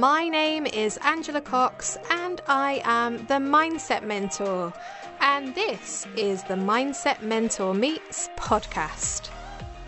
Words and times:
My 0.00 0.30
name 0.30 0.64
is 0.64 0.98
Angela 1.04 1.42
Cox, 1.42 1.98
and 2.08 2.40
I 2.46 2.80
am 2.84 3.18
the 3.26 3.34
Mindset 3.34 4.02
Mentor. 4.02 4.72
And 5.20 5.54
this 5.54 6.06
is 6.16 6.42
the 6.42 6.54
Mindset 6.54 7.20
Mentor 7.20 7.74
Meets 7.74 8.30
podcast. 8.34 9.28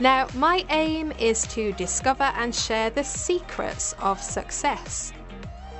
Now, 0.01 0.29
my 0.35 0.67
aim 0.69 1.13
is 1.13 1.47
to 1.55 1.73
discover 1.73 2.25
and 2.25 2.55
share 2.55 2.91
the 2.91 3.03
secrets 3.03 3.95
of 4.01 4.23
success. 4.23 5.15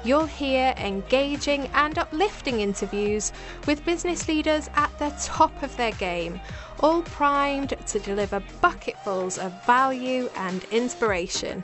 You'll 0.03 0.25
hear 0.25 0.73
engaging 0.79 1.67
and 1.75 1.99
uplifting 1.99 2.61
interviews 2.61 3.33
with 3.67 3.85
business 3.85 4.29
leaders 4.29 4.71
at 4.77 4.99
the 4.99 5.13
top 5.21 5.63
of 5.63 5.77
their 5.77 5.93
game, 5.93 6.41
all 6.81 7.03
primed 7.03 7.75
to 7.87 7.99
deliver 7.99 8.43
bucketfuls 8.63 9.37
of 9.37 9.53
value 9.67 10.31
and 10.37 10.65
inspiration. 10.71 11.63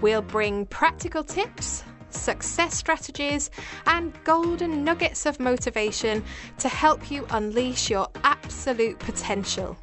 We'll 0.00 0.22
bring 0.22 0.64
practical 0.66 1.24
tips, 1.24 1.82
success 2.10 2.74
strategies, 2.74 3.50
and 3.86 4.12
golden 4.24 4.84
nuggets 4.84 5.26
of 5.26 5.40
motivation 5.40 6.22
to 6.58 6.68
help 6.68 7.10
you 7.10 7.26
unleash 7.30 7.90
your 7.90 8.08
absolute 8.24 8.98
potential. 8.98 9.76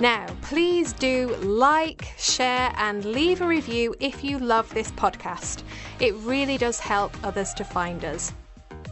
Now, 0.00 0.26
please 0.42 0.92
do 0.92 1.34
like, 1.36 2.12
share, 2.18 2.72
and 2.76 3.04
leave 3.04 3.40
a 3.40 3.46
review 3.46 3.94
if 4.00 4.24
you 4.24 4.38
love 4.38 4.72
this 4.74 4.90
podcast. 4.92 5.62
It 6.00 6.14
really 6.16 6.58
does 6.58 6.80
help 6.80 7.12
others 7.24 7.54
to 7.54 7.64
find 7.64 8.04
us. 8.04 8.32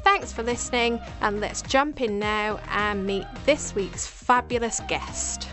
Thanks 0.04 0.32
for 0.32 0.42
listening, 0.42 1.00
and 1.20 1.40
let's 1.40 1.62
jump 1.62 2.00
in 2.00 2.18
now 2.18 2.60
and 2.70 3.04
meet 3.04 3.26
this 3.44 3.74
week's 3.74 4.06
fabulous 4.06 4.80
guest. 4.88 5.48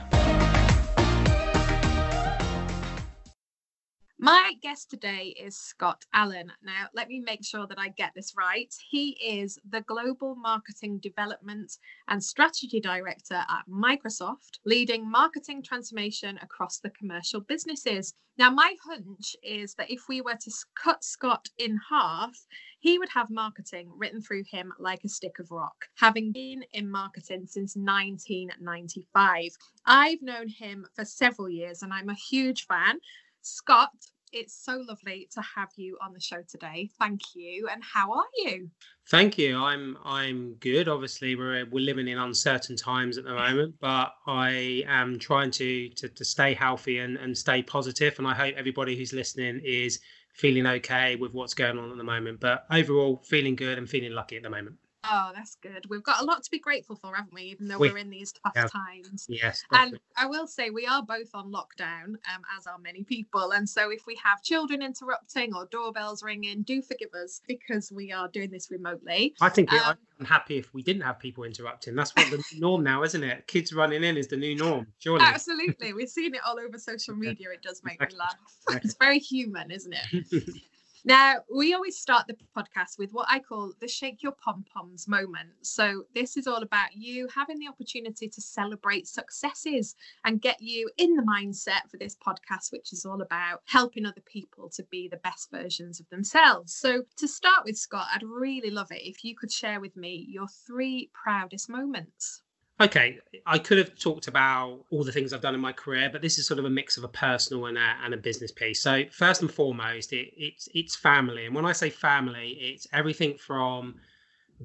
My 4.22 4.52
guest 4.62 4.90
today 4.90 5.34
is 5.42 5.58
Scott 5.58 6.04
Allen. 6.14 6.52
Now, 6.62 6.88
let 6.94 7.08
me 7.08 7.22
make 7.22 7.42
sure 7.42 7.66
that 7.68 7.80
I 7.80 7.88
get 7.88 8.12
this 8.14 8.34
right. 8.38 8.68
He 8.90 9.12
is 9.12 9.58
the 9.70 9.80
Global 9.80 10.36
Marketing 10.36 11.00
Development 11.00 11.72
and 12.10 12.22
Strategy 12.22 12.82
Director 12.82 13.36
at 13.36 13.64
Microsoft, 13.70 14.60
leading 14.66 15.10
marketing 15.10 15.64
transformation 15.64 16.38
across 16.42 16.80
the 16.80 16.90
commercial 16.90 17.40
businesses. 17.40 18.14
Now, 18.38 18.50
my 18.50 18.76
hunch 18.86 19.38
is 19.42 19.74
that 19.76 19.90
if 19.90 20.10
we 20.10 20.20
were 20.20 20.36
to 20.36 20.52
cut 20.76 21.02
Scott 21.02 21.48
in 21.58 21.80
half, 21.90 22.36
he 22.80 23.00
would 23.00 23.10
have 23.10 23.30
marketing 23.30 23.90
written 23.96 24.22
through 24.22 24.44
him 24.52 24.74
like 24.80 25.06
a 25.06 25.10
stick 25.10 25.40
of 25.40 25.50
rock, 25.50 25.86
having 25.96 26.34
been 26.34 26.66
in 26.74 26.92
marketing 26.92 27.46
since 27.46 27.78
1995. 27.78 29.52
I've 29.86 30.22
known 30.22 30.50
him 30.50 30.86
for 30.94 31.06
several 31.06 31.50
years 31.50 31.84
and 31.84 31.94
I'm 31.94 32.10
a 32.10 32.16
huge 32.16 32.66
fan. 32.68 33.00
Scott, 33.42 33.90
it's 34.32 34.54
so 34.54 34.84
lovely 34.88 35.28
to 35.34 35.42
have 35.42 35.70
you 35.76 35.98
on 36.02 36.14
the 36.14 36.20
show 36.20 36.42
today. 36.48 36.90
Thank 37.00 37.22
you. 37.36 37.68
And 37.72 37.84
how 37.84 38.12
are 38.12 38.28
you? 38.38 38.70
Thank 39.10 39.38
you. 39.38 39.58
I'm 39.58 39.98
I'm 40.06 40.54
good. 40.56 40.88
Obviously, 40.88 41.36
we're 41.36 41.66
we're 41.70 41.86
living 41.86 42.08
in 42.08 42.18
uncertain 42.18 42.76
times 42.76 43.18
at 43.18 43.24
the 43.24 43.34
moment, 43.34 43.76
but 43.80 44.14
I 44.28 44.84
am 44.88 45.20
trying 45.20 45.52
to 45.52 45.90
to, 45.90 46.10
to 46.10 46.26
stay 46.26 46.54
healthy 46.54 47.00
and, 47.00 47.18
and 47.18 47.38
stay 47.38 47.64
positive. 47.64 48.20
And 48.20 48.28
I 48.28 48.34
hope 48.34 48.56
everybody 48.56 48.96
who's 48.96 49.14
listening 49.14 49.62
is 49.64 50.00
feeling 50.34 50.68
okay 50.68 51.16
with 51.16 51.34
what's 51.34 51.54
going 51.54 51.78
on 51.78 51.92
at 51.92 51.98
the 51.98 52.04
moment. 52.04 52.40
But 52.40 52.66
overall, 52.72 53.22
feeling 53.26 53.56
good 53.56 53.78
and 53.78 53.90
feeling 53.90 54.14
lucky 54.14 54.38
at 54.38 54.44
the 54.44 54.50
moment. 54.50 54.76
Oh, 55.04 55.32
that's 55.34 55.56
good. 55.56 55.86
We've 55.90 56.04
got 56.04 56.22
a 56.22 56.26
lot 56.26 56.44
to 56.44 56.52
be 56.52 56.60
grateful 56.60 56.96
for, 56.96 57.16
haven't 57.16 57.34
we? 57.34 57.44
Even 57.44 57.68
though 57.68 57.78
we, 57.78 57.90
are 57.90 57.98
in 57.98 58.10
these 58.10 58.34
tough 58.34 58.54
yeah. 58.56 58.68
times. 58.68 59.26
Yes. 59.30 59.64
And 59.72 59.98
I 60.18 60.26
will 60.26 60.46
say 60.46 60.70
we 60.70 60.86
are 60.86 61.02
both 61.02 61.30
on 61.34 61.52
lockdown, 61.52 62.06
um, 62.06 62.42
as 62.58 62.68
are 62.68 62.78
many 62.78 63.04
people. 63.04 63.52
And 63.52 63.68
so 63.68 63.92
if 63.92 64.06
we 64.06 64.20
have 64.24 64.44
children 64.44 64.82
interrupting 64.82 65.56
or 65.56 65.68
doorbells 65.72 66.22
ringing, 66.22 66.64
do 66.64 66.82
forgive 66.82 67.14
us 67.14 67.42
because 67.48 67.92
we 67.92 68.12
are 68.12 68.28
doing 68.28 68.52
this 68.52 68.70
remotely. 68.72 69.36
I 69.40 69.50
think 69.50 69.72
um, 69.72 69.96
I'm 70.20 70.26
happy 70.26 70.58
if 70.58 70.74
we 70.74 70.84
didn't 70.84 71.04
have 71.04 71.18
people 71.18 71.46
interrupting. 71.46 71.96
That's 71.96 72.12
what 72.16 72.30
the 72.30 72.44
norm 72.58 72.84
now, 72.84 73.04
isn't 73.04 73.24
it? 73.24 73.48
Kids 73.48 73.72
running 73.72 74.04
in 74.04 74.18
is 74.18 74.28
the 74.28 74.38
new 74.38 74.56
norm. 74.56 74.88
Surely. 75.00 75.24
Absolutely. 75.24 75.94
We've 75.94 76.10
seen 76.10 76.36
it 76.36 76.42
all 76.46 76.60
over 76.60 76.78
social 76.78 77.16
media. 77.16 77.48
It 77.54 77.62
does 77.62 77.82
make 77.86 78.02
me 78.02 78.18
laugh. 78.18 78.36
It's 78.84 78.96
very 78.96 79.20
human, 79.20 79.72
isn't 79.72 79.94
it? 79.94 80.54
Now, 81.06 81.38
we 81.54 81.74
always 81.74 81.98
start 81.98 82.28
the 82.28 82.36
podcast 82.56 82.98
with 82.98 83.12
what 83.12 83.28
I 83.30 83.40
call 83.40 83.74
the 83.80 83.88
shake 83.88 84.22
your 84.22 84.34
pom 84.34 84.66
poms 84.74 85.08
moment. 85.08 85.50
So, 85.62 86.04
this 86.14 86.36
is 86.36 86.46
all 86.46 86.62
about 86.62 86.94
you 86.94 87.28
having 87.34 87.58
the 87.58 87.68
opportunity 87.70 88.28
to 88.28 88.42
celebrate 88.42 89.08
successes 89.08 89.96
and 90.26 90.42
get 90.42 90.62
you 90.62 90.90
in 90.98 91.16
the 91.16 91.24
mindset 91.24 91.90
for 91.90 91.98
this 91.98 92.16
podcast, 92.16 92.72
which 92.72 92.92
is 92.92 93.06
all 93.06 93.22
about 93.22 93.62
helping 93.66 94.06
other 94.06 94.22
people 94.22 94.70
to 94.72 94.84
be 94.92 95.08
the 95.08 95.18
best 95.18 95.50
versions 95.52 96.00
of 96.00 96.10
themselves. 96.10 96.74
So, 96.74 97.04
to 97.18 97.28
start 97.28 97.64
with, 97.66 97.78
Scott, 97.78 98.08
I'd 98.14 98.24
really 98.24 98.70
love 98.70 98.92
it 98.92 99.08
if 99.08 99.24
you 99.24 99.36
could 99.36 99.52
share 99.52 99.80
with 99.80 99.96
me 99.96 100.26
your 100.30 100.48
three 100.48 101.10
proudest 101.14 101.70
moments. 101.70 102.42
Okay, 102.82 103.20
I 103.46 103.60
could 103.60 103.78
have 103.78 104.00
talked 104.00 104.30
about 104.30 104.86
all 104.90 105.04
the 105.04 105.12
things 105.12 105.34
I've 105.34 105.42
done 105.42 105.54
in 105.54 105.60
my 105.60 105.74
career, 105.74 106.10
but 106.10 106.22
this 106.22 106.38
is 106.38 106.48
sort 106.48 106.60
of 106.60 106.66
a 106.66 106.70
mix 106.70 106.96
of 106.96 107.04
a 107.04 107.10
personal 107.10 107.66
and 107.66 107.78
a, 107.78 107.96
and 108.06 108.14
a 108.14 108.18
business 108.18 108.54
piece. 108.54 108.82
So 108.82 109.04
first 109.12 109.42
and 109.42 109.52
foremost, 109.52 110.14
it, 110.14 110.32
it's 110.38 110.70
it's 110.74 110.96
family, 110.96 111.46
and 111.46 111.54
when 111.54 111.66
I 111.66 111.74
say 111.74 111.90
family, 111.90 112.52
it's 112.52 112.88
everything 112.94 113.38
from 113.38 113.96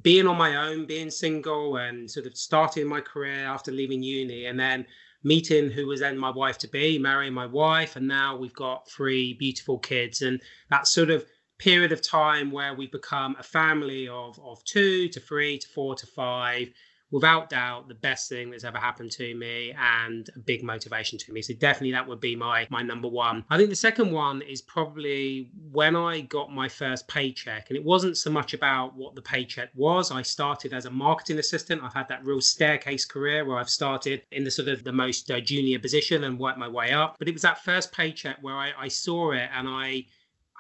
being 0.02 0.28
on 0.28 0.36
my 0.36 0.54
own, 0.54 0.86
being 0.86 1.10
single, 1.10 1.76
and 1.76 2.08
sort 2.08 2.26
of 2.26 2.36
starting 2.36 2.86
my 2.86 3.00
career 3.00 3.46
after 3.46 3.72
leaving 3.72 4.02
uni, 4.04 4.46
and 4.46 4.60
then 4.60 4.86
meeting 5.24 5.68
who 5.68 5.88
was 5.88 5.98
then 5.98 6.16
my 6.16 6.30
wife 6.30 6.58
to 6.58 6.68
be, 6.68 7.00
marrying 7.00 7.34
my 7.34 7.46
wife, 7.46 7.96
and 7.96 8.06
now 8.06 8.36
we've 8.36 8.54
got 8.54 8.88
three 8.88 9.34
beautiful 9.34 9.78
kids, 9.78 10.22
and 10.22 10.40
that 10.70 10.86
sort 10.86 11.10
of 11.10 11.24
period 11.58 11.90
of 11.90 12.00
time 12.00 12.52
where 12.52 12.74
we 12.74 12.86
become 12.86 13.34
a 13.40 13.42
family 13.42 14.06
of 14.06 14.38
of 14.38 14.62
two 14.64 15.08
to 15.08 15.18
three 15.18 15.58
to 15.58 15.66
four 15.68 15.96
to 15.96 16.06
five 16.06 16.68
without 17.14 17.48
doubt 17.48 17.86
the 17.86 17.94
best 17.94 18.28
thing 18.28 18.50
that's 18.50 18.64
ever 18.64 18.76
happened 18.76 19.08
to 19.08 19.36
me 19.36 19.72
and 19.78 20.30
a 20.34 20.38
big 20.40 20.64
motivation 20.64 21.16
to 21.16 21.32
me. 21.32 21.40
So 21.40 21.54
definitely 21.54 21.92
that 21.92 22.08
would 22.08 22.18
be 22.18 22.34
my 22.34 22.66
my 22.70 22.82
number 22.82 23.06
one. 23.06 23.44
I 23.50 23.56
think 23.56 23.70
the 23.70 23.76
second 23.76 24.10
one 24.10 24.42
is 24.42 24.60
probably 24.60 25.48
when 25.70 25.94
i 25.94 26.22
got 26.22 26.52
my 26.52 26.68
first 26.68 27.06
paycheck 27.06 27.70
and 27.70 27.76
it 27.76 27.84
wasn't 27.84 28.16
so 28.16 28.30
much 28.30 28.52
about 28.52 28.96
what 28.96 29.14
the 29.14 29.22
paycheck 29.22 29.70
was. 29.76 30.10
I 30.10 30.22
started 30.22 30.72
as 30.72 30.86
a 30.86 30.90
marketing 30.90 31.38
assistant. 31.38 31.84
I've 31.84 31.94
had 31.94 32.08
that 32.08 32.24
real 32.24 32.40
staircase 32.40 33.04
career 33.04 33.44
where 33.44 33.58
i've 33.58 33.70
started 33.70 34.22
in 34.32 34.42
the 34.42 34.50
sort 34.50 34.66
of 34.66 34.82
the 34.82 34.92
most 34.92 35.30
uh, 35.30 35.38
junior 35.38 35.78
position 35.78 36.24
and 36.24 36.36
worked 36.36 36.58
my 36.58 36.68
way 36.68 36.90
up. 36.90 37.14
But 37.20 37.28
it 37.28 37.32
was 37.32 37.42
that 37.42 37.62
first 37.62 37.92
paycheck 37.92 38.38
where 38.40 38.56
I, 38.56 38.72
I 38.76 38.88
saw 38.88 39.30
it 39.30 39.48
and 39.56 39.68
i 39.68 40.04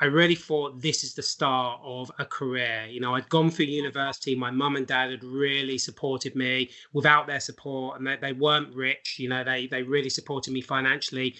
I 0.04 0.08
really 0.08 0.34
thought 0.34 0.82
this 0.82 1.02
is 1.02 1.14
the 1.14 1.22
start 1.22 1.80
of 1.82 2.12
a 2.18 2.26
career. 2.26 2.84
You 2.90 3.00
know, 3.00 3.14
I'd 3.14 3.30
gone 3.30 3.50
through 3.50 3.64
university. 3.66 4.34
My 4.34 4.50
mum 4.50 4.76
and 4.76 4.86
dad 4.86 5.10
had 5.10 5.24
really 5.24 5.78
supported 5.78 6.36
me. 6.36 6.68
Without 6.92 7.26
their 7.26 7.40
support, 7.40 7.96
and 7.96 8.06
they, 8.06 8.16
they 8.16 8.34
weren't 8.34 8.74
rich, 8.74 9.16
you 9.18 9.30
know, 9.30 9.42
they 9.42 9.66
they 9.66 9.82
really 9.82 10.10
supported 10.10 10.52
me 10.52 10.60
financially. 10.60 11.36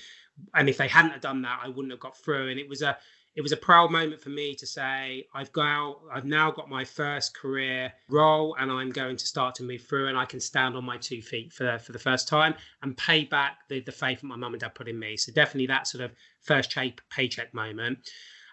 And 0.55 0.71
if 0.71 0.79
they 0.79 0.89
hadn't 0.89 1.11
have 1.11 1.21
done 1.21 1.43
that, 1.43 1.61
I 1.63 1.69
wouldn't 1.69 1.91
have 1.91 2.01
got 2.01 2.17
through. 2.17 2.49
And 2.49 2.59
it 2.59 2.67
was 2.67 2.81
a 2.81 2.97
it 3.37 3.43
was 3.43 3.53
a 3.53 3.57
proud 3.59 3.91
moment 3.91 4.23
for 4.23 4.31
me 4.31 4.55
to 4.55 4.67
say 4.67 5.27
I've 5.35 5.53
got 5.53 6.01
I've 6.11 6.25
now 6.25 6.51
got 6.51 6.71
my 6.71 6.87
first 6.87 7.37
career 7.37 7.93
role 8.09 8.57
and 8.59 8.73
I'm 8.73 8.93
going 8.93 9.19
to 9.19 9.27
start 9.27 9.55
to 9.57 9.63
move 9.63 9.83
through 9.83 10.09
and 10.09 10.17
I 10.17 10.25
can 10.25 10.41
stand 10.41 10.75
on 10.75 10.87
my 10.87 10.97
two 10.97 11.21
feet 11.21 11.53
for 11.53 11.79
for 11.81 11.93
the 11.93 11.99
first 11.99 12.29
time 12.29 12.55
and 12.81 12.97
pay 12.97 13.25
back 13.25 13.69
the 13.69 13.81
the 13.81 13.93
faith 13.93 14.23
that 14.23 14.27
my 14.27 14.37
mum 14.37 14.55
and 14.55 14.61
dad 14.63 14.75
put 14.75 14.89
in 14.89 14.99
me. 14.99 15.19
So 15.19 15.33
definitely 15.33 15.67
that 15.67 15.87
sort 15.87 16.03
of 16.03 16.13
first 16.41 16.75
paycheck 17.11 17.53
moment. 17.53 17.99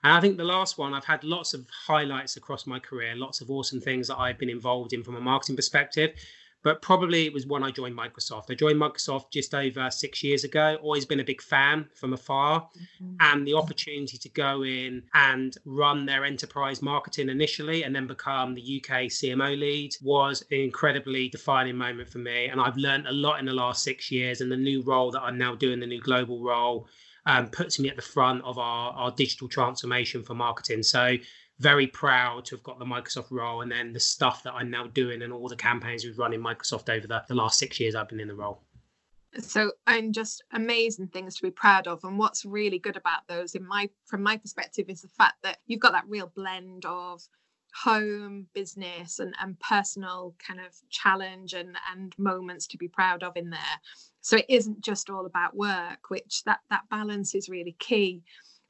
And 0.03 0.13
I 0.13 0.19
think 0.19 0.37
the 0.37 0.43
last 0.43 0.77
one, 0.77 0.93
I've 0.93 1.05
had 1.05 1.23
lots 1.23 1.53
of 1.53 1.65
highlights 1.69 2.37
across 2.37 2.65
my 2.65 2.79
career, 2.79 3.15
lots 3.15 3.41
of 3.41 3.51
awesome 3.51 3.79
things 3.79 4.07
that 4.07 4.17
I've 4.17 4.39
been 4.39 4.49
involved 4.49 4.93
in 4.93 5.03
from 5.03 5.15
a 5.15 5.21
marketing 5.21 5.55
perspective. 5.55 6.13
But 6.63 6.81
probably 6.81 7.25
it 7.25 7.33
was 7.33 7.47
when 7.47 7.63
I 7.63 7.71
joined 7.71 7.97
Microsoft. 7.97 8.51
I 8.51 8.53
joined 8.53 8.79
Microsoft 8.79 9.31
just 9.31 9.55
over 9.55 9.89
six 9.89 10.21
years 10.21 10.43
ago. 10.43 10.77
Always 10.81 11.05
been 11.05 11.19
a 11.19 11.23
big 11.23 11.41
fan 11.41 11.87
from 11.95 12.13
afar. 12.13 12.61
Mm-hmm. 12.61 13.15
And 13.19 13.47
the 13.47 13.55
opportunity 13.55 14.17
to 14.19 14.29
go 14.29 14.63
in 14.63 15.03
and 15.15 15.57
run 15.65 16.05
their 16.05 16.23
enterprise 16.23 16.83
marketing 16.83 17.29
initially 17.29 17.83
and 17.83 17.95
then 17.95 18.05
become 18.05 18.53
the 18.53 18.61
UK 18.83 19.05
CMO 19.05 19.59
lead 19.59 19.95
was 20.03 20.43
an 20.51 20.59
incredibly 20.59 21.29
defining 21.29 21.77
moment 21.77 22.09
for 22.09 22.19
me. 22.19 22.45
And 22.45 22.61
I've 22.61 22.77
learned 22.77 23.07
a 23.07 23.11
lot 23.11 23.39
in 23.39 23.45
the 23.45 23.53
last 23.53 23.83
six 23.83 24.11
years. 24.11 24.41
And 24.41 24.51
the 24.51 24.57
new 24.57 24.83
role 24.83 25.09
that 25.11 25.21
I'm 25.21 25.39
now 25.39 25.55
doing, 25.55 25.79
the 25.79 25.87
new 25.87 26.01
global 26.01 26.43
role, 26.43 26.87
um, 27.25 27.47
puts 27.49 27.79
me 27.79 27.89
at 27.89 27.95
the 27.95 28.01
front 28.01 28.43
of 28.43 28.57
our, 28.57 28.91
our 28.93 29.11
digital 29.11 29.47
transformation 29.47 30.23
for 30.23 30.33
marketing. 30.33 30.83
So 30.83 31.17
very 31.59 31.87
proud 31.87 32.45
to 32.45 32.55
have 32.55 32.63
got 32.63 32.79
the 32.79 32.85
Microsoft 32.85 33.29
role 33.29 33.61
and 33.61 33.71
then 33.71 33.93
the 33.93 33.99
stuff 33.99 34.41
that 34.43 34.53
I'm 34.53 34.71
now 34.71 34.87
doing 34.87 35.21
and 35.21 35.31
all 35.31 35.47
the 35.47 35.55
campaigns 35.55 36.03
we've 36.03 36.17
run 36.17 36.33
in 36.33 36.41
Microsoft 36.41 36.89
over 36.89 37.05
the, 37.05 37.23
the 37.27 37.35
last 37.35 37.59
six 37.59 37.79
years 37.79 37.93
I've 37.93 38.09
been 38.09 38.19
in 38.19 38.27
the 38.27 38.35
role. 38.35 38.63
So 39.39 39.71
and 39.87 40.13
just 40.13 40.43
amazing 40.51 41.07
things 41.07 41.35
to 41.35 41.43
be 41.43 41.51
proud 41.51 41.87
of. 41.87 42.03
And 42.03 42.17
what's 42.17 42.43
really 42.43 42.79
good 42.79 42.97
about 42.97 43.27
those 43.27 43.55
in 43.55 43.65
my 43.65 43.89
from 44.05 44.23
my 44.23 44.35
perspective 44.35 44.89
is 44.89 45.01
the 45.01 45.07
fact 45.07 45.35
that 45.43 45.59
you've 45.67 45.79
got 45.79 45.93
that 45.93 46.03
real 46.09 46.31
blend 46.35 46.85
of 46.85 47.21
home 47.73 48.45
business 48.53 49.19
and, 49.19 49.33
and 49.41 49.59
personal 49.59 50.35
kind 50.45 50.59
of 50.59 50.73
challenge 50.89 51.53
and 51.53 51.75
and 51.91 52.13
moments 52.17 52.67
to 52.67 52.77
be 52.77 52.87
proud 52.87 53.23
of 53.23 53.35
in 53.35 53.49
there 53.49 53.59
so 54.21 54.37
it 54.37 54.45
isn't 54.49 54.81
just 54.81 55.09
all 55.09 55.25
about 55.25 55.55
work 55.55 56.09
which 56.09 56.43
that 56.45 56.59
that 56.69 56.81
balance 56.89 57.33
is 57.33 57.49
really 57.49 57.75
key 57.79 58.21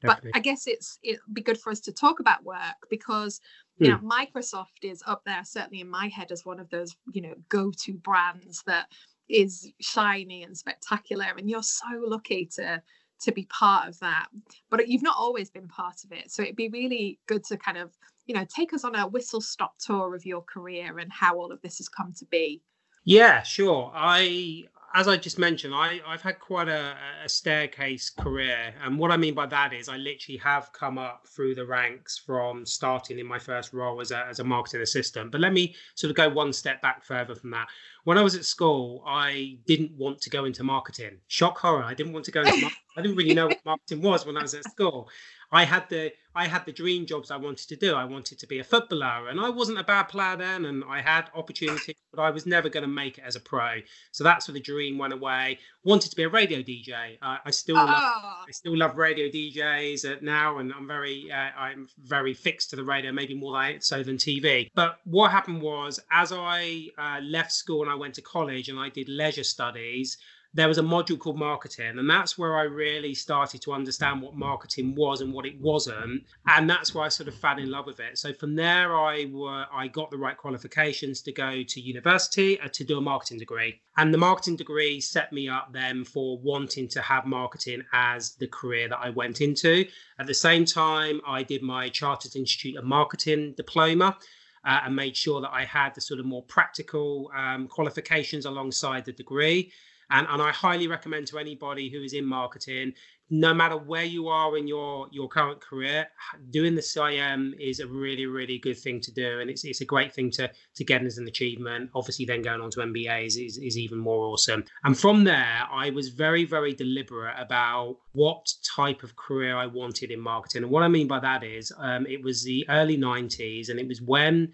Definitely. 0.02 0.30
But 0.32 0.38
I 0.38 0.40
guess 0.40 0.66
it's 0.66 0.98
it'd 1.02 1.20
be 1.32 1.42
good 1.42 1.60
for 1.60 1.70
us 1.70 1.80
to 1.80 1.92
talk 1.92 2.20
about 2.20 2.44
work 2.44 2.88
because 2.90 3.40
you 3.78 3.88
know 3.88 3.96
hmm. 3.96 4.10
Microsoft 4.10 4.82
is 4.82 5.02
up 5.06 5.22
there 5.24 5.42
certainly 5.44 5.80
in 5.80 5.88
my 5.88 6.08
head 6.08 6.32
as 6.32 6.44
one 6.44 6.58
of 6.58 6.68
those 6.70 6.96
you 7.12 7.22
know 7.22 7.34
go-to 7.48 7.94
brands 7.94 8.62
that 8.66 8.86
is 9.28 9.72
shiny 9.80 10.42
and 10.42 10.56
spectacular 10.56 11.26
and 11.38 11.48
you're 11.48 11.62
so 11.62 11.86
lucky 12.04 12.48
to 12.56 12.82
to 13.22 13.32
be 13.32 13.46
part 13.46 13.88
of 13.88 13.98
that 14.00 14.26
but 14.70 14.88
you've 14.88 15.02
not 15.02 15.16
always 15.18 15.50
been 15.50 15.68
part 15.68 16.02
of 16.04 16.12
it. 16.12 16.30
So 16.30 16.42
it'd 16.42 16.56
be 16.56 16.68
really 16.68 17.18
good 17.26 17.44
to 17.44 17.56
kind 17.56 17.78
of 17.78 17.92
you 18.26 18.34
know 18.34 18.46
take 18.54 18.72
us 18.72 18.84
on 18.84 18.94
a 18.94 19.06
whistle 19.06 19.40
stop 19.40 19.78
tour 19.78 20.14
of 20.14 20.24
your 20.24 20.42
career 20.42 20.98
and 20.98 21.12
how 21.12 21.36
all 21.36 21.52
of 21.52 21.60
this 21.62 21.78
has 21.78 21.88
come 21.88 22.12
to 22.18 22.24
be. 22.26 22.62
Yeah 23.04 23.42
sure. 23.42 23.92
I 23.94 24.64
as 24.94 25.08
I 25.08 25.16
just 25.16 25.38
mentioned, 25.38 25.74
I, 25.74 26.00
I've 26.06 26.22
had 26.22 26.38
quite 26.38 26.68
a, 26.68 26.94
a, 27.24 27.28
staircase 27.28 28.10
career. 28.10 28.74
And 28.82 28.98
what 28.98 29.10
I 29.10 29.16
mean 29.16 29.34
by 29.34 29.46
that 29.46 29.72
is 29.72 29.88
I 29.88 29.96
literally 29.96 30.38
have 30.38 30.72
come 30.72 30.98
up 30.98 31.26
through 31.26 31.54
the 31.54 31.64
ranks 31.64 32.18
from 32.18 32.66
starting 32.66 33.18
in 33.18 33.26
my 33.26 33.38
first 33.38 33.72
role 33.72 34.00
as 34.00 34.10
a, 34.10 34.26
as 34.26 34.40
a 34.40 34.44
marketing 34.44 34.82
assistant. 34.82 35.32
But 35.32 35.40
let 35.40 35.52
me 35.52 35.74
sort 35.94 36.10
of 36.10 36.16
go 36.16 36.28
one 36.28 36.52
step 36.52 36.82
back 36.82 37.04
further 37.04 37.34
from 37.34 37.50
that. 37.52 37.68
When 38.04 38.18
I 38.18 38.22
was 38.22 38.34
at 38.34 38.44
school, 38.44 39.02
I 39.06 39.58
didn't 39.66 39.92
want 39.92 40.20
to 40.22 40.30
go 40.30 40.44
into 40.44 40.62
marketing. 40.62 41.18
Shock 41.28 41.58
horror. 41.58 41.84
I 41.84 41.94
didn't 41.94 42.12
want 42.12 42.26
to 42.26 42.32
go 42.32 42.42
into. 42.42 42.68
I 42.96 43.00
didn't 43.00 43.16
really 43.16 43.34
know 43.34 43.46
what 43.46 43.64
marketing 43.64 44.02
was 44.02 44.26
when 44.26 44.36
I 44.36 44.42
was 44.42 44.54
at 44.54 44.64
school. 44.64 45.08
I 45.50 45.64
had 45.64 45.88
the 45.88 46.12
I 46.34 46.46
had 46.46 46.64
the 46.64 46.72
dream 46.72 47.06
jobs 47.06 47.30
I 47.30 47.36
wanted 47.36 47.68
to 47.68 47.76
do. 47.76 47.94
I 47.94 48.04
wanted 48.04 48.38
to 48.38 48.46
be 48.46 48.58
a 48.58 48.64
footballer, 48.64 49.28
and 49.28 49.40
I 49.40 49.50
wasn't 49.50 49.78
a 49.78 49.84
bad 49.84 50.04
player 50.04 50.36
then, 50.36 50.64
and 50.64 50.82
I 50.88 51.00
had 51.00 51.30
opportunities, 51.34 51.94
but 52.12 52.22
I 52.22 52.30
was 52.30 52.46
never 52.46 52.68
going 52.68 52.82
to 52.82 52.88
make 52.88 53.18
it 53.18 53.24
as 53.26 53.36
a 53.36 53.40
pro. 53.40 53.80
So 54.12 54.24
that's 54.24 54.48
where 54.48 54.54
the 54.54 54.60
dream 54.60 54.98
went 54.98 55.12
away. 55.12 55.58
Wanted 55.84 56.10
to 56.10 56.16
be 56.16 56.22
a 56.22 56.28
radio 56.28 56.62
DJ. 56.62 57.18
Uh, 57.20 57.38
I 57.44 57.50
still 57.50 57.78
oh. 57.78 57.84
love, 57.84 58.22
I 58.48 58.50
still 58.50 58.76
love 58.76 58.96
radio 58.96 59.28
DJs 59.28 60.22
now, 60.22 60.58
and 60.58 60.72
I'm 60.72 60.86
very 60.86 61.30
uh, 61.30 61.50
I'm 61.58 61.88
very 61.98 62.34
fixed 62.34 62.70
to 62.70 62.76
the 62.76 62.84
radio, 62.84 63.12
maybe 63.12 63.34
more 63.34 63.52
so 63.80 64.02
than 64.02 64.16
TV. 64.16 64.70
But 64.74 64.98
what 65.04 65.30
happened 65.30 65.60
was, 65.60 66.00
as 66.10 66.32
I 66.32 66.88
uh, 66.98 67.20
left 67.22 67.52
school 67.52 67.82
and 67.82 67.90
I 67.90 67.94
went 67.94 68.14
to 68.14 68.22
college 68.22 68.68
and 68.68 68.78
I 68.78 68.88
did 68.88 69.08
leisure 69.08 69.44
studies 69.44 70.16
there 70.54 70.68
was 70.68 70.78
a 70.78 70.82
module 70.82 71.18
called 71.18 71.38
marketing 71.38 71.98
and 71.98 72.08
that's 72.08 72.36
where 72.36 72.56
i 72.56 72.62
really 72.62 73.14
started 73.14 73.60
to 73.62 73.72
understand 73.72 74.20
what 74.20 74.36
marketing 74.36 74.94
was 74.94 75.20
and 75.20 75.32
what 75.32 75.46
it 75.46 75.58
wasn't 75.60 76.22
and 76.48 76.68
that's 76.68 76.94
why 76.94 77.06
i 77.06 77.08
sort 77.08 77.28
of 77.28 77.34
fell 77.34 77.58
in 77.58 77.70
love 77.70 77.86
with 77.86 78.00
it. 78.00 78.18
So 78.18 78.32
from 78.32 78.54
there 78.54 78.96
i 78.96 79.26
were 79.30 79.66
i 79.72 79.88
got 79.88 80.10
the 80.10 80.18
right 80.18 80.36
qualifications 80.36 81.22
to 81.22 81.32
go 81.32 81.62
to 81.62 81.80
university 81.80 82.60
uh, 82.60 82.68
to 82.72 82.84
do 82.84 82.98
a 82.98 83.00
marketing 83.00 83.38
degree. 83.38 83.80
And 83.96 84.12
the 84.12 84.18
marketing 84.18 84.56
degree 84.56 85.00
set 85.00 85.32
me 85.32 85.48
up 85.48 85.72
then 85.72 86.04
for 86.04 86.38
wanting 86.38 86.88
to 86.88 87.02
have 87.02 87.26
marketing 87.26 87.82
as 87.92 88.34
the 88.36 88.46
career 88.46 88.88
that 88.88 88.98
i 88.98 89.10
went 89.10 89.40
into. 89.40 89.86
At 90.18 90.26
the 90.26 90.34
same 90.34 90.64
time 90.64 91.20
i 91.26 91.42
did 91.42 91.62
my 91.62 91.88
chartered 91.88 92.36
institute 92.36 92.76
of 92.76 92.84
marketing 92.84 93.54
diploma 93.56 94.16
uh, 94.64 94.80
and 94.84 94.94
made 94.94 95.16
sure 95.16 95.40
that 95.40 95.50
I 95.52 95.64
had 95.64 95.94
the 95.94 96.00
sort 96.00 96.20
of 96.20 96.26
more 96.26 96.42
practical 96.42 97.30
um, 97.36 97.66
qualifications 97.66 98.46
alongside 98.46 99.04
the 99.04 99.12
degree. 99.12 99.72
And, 100.12 100.26
and 100.30 100.42
I 100.42 100.50
highly 100.52 100.86
recommend 100.86 101.26
to 101.28 101.38
anybody 101.38 101.88
who 101.88 102.02
is 102.02 102.12
in 102.12 102.26
marketing, 102.26 102.92
no 103.30 103.54
matter 103.54 103.78
where 103.78 104.04
you 104.04 104.28
are 104.28 104.58
in 104.58 104.68
your, 104.68 105.08
your 105.10 105.26
current 105.26 105.58
career, 105.58 106.06
doing 106.50 106.74
the 106.74 106.82
CIM 106.82 107.52
is 107.58 107.80
a 107.80 107.86
really, 107.86 108.26
really 108.26 108.58
good 108.58 108.78
thing 108.78 109.00
to 109.00 109.10
do. 109.10 109.40
And 109.40 109.48
it's, 109.48 109.64
it's 109.64 109.80
a 109.80 109.86
great 109.86 110.12
thing 110.12 110.30
to, 110.32 110.50
to 110.74 110.84
get 110.84 111.02
as 111.02 111.16
an 111.16 111.26
achievement. 111.26 111.88
Obviously, 111.94 112.26
then 112.26 112.42
going 112.42 112.60
on 112.60 112.70
to 112.72 112.80
MBAs 112.80 113.42
is, 113.42 113.56
is 113.56 113.78
even 113.78 113.96
more 113.96 114.26
awesome. 114.26 114.64
And 114.84 114.98
from 114.98 115.24
there, 115.24 115.62
I 115.72 115.88
was 115.88 116.10
very, 116.10 116.44
very 116.44 116.74
deliberate 116.74 117.34
about 117.38 117.96
what 118.12 118.52
type 118.76 119.02
of 119.02 119.16
career 119.16 119.56
I 119.56 119.66
wanted 119.66 120.10
in 120.10 120.20
marketing. 120.20 120.64
And 120.64 120.70
what 120.70 120.82
I 120.82 120.88
mean 120.88 121.08
by 121.08 121.20
that 121.20 121.42
is 121.42 121.72
um, 121.78 122.06
it 122.06 122.22
was 122.22 122.44
the 122.44 122.66
early 122.68 122.98
90s, 122.98 123.70
and 123.70 123.80
it 123.80 123.88
was 123.88 124.02
when 124.02 124.52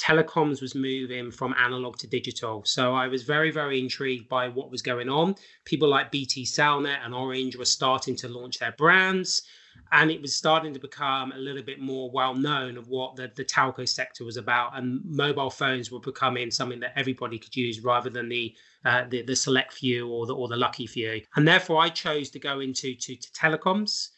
telecoms 0.00 0.62
was 0.62 0.74
moving 0.74 1.30
from 1.30 1.54
analog 1.58 1.98
to 1.98 2.06
digital. 2.06 2.62
So 2.64 2.94
I 2.94 3.06
was 3.08 3.22
very, 3.22 3.50
very 3.50 3.78
intrigued 3.78 4.28
by 4.28 4.48
what 4.48 4.70
was 4.70 4.82
going 4.82 5.08
on. 5.08 5.34
People 5.64 5.88
like 5.88 6.10
BT 6.10 6.44
Cellnet 6.44 7.04
and 7.04 7.14
Orange 7.14 7.56
were 7.56 7.64
starting 7.64 8.16
to 8.16 8.28
launch 8.28 8.58
their 8.58 8.72
brands. 8.72 9.42
And 9.92 10.10
it 10.10 10.20
was 10.20 10.34
starting 10.34 10.72
to 10.74 10.80
become 10.80 11.32
a 11.32 11.38
little 11.38 11.62
bit 11.62 11.80
more 11.80 12.10
well 12.10 12.34
known 12.34 12.76
of 12.76 12.88
what 12.88 13.16
the, 13.16 13.30
the 13.34 13.44
telco 13.44 13.88
sector 13.88 14.24
was 14.24 14.36
about. 14.36 14.76
And 14.76 15.00
mobile 15.04 15.50
phones 15.50 15.90
were 15.90 16.00
becoming 16.00 16.50
something 16.50 16.80
that 16.80 16.92
everybody 16.96 17.38
could 17.38 17.54
use 17.54 17.80
rather 17.80 18.10
than 18.10 18.28
the 18.28 18.54
uh, 18.84 19.04
the, 19.08 19.22
the 19.22 19.36
select 19.36 19.72
few 19.72 20.08
or 20.08 20.26
the 20.26 20.34
or 20.34 20.48
the 20.48 20.56
lucky 20.56 20.86
few. 20.86 21.22
And 21.36 21.46
therefore 21.46 21.82
I 21.82 21.88
chose 21.88 22.30
to 22.30 22.38
go 22.38 22.60
into 22.60 22.94
to, 22.94 23.16
to 23.16 23.30
telecoms 23.32 24.10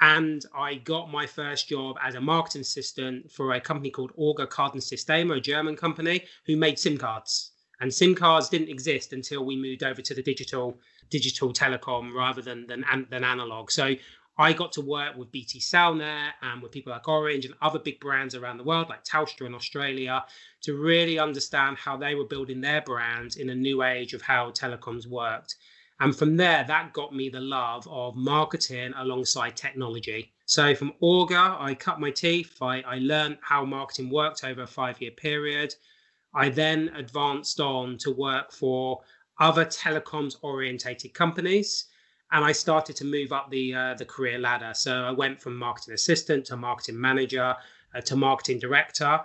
and 0.00 0.44
I 0.54 0.74
got 0.74 1.10
my 1.10 1.26
first 1.26 1.68
job 1.68 1.96
as 2.02 2.14
a 2.14 2.20
marketing 2.20 2.62
assistant 2.62 3.30
for 3.30 3.52
a 3.52 3.60
company 3.60 3.90
called 3.90 4.12
Orga 4.16 4.48
Kartensysteme, 4.48 5.36
a 5.36 5.40
German 5.40 5.76
company 5.76 6.24
who 6.46 6.56
made 6.56 6.78
SIM 6.78 6.98
cards. 6.98 7.52
And 7.80 7.92
SIM 7.92 8.14
cards 8.14 8.48
didn't 8.48 8.68
exist 8.68 9.12
until 9.12 9.44
we 9.44 9.56
moved 9.56 9.82
over 9.82 10.02
to 10.02 10.14
the 10.14 10.22
digital 10.22 10.78
digital 11.10 11.52
telecom 11.52 12.14
rather 12.14 12.40
than 12.40 12.66
than, 12.66 12.84
than 13.10 13.24
analog. 13.24 13.70
So 13.70 13.94
I 14.38 14.54
got 14.54 14.72
to 14.72 14.80
work 14.80 15.16
with 15.16 15.30
BT 15.30 15.60
Cellnet 15.60 16.32
and 16.40 16.62
with 16.62 16.72
people 16.72 16.92
like 16.92 17.06
Orange 17.06 17.44
and 17.44 17.54
other 17.60 17.78
big 17.78 18.00
brands 18.00 18.34
around 18.34 18.56
the 18.56 18.64
world, 18.64 18.88
like 18.88 19.04
Telstra 19.04 19.46
in 19.46 19.54
Australia, 19.54 20.24
to 20.62 20.74
really 20.74 21.18
understand 21.18 21.76
how 21.76 21.96
they 21.96 22.14
were 22.14 22.24
building 22.24 22.60
their 22.60 22.80
brands 22.80 23.36
in 23.36 23.50
a 23.50 23.54
new 23.54 23.82
age 23.82 24.14
of 24.14 24.22
how 24.22 24.50
telecoms 24.50 25.06
worked. 25.06 25.56
And 26.02 26.16
from 26.16 26.36
there, 26.36 26.64
that 26.66 26.92
got 26.92 27.14
me 27.14 27.28
the 27.28 27.40
love 27.40 27.86
of 27.88 28.16
marketing 28.16 28.92
alongside 28.96 29.56
technology. 29.56 30.32
So 30.46 30.74
from 30.74 30.94
Orga, 31.00 31.56
I 31.60 31.74
cut 31.74 32.00
my 32.00 32.10
teeth. 32.10 32.60
I, 32.60 32.80
I 32.80 32.98
learned 32.98 33.38
how 33.40 33.64
marketing 33.64 34.10
worked 34.10 34.42
over 34.42 34.62
a 34.62 34.66
five 34.66 35.00
year 35.00 35.12
period. 35.12 35.76
I 36.34 36.48
then 36.48 36.90
advanced 36.96 37.60
on 37.60 37.98
to 37.98 38.10
work 38.10 38.50
for 38.50 39.02
other 39.38 39.64
telecoms 39.64 40.34
orientated 40.42 41.14
companies. 41.14 41.84
And 42.32 42.44
I 42.44 42.50
started 42.50 42.96
to 42.96 43.04
move 43.04 43.30
up 43.32 43.48
the 43.52 43.72
uh, 43.72 43.94
the 43.94 44.04
career 44.04 44.40
ladder. 44.40 44.72
So 44.74 45.04
I 45.04 45.12
went 45.12 45.40
from 45.40 45.56
marketing 45.56 45.94
assistant 45.94 46.46
to 46.46 46.56
marketing 46.56 47.00
manager 47.00 47.54
uh, 47.94 48.00
to 48.00 48.16
marketing 48.16 48.58
director. 48.58 49.20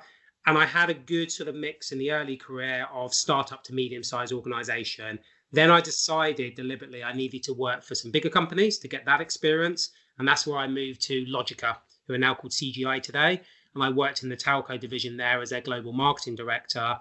And 0.46 0.56
I 0.56 0.66
had 0.66 0.92
a 0.92 0.94
good 0.94 1.32
sort 1.32 1.50
of 1.50 1.56
mix 1.56 1.92
in 1.92 1.98
the 1.98 2.12
early 2.12 2.38
career 2.38 2.86
of 2.94 3.16
startup 3.16 3.64
to 3.64 3.74
medium 3.74 4.04
sized 4.04 4.32
organization 4.32 5.18
then 5.52 5.72
I 5.72 5.82
decided 5.82 6.56
deliberately 6.56 7.04
I 7.04 7.14
needed 7.14 7.44
to 7.44 7.54
work 7.54 7.84
for 7.84 7.96
some 7.96 8.12
bigger 8.12 8.30
companies 8.30 8.78
to 8.80 8.88
get 8.88 9.06
that 9.06 9.22
experience. 9.22 9.92
And 10.20 10.28
that's 10.28 10.46
where 10.46 10.58
I 10.58 10.68
moved 10.68 11.02
to 11.04 11.26
Logica, 11.26 11.78
who 12.08 12.14
are 12.14 12.20
now 12.20 12.36
called 12.36 12.52
CGI 12.52 13.02
today. 13.02 13.42
And 13.74 13.84
I 13.84 13.90
worked 13.90 14.24
in 14.24 14.30
the 14.30 14.38
telco 14.38 14.80
division 14.80 15.18
there 15.18 15.42
as 15.42 15.52
their 15.52 15.62
global 15.62 15.94
marketing 15.94 16.36
director. 16.36 16.98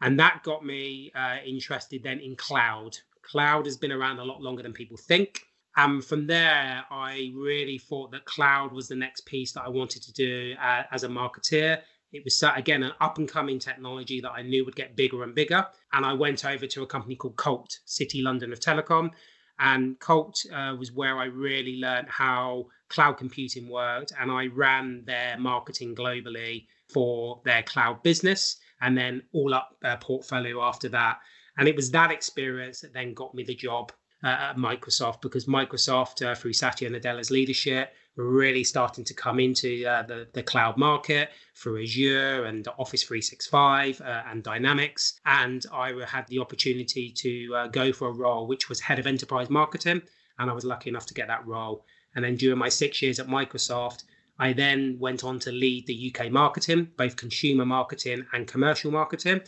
And 0.00 0.18
that 0.18 0.42
got 0.42 0.64
me 0.64 1.12
uh, 1.14 1.36
interested 1.44 2.02
then 2.02 2.20
in 2.20 2.36
cloud. 2.36 2.96
Cloud 3.22 3.66
has 3.66 3.76
been 3.76 3.92
around 3.92 4.18
a 4.18 4.24
lot 4.24 4.40
longer 4.40 4.62
than 4.62 4.72
people 4.72 4.96
think. 4.96 5.40
And 5.76 6.02
from 6.02 6.26
there, 6.26 6.84
I 6.90 7.32
really 7.34 7.78
thought 7.78 8.10
that 8.12 8.24
cloud 8.24 8.72
was 8.72 8.88
the 8.88 8.96
next 8.96 9.26
piece 9.26 9.52
that 9.52 9.62
I 9.62 9.68
wanted 9.68 10.02
to 10.04 10.12
do 10.12 10.54
uh, 10.60 10.84
as 10.90 11.04
a 11.04 11.08
marketeer 11.08 11.82
it 12.16 12.24
was 12.24 12.42
again 12.54 12.82
an 12.82 12.92
up 13.00 13.18
and 13.18 13.28
coming 13.28 13.58
technology 13.58 14.20
that 14.20 14.32
I 14.32 14.42
knew 14.42 14.64
would 14.64 14.76
get 14.76 14.96
bigger 14.96 15.22
and 15.22 15.34
bigger. 15.34 15.66
And 15.92 16.04
I 16.04 16.12
went 16.12 16.44
over 16.44 16.66
to 16.66 16.82
a 16.82 16.86
company 16.86 17.16
called 17.16 17.36
Colt, 17.36 17.78
City 17.84 18.22
London 18.22 18.52
of 18.52 18.60
Telecom. 18.60 19.10
And 19.58 19.98
Colt 20.00 20.44
uh, 20.52 20.74
was 20.78 20.92
where 20.92 21.18
I 21.18 21.26
really 21.26 21.76
learned 21.76 22.08
how 22.08 22.66
cloud 22.88 23.14
computing 23.14 23.68
worked. 23.68 24.12
And 24.18 24.30
I 24.30 24.46
ran 24.46 25.04
their 25.06 25.38
marketing 25.38 25.94
globally 25.94 26.66
for 26.92 27.40
their 27.44 27.62
cloud 27.62 28.02
business 28.02 28.58
and 28.80 28.96
then 28.96 29.22
all 29.32 29.54
up 29.54 29.76
their 29.80 29.96
portfolio 29.96 30.62
after 30.62 30.88
that. 30.90 31.18
And 31.58 31.68
it 31.68 31.76
was 31.76 31.90
that 31.92 32.10
experience 32.10 32.80
that 32.80 32.92
then 32.92 33.14
got 33.14 33.34
me 33.34 33.42
the 33.42 33.54
job 33.54 33.92
uh, 34.24 34.50
at 34.50 34.56
Microsoft 34.56 35.20
because 35.20 35.46
Microsoft, 35.46 36.24
uh, 36.24 36.34
through 36.34 36.52
Satya 36.52 36.90
Nadella's 36.90 37.30
leadership, 37.30 37.92
really 38.16 38.64
starting 38.64 39.04
to 39.04 39.14
come 39.14 39.38
into 39.38 39.84
uh, 39.86 40.02
the, 40.02 40.26
the 40.32 40.42
cloud 40.42 40.76
market 40.76 41.30
through 41.54 41.82
Azure 41.82 42.44
and 42.46 42.66
Office 42.78 43.02
365 43.02 44.00
uh, 44.00 44.22
and 44.30 44.42
Dynamics. 44.42 45.20
And 45.26 45.64
I 45.72 45.92
had 46.06 46.26
the 46.28 46.38
opportunity 46.38 47.10
to 47.10 47.54
uh, 47.54 47.66
go 47.68 47.92
for 47.92 48.08
a 48.08 48.12
role 48.12 48.46
which 48.46 48.68
was 48.68 48.80
head 48.80 48.98
of 48.98 49.06
enterprise 49.06 49.50
marketing. 49.50 50.02
And 50.38 50.50
I 50.50 50.54
was 50.54 50.64
lucky 50.64 50.90
enough 50.90 51.06
to 51.06 51.14
get 51.14 51.28
that 51.28 51.46
role. 51.46 51.84
And 52.14 52.24
then 52.24 52.36
during 52.36 52.58
my 52.58 52.70
six 52.70 53.02
years 53.02 53.20
at 53.20 53.26
Microsoft, 53.26 54.04
I 54.38 54.52
then 54.52 54.96
went 54.98 55.24
on 55.24 55.38
to 55.40 55.52
lead 55.52 55.86
the 55.86 56.14
UK 56.14 56.30
marketing, 56.30 56.90
both 56.96 57.16
consumer 57.16 57.64
marketing 57.64 58.26
and 58.32 58.46
commercial 58.46 58.90
marketing. 58.90 59.40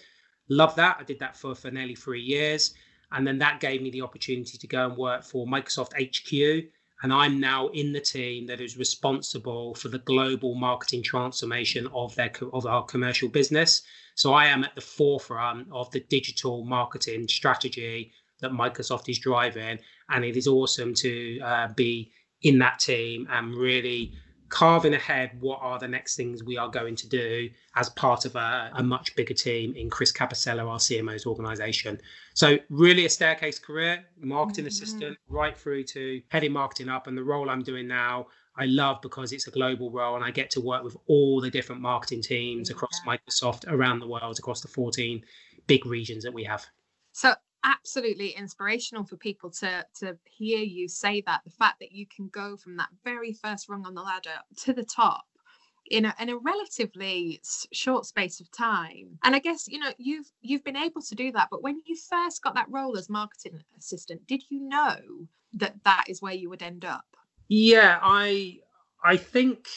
Love 0.48 0.74
that. 0.76 0.96
I 0.98 1.04
did 1.04 1.18
that 1.20 1.36
for, 1.36 1.54
for 1.54 1.70
nearly 1.70 1.94
three 1.94 2.22
years. 2.22 2.74
And 3.12 3.26
then 3.26 3.38
that 3.38 3.60
gave 3.60 3.82
me 3.82 3.90
the 3.90 4.02
opportunity 4.02 4.58
to 4.58 4.66
go 4.66 4.86
and 4.86 4.96
work 4.96 5.24
for 5.24 5.46
Microsoft 5.46 5.92
HQ 5.94 6.68
and 7.02 7.12
I'm 7.12 7.38
now 7.38 7.68
in 7.68 7.92
the 7.92 8.00
team 8.00 8.46
that 8.46 8.60
is 8.60 8.76
responsible 8.76 9.74
for 9.74 9.88
the 9.88 10.00
global 10.00 10.54
marketing 10.54 11.02
transformation 11.02 11.86
of 11.94 12.14
their 12.16 12.32
of 12.52 12.66
our 12.66 12.84
commercial 12.84 13.28
business. 13.28 13.82
So 14.16 14.32
I 14.32 14.46
am 14.46 14.64
at 14.64 14.74
the 14.74 14.80
forefront 14.80 15.68
of 15.70 15.90
the 15.92 16.00
digital 16.00 16.64
marketing 16.64 17.28
strategy 17.28 18.12
that 18.40 18.50
Microsoft 18.50 19.08
is 19.08 19.18
driving, 19.18 19.78
and 20.10 20.24
it 20.24 20.36
is 20.36 20.48
awesome 20.48 20.92
to 20.94 21.40
uh, 21.40 21.68
be 21.76 22.10
in 22.42 22.58
that 22.58 22.80
team 22.80 23.28
and 23.30 23.54
really 23.54 24.12
carving 24.48 24.94
ahead 24.94 25.30
what 25.40 25.58
are 25.62 25.78
the 25.78 25.88
next 25.88 26.16
things 26.16 26.42
we 26.42 26.56
are 26.56 26.68
going 26.68 26.96
to 26.96 27.08
do 27.08 27.50
as 27.76 27.88
part 27.90 28.24
of 28.24 28.34
a, 28.36 28.70
a 28.74 28.82
much 28.82 29.14
bigger 29.14 29.34
team 29.34 29.74
in 29.74 29.90
Chris 29.90 30.12
Capossela, 30.12 30.66
our 30.66 30.78
CMO's 30.78 31.26
organization. 31.26 32.00
So, 32.34 32.58
really 32.70 33.04
a 33.04 33.10
staircase 33.10 33.58
career, 33.58 34.04
marketing 34.20 34.64
mm-hmm. 34.64 34.68
assistant, 34.68 35.18
right 35.28 35.56
through 35.56 35.84
to 35.84 36.22
heading 36.28 36.52
marketing 36.52 36.88
up. 36.88 37.06
And 37.06 37.16
the 37.16 37.24
role 37.24 37.50
I'm 37.50 37.62
doing 37.62 37.86
now, 37.86 38.26
I 38.56 38.64
love 38.66 39.00
because 39.02 39.32
it's 39.32 39.46
a 39.46 39.50
global 39.50 39.90
role 39.90 40.16
and 40.16 40.24
I 40.24 40.30
get 40.30 40.50
to 40.50 40.60
work 40.60 40.82
with 40.82 40.96
all 41.06 41.40
the 41.40 41.50
different 41.50 41.80
marketing 41.80 42.22
teams 42.22 42.70
across 42.70 43.00
Microsoft 43.06 43.70
around 43.70 44.00
the 44.00 44.08
world, 44.08 44.38
across 44.38 44.60
the 44.60 44.68
14 44.68 45.22
big 45.66 45.86
regions 45.86 46.24
that 46.24 46.32
we 46.32 46.44
have. 46.44 46.66
So, 47.12 47.34
absolutely 47.64 48.30
inspirational 48.30 49.04
for 49.04 49.16
people 49.16 49.50
to 49.50 49.84
to 50.00 50.16
hear 50.24 50.60
you 50.60 50.88
say 50.88 51.22
that. 51.26 51.42
The 51.44 51.50
fact 51.50 51.80
that 51.80 51.92
you 51.92 52.06
can 52.06 52.28
go 52.28 52.56
from 52.56 52.76
that 52.76 52.88
very 53.04 53.32
first 53.32 53.68
rung 53.68 53.86
on 53.86 53.94
the 53.94 54.02
ladder 54.02 54.38
to 54.64 54.72
the 54.72 54.84
top 54.84 55.24
in 55.90 56.04
a, 56.04 56.14
in 56.20 56.28
a 56.28 56.36
relatively 56.36 57.40
short 57.72 58.06
space 58.06 58.40
of 58.40 58.50
time. 58.50 59.18
And 59.24 59.34
i 59.34 59.38
guess 59.38 59.66
you 59.68 59.78
know 59.78 59.92
you've 59.98 60.30
you've 60.40 60.64
been 60.64 60.76
able 60.76 61.02
to 61.02 61.14
do 61.14 61.32
that 61.32 61.48
but 61.50 61.62
when 61.62 61.80
you 61.86 61.96
first 61.96 62.42
got 62.42 62.54
that 62.54 62.70
role 62.70 62.96
as 62.96 63.08
marketing 63.08 63.62
assistant 63.78 64.26
did 64.26 64.42
you 64.50 64.60
know 64.60 64.96
that 65.54 65.74
that 65.84 66.04
is 66.08 66.20
where 66.20 66.34
you 66.34 66.50
would 66.50 66.62
end 66.62 66.84
up? 66.84 67.06
Yeah 67.48 67.98
i 68.02 68.58
i 69.02 69.16
think 69.16 69.68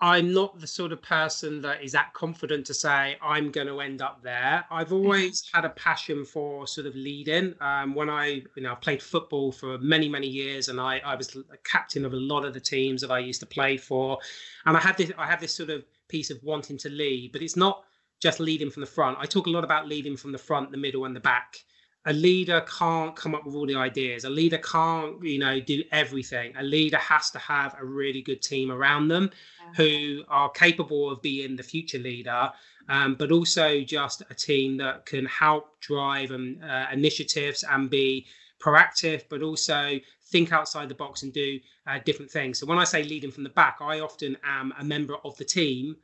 I'm 0.00 0.32
not 0.32 0.60
the 0.60 0.66
sort 0.66 0.92
of 0.92 1.02
person 1.02 1.60
that 1.62 1.82
is 1.82 1.92
that 1.92 2.12
confident 2.14 2.66
to 2.66 2.74
say 2.74 3.16
I'm 3.20 3.50
going 3.50 3.66
to 3.66 3.80
end 3.80 4.00
up 4.00 4.22
there. 4.22 4.64
I've 4.70 4.92
always 4.92 5.42
had 5.52 5.64
a 5.64 5.70
passion 5.70 6.24
for 6.24 6.68
sort 6.68 6.86
of 6.86 6.94
leading. 6.94 7.54
Um, 7.60 7.96
when 7.96 8.08
I, 8.08 8.42
you 8.54 8.62
know, 8.62 8.72
I 8.72 8.74
played 8.76 9.02
football 9.02 9.50
for 9.50 9.76
many, 9.78 10.08
many 10.08 10.28
years, 10.28 10.68
and 10.68 10.80
I, 10.80 10.98
I 10.98 11.16
was 11.16 11.34
a 11.34 11.56
captain 11.64 12.04
of 12.04 12.12
a 12.12 12.16
lot 12.16 12.44
of 12.44 12.54
the 12.54 12.60
teams 12.60 13.00
that 13.00 13.10
I 13.10 13.18
used 13.18 13.40
to 13.40 13.46
play 13.46 13.76
for, 13.76 14.18
and 14.66 14.76
I 14.76 14.80
had 14.80 14.96
this, 14.96 15.10
I 15.18 15.26
had 15.26 15.40
this 15.40 15.54
sort 15.54 15.70
of 15.70 15.84
piece 16.06 16.30
of 16.30 16.38
wanting 16.44 16.78
to 16.78 16.88
lead, 16.88 17.32
but 17.32 17.42
it's 17.42 17.56
not 17.56 17.82
just 18.20 18.38
leading 18.38 18.70
from 18.70 18.82
the 18.82 18.86
front. 18.86 19.18
I 19.20 19.26
talk 19.26 19.46
a 19.46 19.50
lot 19.50 19.64
about 19.64 19.88
leading 19.88 20.16
from 20.16 20.30
the 20.30 20.38
front, 20.38 20.70
the 20.70 20.76
middle, 20.76 21.06
and 21.06 21.16
the 21.16 21.20
back 21.20 21.64
a 22.08 22.12
leader 22.12 22.62
can't 22.62 23.14
come 23.14 23.34
up 23.34 23.44
with 23.44 23.54
all 23.54 23.66
the 23.66 23.74
ideas. 23.74 24.24
A 24.24 24.30
leader 24.30 24.56
can't, 24.58 25.22
you 25.22 25.38
know, 25.38 25.60
do 25.60 25.84
everything. 25.92 26.54
A 26.56 26.62
leader 26.62 26.96
has 26.96 27.30
to 27.32 27.38
have 27.38 27.76
a 27.78 27.84
really 27.84 28.22
good 28.22 28.40
team 28.40 28.72
around 28.72 29.08
them 29.08 29.30
yeah. 29.60 29.72
who 29.76 30.24
are 30.28 30.48
capable 30.48 31.10
of 31.10 31.20
being 31.20 31.54
the 31.54 31.62
future 31.62 31.98
leader, 31.98 32.50
um, 32.88 33.14
but 33.14 33.30
also 33.30 33.82
just 33.82 34.22
a 34.30 34.34
team 34.34 34.78
that 34.78 35.04
can 35.04 35.26
help 35.26 35.78
drive 35.80 36.30
um, 36.30 36.56
uh, 36.66 36.86
initiatives 36.90 37.62
and 37.70 37.90
be 37.90 38.26
proactive, 38.58 39.24
but 39.28 39.42
also 39.42 40.00
think 40.30 40.50
outside 40.50 40.88
the 40.88 40.94
box 40.94 41.24
and 41.24 41.34
do 41.34 41.60
uh, 41.86 41.98
different 42.06 42.30
things. 42.30 42.58
So 42.58 42.64
when 42.64 42.78
I 42.78 42.84
say 42.84 43.02
leading 43.02 43.30
from 43.30 43.44
the 43.44 43.50
back, 43.50 43.78
I 43.82 44.00
often 44.00 44.34
am 44.44 44.72
a 44.78 44.84
member 44.84 45.16
of 45.26 45.36
the 45.36 45.44
team 45.44 45.94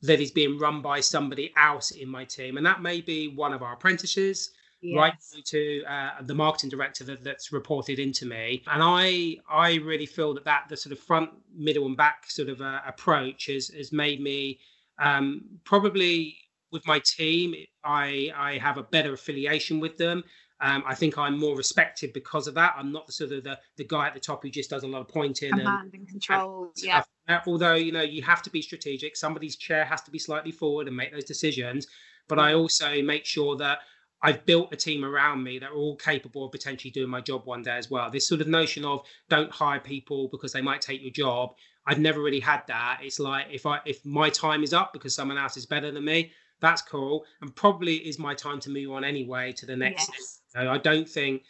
that 0.00 0.20
is 0.20 0.30
being 0.30 0.58
run 0.58 0.80
by 0.80 1.00
somebody 1.00 1.52
else 1.58 1.90
in 1.90 2.08
my 2.08 2.24
team, 2.24 2.56
and 2.56 2.64
that 2.64 2.80
may 2.80 3.02
be 3.02 3.28
one 3.28 3.52
of 3.52 3.62
our 3.62 3.74
apprentices 3.74 4.52
yes. 4.82 4.96
right 4.96 5.44
to 5.44 5.82
uh, 5.84 6.10
the 6.22 6.34
marketing 6.34 6.70
director 6.70 7.04
that, 7.04 7.22
that's 7.22 7.52
reported 7.52 7.98
into 7.98 8.26
me. 8.26 8.62
And 8.70 8.82
I 8.82 9.38
I 9.50 9.74
really 9.76 10.06
feel 10.06 10.34
that 10.34 10.44
that 10.44 10.64
the 10.68 10.76
sort 10.76 10.92
of 10.92 10.98
front, 10.98 11.30
middle, 11.54 11.86
and 11.86 11.96
back 11.96 12.30
sort 12.30 12.48
of 12.48 12.60
uh, 12.60 12.80
approach 12.86 13.46
has 13.46 13.68
has 13.68 13.92
made 13.92 14.20
me 14.20 14.58
um, 14.98 15.42
probably 15.64 16.36
with 16.72 16.86
my 16.86 17.00
team. 17.00 17.54
I 17.84 18.30
I 18.36 18.58
have 18.58 18.78
a 18.78 18.82
better 18.82 19.12
affiliation 19.12 19.80
with 19.80 19.96
them. 19.96 20.24
Um, 20.62 20.82
I 20.86 20.94
think 20.94 21.16
I'm 21.16 21.38
more 21.38 21.56
respected 21.56 22.12
because 22.12 22.46
of 22.46 22.52
that. 22.54 22.74
I'm 22.76 22.92
not 22.92 23.06
the 23.06 23.12
sort 23.14 23.32
of 23.32 23.44
the, 23.44 23.58
the 23.78 23.84
guy 23.84 24.06
at 24.06 24.12
the 24.12 24.20
top 24.20 24.42
who 24.42 24.50
just 24.50 24.68
does 24.68 24.82
a 24.82 24.86
lot 24.86 25.00
of 25.00 25.08
pointing 25.08 25.52
Command 25.52 25.84
and, 25.84 25.94
and 25.94 26.08
control. 26.08 26.64
And 26.76 26.84
yeah. 26.84 27.02
Although 27.46 27.76
you 27.76 27.92
know 27.92 28.02
you 28.02 28.22
have 28.22 28.42
to 28.42 28.50
be 28.50 28.60
strategic, 28.60 29.16
somebody's 29.16 29.56
chair 29.56 29.84
has 29.84 30.02
to 30.02 30.10
be 30.10 30.18
slightly 30.18 30.52
forward 30.52 30.86
and 30.86 30.96
make 30.96 31.12
those 31.12 31.24
decisions. 31.24 31.86
But 32.28 32.38
I 32.38 32.54
also 32.54 33.02
make 33.02 33.24
sure 33.24 33.56
that 33.56 33.78
I've 34.22 34.44
built 34.44 34.72
a 34.72 34.76
team 34.76 35.04
around 35.04 35.42
me 35.42 35.58
that 35.58 35.70
are 35.70 35.74
all 35.74 35.96
capable 35.96 36.44
of 36.44 36.52
potentially 36.52 36.90
doing 36.90 37.08
my 37.08 37.20
job 37.20 37.46
one 37.46 37.62
day 37.62 37.76
as 37.76 37.90
well. 37.90 38.10
This 38.10 38.28
sort 38.28 38.40
of 38.40 38.48
notion 38.48 38.84
of 38.84 39.02
don't 39.28 39.50
hire 39.50 39.80
people 39.80 40.28
because 40.30 40.52
they 40.52 40.60
might 40.60 40.80
take 40.80 41.02
your 41.02 41.10
job. 41.10 41.54
I've 41.86 41.98
never 41.98 42.20
really 42.20 42.40
had 42.40 42.62
that. 42.68 43.00
It's 43.02 43.18
like 43.18 43.46
if 43.50 43.64
I 43.66 43.80
if 43.86 44.04
my 44.04 44.28
time 44.28 44.62
is 44.62 44.74
up 44.74 44.92
because 44.92 45.14
someone 45.14 45.38
else 45.38 45.56
is 45.56 45.66
better 45.66 45.90
than 45.90 46.04
me, 46.04 46.32
that's 46.60 46.82
cool, 46.82 47.24
and 47.40 47.54
probably 47.56 47.96
is 47.96 48.18
my 48.18 48.34
time 48.34 48.60
to 48.60 48.70
move 48.70 48.92
on 48.92 49.04
anyway 49.04 49.52
to 49.52 49.66
the 49.66 49.76
next. 49.76 50.10
Yes. 50.12 50.40
So 50.48 50.70
I 50.70 50.78
don't 50.78 51.08
think. 51.08 51.42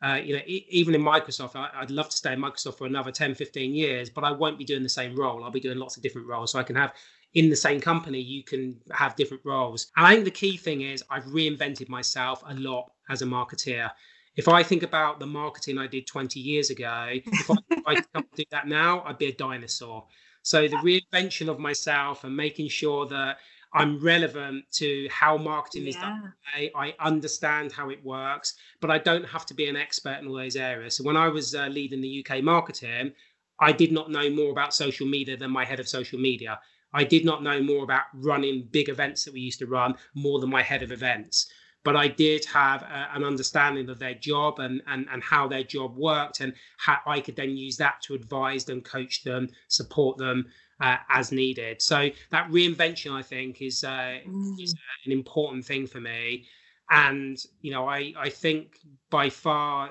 Uh, 0.00 0.14
you 0.14 0.32
know, 0.32 0.42
e- 0.46 0.64
even 0.68 0.94
in 0.94 1.02
Microsoft, 1.02 1.56
I, 1.56 1.80
would 1.80 1.90
love 1.90 2.08
to 2.08 2.16
stay 2.16 2.32
in 2.32 2.38
Microsoft 2.38 2.78
for 2.78 2.86
another 2.86 3.10
10, 3.10 3.34
15 3.34 3.74
years, 3.74 4.08
but 4.08 4.22
I 4.22 4.30
won't 4.30 4.56
be 4.56 4.64
doing 4.64 4.84
the 4.84 4.88
same 4.88 5.16
role. 5.16 5.42
I'll 5.42 5.50
be 5.50 5.58
doing 5.58 5.76
lots 5.76 5.96
of 5.96 6.04
different 6.04 6.28
roles. 6.28 6.52
So 6.52 6.60
I 6.60 6.62
can 6.62 6.76
have 6.76 6.92
in 7.34 7.50
the 7.50 7.56
same 7.56 7.80
company, 7.80 8.20
you 8.20 8.42
can 8.42 8.80
have 8.90 9.16
different 9.16 9.44
roles. 9.44 9.88
And 9.96 10.06
I 10.06 10.14
think 10.14 10.24
the 10.24 10.30
key 10.30 10.56
thing 10.56 10.82
is 10.82 11.02
I've 11.10 11.24
reinvented 11.24 11.88
myself 11.88 12.42
a 12.46 12.54
lot 12.54 12.90
as 13.10 13.22
a 13.22 13.26
marketeer. 13.26 13.90
If 14.36 14.48
I 14.48 14.62
think 14.62 14.82
about 14.82 15.18
the 15.18 15.26
marketing 15.26 15.78
I 15.78 15.86
did 15.86 16.06
20 16.06 16.40
years 16.40 16.70
ago, 16.70 17.08
if 17.10 17.50
I, 17.50 17.54
if 17.70 17.82
I 17.86 17.94
come 18.14 18.24
do 18.34 18.44
that 18.50 18.68
now, 18.68 19.02
I'd 19.04 19.18
be 19.18 19.26
a 19.26 19.34
dinosaur. 19.34 20.06
So 20.42 20.68
the 20.68 20.76
reinvention 20.76 21.48
of 21.48 21.58
myself 21.58 22.24
and 22.24 22.34
making 22.36 22.68
sure 22.68 23.06
that 23.06 23.38
I'm 23.74 24.00
relevant 24.00 24.64
to 24.72 25.08
how 25.10 25.36
marketing 25.36 25.82
yeah. 25.82 25.88
is 25.88 25.96
done 25.96 26.32
today. 26.54 26.70
I 26.74 26.94
understand 27.00 27.72
how 27.72 27.90
it 27.90 28.02
works, 28.02 28.54
but 28.80 28.90
I 28.90 28.98
don't 28.98 29.26
have 29.26 29.44
to 29.46 29.54
be 29.54 29.68
an 29.68 29.76
expert 29.76 30.18
in 30.20 30.28
all 30.28 30.36
those 30.36 30.56
areas. 30.56 30.96
So 30.96 31.04
when 31.04 31.16
I 31.16 31.28
was 31.28 31.54
uh, 31.54 31.66
leading 31.66 32.00
the 32.00 32.24
UK 32.24 32.42
marketing, 32.42 33.12
I 33.60 33.72
did 33.72 33.92
not 33.92 34.10
know 34.10 34.30
more 34.30 34.50
about 34.50 34.72
social 34.72 35.06
media 35.06 35.36
than 35.36 35.50
my 35.50 35.64
head 35.64 35.80
of 35.80 35.88
social 35.88 36.18
media. 36.18 36.58
I 36.92 37.04
did 37.04 37.24
not 37.24 37.42
know 37.42 37.62
more 37.62 37.84
about 37.84 38.04
running 38.14 38.68
big 38.70 38.88
events 38.88 39.24
that 39.24 39.34
we 39.34 39.40
used 39.40 39.58
to 39.60 39.66
run 39.66 39.94
more 40.14 40.40
than 40.40 40.50
my 40.50 40.62
head 40.62 40.82
of 40.82 40.92
events. 40.92 41.50
But 41.84 41.96
I 41.96 42.08
did 42.08 42.44
have 42.46 42.82
a, 42.82 43.08
an 43.14 43.24
understanding 43.24 43.88
of 43.88 43.98
their 43.98 44.14
job 44.14 44.58
and, 44.58 44.82
and, 44.86 45.06
and 45.10 45.22
how 45.22 45.48
their 45.48 45.62
job 45.62 45.96
worked, 45.96 46.40
and 46.40 46.52
how 46.78 46.98
I 47.06 47.20
could 47.20 47.36
then 47.36 47.56
use 47.56 47.76
that 47.76 48.02
to 48.02 48.14
advise 48.14 48.64
them, 48.64 48.80
coach 48.80 49.22
them, 49.22 49.48
support 49.68 50.18
them 50.18 50.46
uh, 50.80 50.96
as 51.08 51.32
needed. 51.32 51.80
So 51.80 52.10
that 52.30 52.50
reinvention, 52.50 53.12
I 53.12 53.22
think, 53.22 53.62
is, 53.62 53.84
uh, 53.84 54.18
mm. 54.26 54.62
is 54.62 54.74
an 55.06 55.12
important 55.12 55.64
thing 55.64 55.86
for 55.86 56.00
me. 56.00 56.46
And 56.90 57.36
you 57.60 57.70
know, 57.70 57.86
I 57.86 58.14
I 58.16 58.30
think 58.30 58.78
by 59.10 59.28
far 59.28 59.90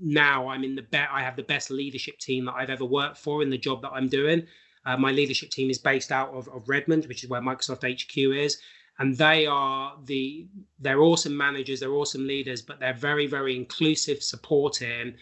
now 0.00 0.48
I'm 0.48 0.62
in 0.62 0.76
the 0.76 0.82
bet. 0.82 1.08
I 1.10 1.20
have 1.22 1.34
the 1.34 1.42
best 1.42 1.70
leadership 1.70 2.18
team 2.18 2.44
that 2.44 2.54
I've 2.54 2.70
ever 2.70 2.84
worked 2.84 3.18
for 3.18 3.42
in 3.42 3.50
the 3.50 3.58
job 3.58 3.82
that 3.82 3.90
I'm 3.90 4.08
doing. 4.08 4.46
Uh, 4.86 4.96
my 4.96 5.10
leadership 5.10 5.50
team 5.50 5.68
is 5.68 5.78
based 5.78 6.12
out 6.12 6.30
of, 6.32 6.48
of 6.48 6.68
Redmond, 6.68 7.06
which 7.06 7.24
is 7.24 7.28
where 7.28 7.40
Microsoft 7.40 7.82
HQ 7.84 8.16
is. 8.16 8.58
And 8.98 9.14
they 9.18 9.44
are 9.46 9.94
the 10.04 10.46
they're 10.78 11.02
awesome 11.02 11.36
managers, 11.36 11.80
they're 11.80 11.92
awesome 11.92 12.26
leaders, 12.26 12.62
but 12.62 12.80
they're 12.80 12.94
very, 12.94 13.26
very 13.26 13.54
inclusive, 13.54 14.22
supporting. 14.22 15.14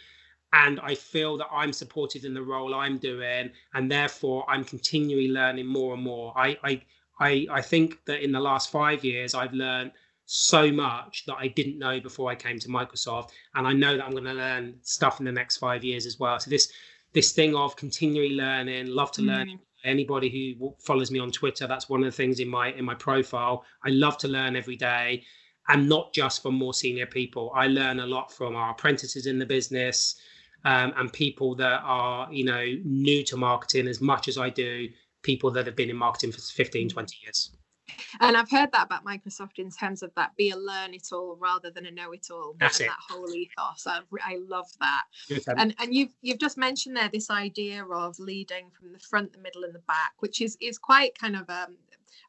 And 0.52 0.78
I 0.78 0.94
feel 0.94 1.36
that 1.38 1.48
I'm 1.50 1.72
supported 1.72 2.24
in 2.24 2.34
the 2.34 2.42
role 2.42 2.74
I'm 2.74 2.98
doing, 2.98 3.50
and 3.72 3.90
therefore 3.90 4.44
I'm 4.48 4.62
continually 4.62 5.28
learning 5.28 5.66
more 5.66 5.94
and 5.94 6.02
more. 6.02 6.32
I 6.36 6.56
I 6.62 6.82
I, 7.18 7.46
I 7.50 7.62
think 7.62 8.04
that 8.04 8.22
in 8.22 8.30
the 8.30 8.40
last 8.40 8.70
five 8.70 9.04
years 9.04 9.34
I've 9.34 9.52
learned 9.52 9.92
so 10.26 10.70
much 10.70 11.24
that 11.26 11.36
I 11.38 11.48
didn't 11.48 11.78
know 11.78 12.00
before 12.00 12.30
I 12.30 12.34
came 12.34 12.58
to 12.60 12.68
Microsoft, 12.68 13.30
and 13.54 13.66
I 13.66 13.72
know 13.72 13.96
that 13.96 14.04
I'm 14.04 14.12
going 14.12 14.24
to 14.24 14.32
learn 14.34 14.76
stuff 14.82 15.18
in 15.18 15.26
the 15.26 15.32
next 15.32 15.58
five 15.58 15.84
years 15.84 16.06
as 16.06 16.18
well. 16.18 16.38
So 16.38 16.50
this 16.50 16.72
this 17.14 17.32
thing 17.32 17.54
of 17.54 17.76
continually 17.76 18.34
learning, 18.34 18.88
love 18.88 19.12
to 19.12 19.22
learn. 19.22 19.48
Mm. 19.48 19.58
Anybody 19.84 20.56
who 20.58 20.74
follows 20.80 21.10
me 21.10 21.18
on 21.18 21.30
Twitter, 21.30 21.66
that's 21.66 21.88
one 21.88 22.00
of 22.00 22.06
the 22.06 22.16
things 22.16 22.40
in 22.40 22.48
my 22.48 22.72
in 22.72 22.84
my 22.84 22.94
profile. 22.94 23.64
I 23.84 23.90
love 23.90 24.16
to 24.18 24.28
learn 24.28 24.56
every 24.56 24.76
day, 24.76 25.22
and 25.68 25.88
not 25.88 26.12
just 26.12 26.42
from 26.42 26.54
more 26.54 26.74
senior 26.74 27.06
people. 27.06 27.52
I 27.54 27.66
learn 27.68 28.00
a 28.00 28.06
lot 28.06 28.32
from 28.32 28.56
our 28.56 28.70
apprentices 28.70 29.26
in 29.26 29.38
the 29.38 29.46
business, 29.46 30.16
um, 30.64 30.94
and 30.96 31.12
people 31.12 31.54
that 31.56 31.82
are 31.84 32.32
you 32.32 32.44
know 32.44 32.64
new 32.84 33.22
to 33.24 33.36
marketing 33.36 33.86
as 33.88 34.00
much 34.00 34.26
as 34.26 34.38
I 34.38 34.48
do 34.48 34.88
people 35.24 35.50
that 35.50 35.66
have 35.66 35.74
been 35.74 35.90
in 35.90 35.96
marketing 35.96 36.30
for 36.30 36.38
15, 36.38 36.90
20 36.90 37.16
years. 37.24 37.50
And 38.20 38.36
I've 38.36 38.50
heard 38.50 38.70
that 38.72 38.86
about 38.86 39.04
Microsoft 39.04 39.58
in 39.58 39.70
terms 39.70 40.02
of 40.02 40.14
that 40.14 40.36
be 40.36 40.50
a 40.50 40.56
learn 40.56 40.94
it 40.94 41.08
all 41.12 41.36
rather 41.36 41.70
than 41.70 41.86
a 41.86 41.90
know 41.90 42.12
it 42.12 42.28
all. 42.30 42.54
That's 42.58 42.80
it. 42.80 42.86
That 42.86 42.96
whole 43.08 43.28
ethos. 43.32 43.86
I, 43.86 44.00
I 44.24 44.38
love 44.48 44.68
that. 44.80 45.04
And 45.56 45.74
and 45.78 45.94
you've 45.94 46.14
you've 46.22 46.38
just 46.38 46.56
mentioned 46.56 46.96
there 46.96 47.10
this 47.12 47.30
idea 47.30 47.84
of 47.84 48.18
leading 48.18 48.70
from 48.70 48.92
the 48.92 48.98
front, 48.98 49.32
the 49.32 49.38
middle, 49.38 49.64
and 49.64 49.74
the 49.74 49.80
back, 49.80 50.14
which 50.20 50.40
is 50.40 50.56
is 50.60 50.78
quite 50.78 51.18
kind 51.18 51.36
of 51.36 51.48
um, 51.50 51.76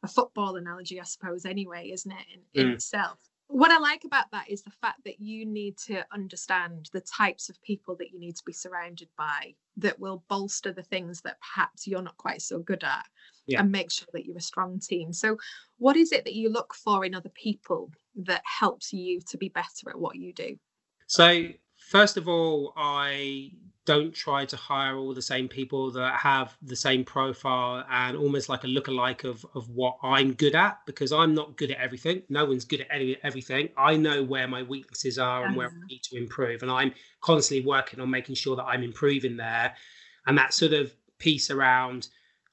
a 0.03 0.07
football 0.07 0.55
analogy, 0.55 0.99
I 0.99 1.03
suppose. 1.03 1.45
Anyway, 1.45 1.91
isn't 1.91 2.11
it 2.11 2.25
in, 2.33 2.61
in 2.61 2.71
mm. 2.71 2.73
itself? 2.75 3.17
What 3.47 3.71
I 3.71 3.77
like 3.77 4.03
about 4.05 4.31
that 4.31 4.49
is 4.49 4.63
the 4.63 4.71
fact 4.81 5.03
that 5.05 5.19
you 5.19 5.45
need 5.45 5.77
to 5.85 6.03
understand 6.11 6.89
the 6.93 7.01
types 7.01 7.49
of 7.49 7.61
people 7.61 7.95
that 7.97 8.11
you 8.11 8.19
need 8.19 8.35
to 8.37 8.43
be 8.45 8.53
surrounded 8.53 9.07
by 9.17 9.53
that 9.77 9.99
will 9.99 10.23
bolster 10.29 10.71
the 10.71 10.83
things 10.83 11.21
that 11.21 11.37
perhaps 11.41 11.85
you're 11.85 12.01
not 12.01 12.17
quite 12.17 12.41
so 12.41 12.59
good 12.59 12.83
at 12.83 13.05
yeah. 13.45 13.59
and 13.59 13.71
make 13.71 13.91
sure 13.91 14.07
that 14.13 14.25
you're 14.25 14.37
a 14.37 14.41
strong 14.41 14.79
team. 14.79 15.13
So, 15.13 15.37
what 15.77 15.95
is 15.95 16.11
it 16.11 16.25
that 16.25 16.33
you 16.33 16.49
look 16.49 16.73
for 16.73 17.05
in 17.05 17.13
other 17.13 17.29
people 17.29 17.91
that 18.15 18.41
helps 18.45 18.91
you 18.91 19.19
to 19.29 19.37
be 19.37 19.49
better 19.49 19.89
at 19.89 19.99
what 19.99 20.15
you 20.15 20.33
do? 20.33 20.57
So, 21.07 21.49
first 21.85 22.17
of 22.17 22.27
all, 22.27 22.73
I 22.75 23.51
don't 23.85 24.13
try 24.13 24.43
to 24.45 24.55
hire 24.55 24.97
all 24.97 25.13
the 25.13 25.21
same 25.21 25.47
people 25.47 25.91
that 25.91 26.15
have 26.15 26.57
the 26.63 26.75
same 26.75 27.05
profile 27.05 27.85
and 27.91 28.17
almost 28.17 28.49
like 28.49 28.63
a 28.63 28.67
look-alike 28.67 29.23
of, 29.23 29.45
of 29.53 29.69
what 29.69 29.97
I'm 30.01 30.33
good 30.33 30.55
at 30.55 30.79
because 30.87 31.11
I'm 31.11 31.35
not 31.35 31.55
good 31.55 31.69
at 31.69 31.77
everything. 31.77 32.23
No 32.27 32.45
one's 32.45 32.65
good 32.65 32.81
at 32.81 32.87
any, 32.89 33.15
everything. 33.21 33.69
I 33.77 33.95
know 33.95 34.23
where 34.23 34.47
my 34.47 34.63
weaknesses 34.63 35.19
are 35.19 35.45
and 35.45 35.55
where 35.55 35.67
I 35.67 35.87
need 35.87 36.01
to 36.03 36.17
improve. 36.17 36.63
And 36.63 36.71
I'm 36.71 36.93
constantly 37.21 37.63
working 37.65 37.99
on 37.99 38.09
making 38.09 38.35
sure 38.35 38.55
that 38.55 38.63
I'm 38.63 38.81
improving 38.81 39.37
there. 39.37 39.75
And 40.25 40.35
that 40.39 40.55
sort 40.55 40.73
of 40.73 40.91
piece 41.19 41.51
around 41.51 42.07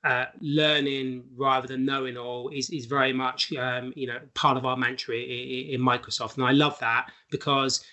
uh, 0.05 0.27
learning 0.41 1.25
rather 1.37 1.67
than 1.67 1.87
knowing 1.87 2.19
all 2.19 2.51
is, 2.51 2.69
is 2.69 2.87
very 2.87 3.13
much 3.13 3.53
um, 3.55 3.93
you 3.95 4.07
know 4.07 4.19
part 4.35 4.57
of 4.57 4.67
our 4.67 4.77
mantra 4.77 5.15
in, 5.15 5.75
in 5.75 5.81
Microsoft. 5.81 6.37
And 6.37 6.45
I 6.45 6.51
love 6.51 6.79
that 6.81 7.11
because 7.31 7.85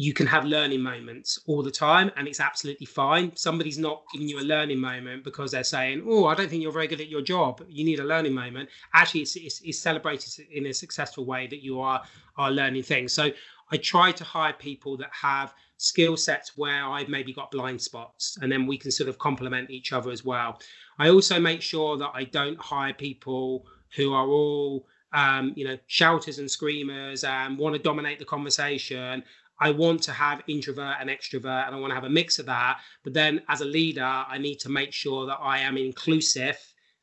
you 0.00 0.14
can 0.14 0.26
have 0.26 0.46
learning 0.46 0.80
moments 0.80 1.38
all 1.46 1.62
the 1.62 1.70
time 1.70 2.10
and 2.16 2.26
it's 2.26 2.40
absolutely 2.40 2.86
fine. 2.86 3.36
Somebody's 3.36 3.76
not 3.76 4.02
giving 4.10 4.28
you 4.28 4.40
a 4.40 4.48
learning 4.54 4.78
moment 4.78 5.24
because 5.24 5.50
they're 5.50 5.62
saying, 5.62 6.02
Oh, 6.06 6.24
I 6.24 6.34
don't 6.34 6.48
think 6.48 6.62
you're 6.62 6.72
very 6.72 6.86
good 6.86 7.02
at 7.02 7.10
your 7.10 7.20
job. 7.20 7.62
You 7.68 7.84
need 7.84 8.00
a 8.00 8.04
learning 8.04 8.32
moment. 8.32 8.70
Actually, 8.94 9.20
it's, 9.20 9.36
it's, 9.36 9.60
it's 9.60 9.78
celebrated 9.78 10.46
in 10.50 10.64
a 10.64 10.72
successful 10.72 11.26
way 11.26 11.48
that 11.48 11.62
you 11.62 11.82
are, 11.82 12.02
are 12.38 12.50
learning 12.50 12.84
things. 12.84 13.12
So 13.12 13.30
I 13.70 13.76
try 13.76 14.10
to 14.12 14.24
hire 14.24 14.54
people 14.54 14.96
that 14.96 15.10
have 15.12 15.52
skill 15.76 16.16
sets 16.16 16.56
where 16.56 16.82
I've 16.86 17.10
maybe 17.10 17.34
got 17.34 17.50
blind 17.50 17.82
spots 17.82 18.38
and 18.40 18.50
then 18.50 18.66
we 18.66 18.78
can 18.78 18.90
sort 18.90 19.10
of 19.10 19.18
complement 19.18 19.68
each 19.68 19.92
other 19.92 20.10
as 20.10 20.24
well. 20.24 20.60
I 20.98 21.10
also 21.10 21.38
make 21.38 21.60
sure 21.60 21.98
that 21.98 22.12
I 22.14 22.24
don't 22.24 22.58
hire 22.58 22.94
people 22.94 23.66
who 23.96 24.14
are 24.14 24.26
all 24.26 24.86
um, 25.12 25.52
you 25.56 25.66
know, 25.66 25.76
shouters 25.88 26.38
and 26.38 26.50
screamers 26.50 27.24
and 27.24 27.58
want 27.58 27.74
to 27.74 27.82
dominate 27.82 28.18
the 28.18 28.24
conversation. 28.24 29.24
I 29.60 29.70
want 29.70 30.02
to 30.04 30.12
have 30.12 30.42
introvert 30.46 30.96
and 31.00 31.10
extrovert, 31.10 31.66
and 31.66 31.76
I 31.76 31.78
want 31.78 31.90
to 31.90 31.94
have 31.94 32.04
a 32.04 32.10
mix 32.10 32.38
of 32.38 32.46
that. 32.46 32.80
But 33.04 33.12
then, 33.12 33.42
as 33.48 33.60
a 33.60 33.66
leader, 33.66 34.02
I 34.02 34.38
need 34.38 34.58
to 34.60 34.70
make 34.70 34.92
sure 34.92 35.26
that 35.26 35.38
I 35.40 35.58
am 35.58 35.76
inclusive 35.76 36.58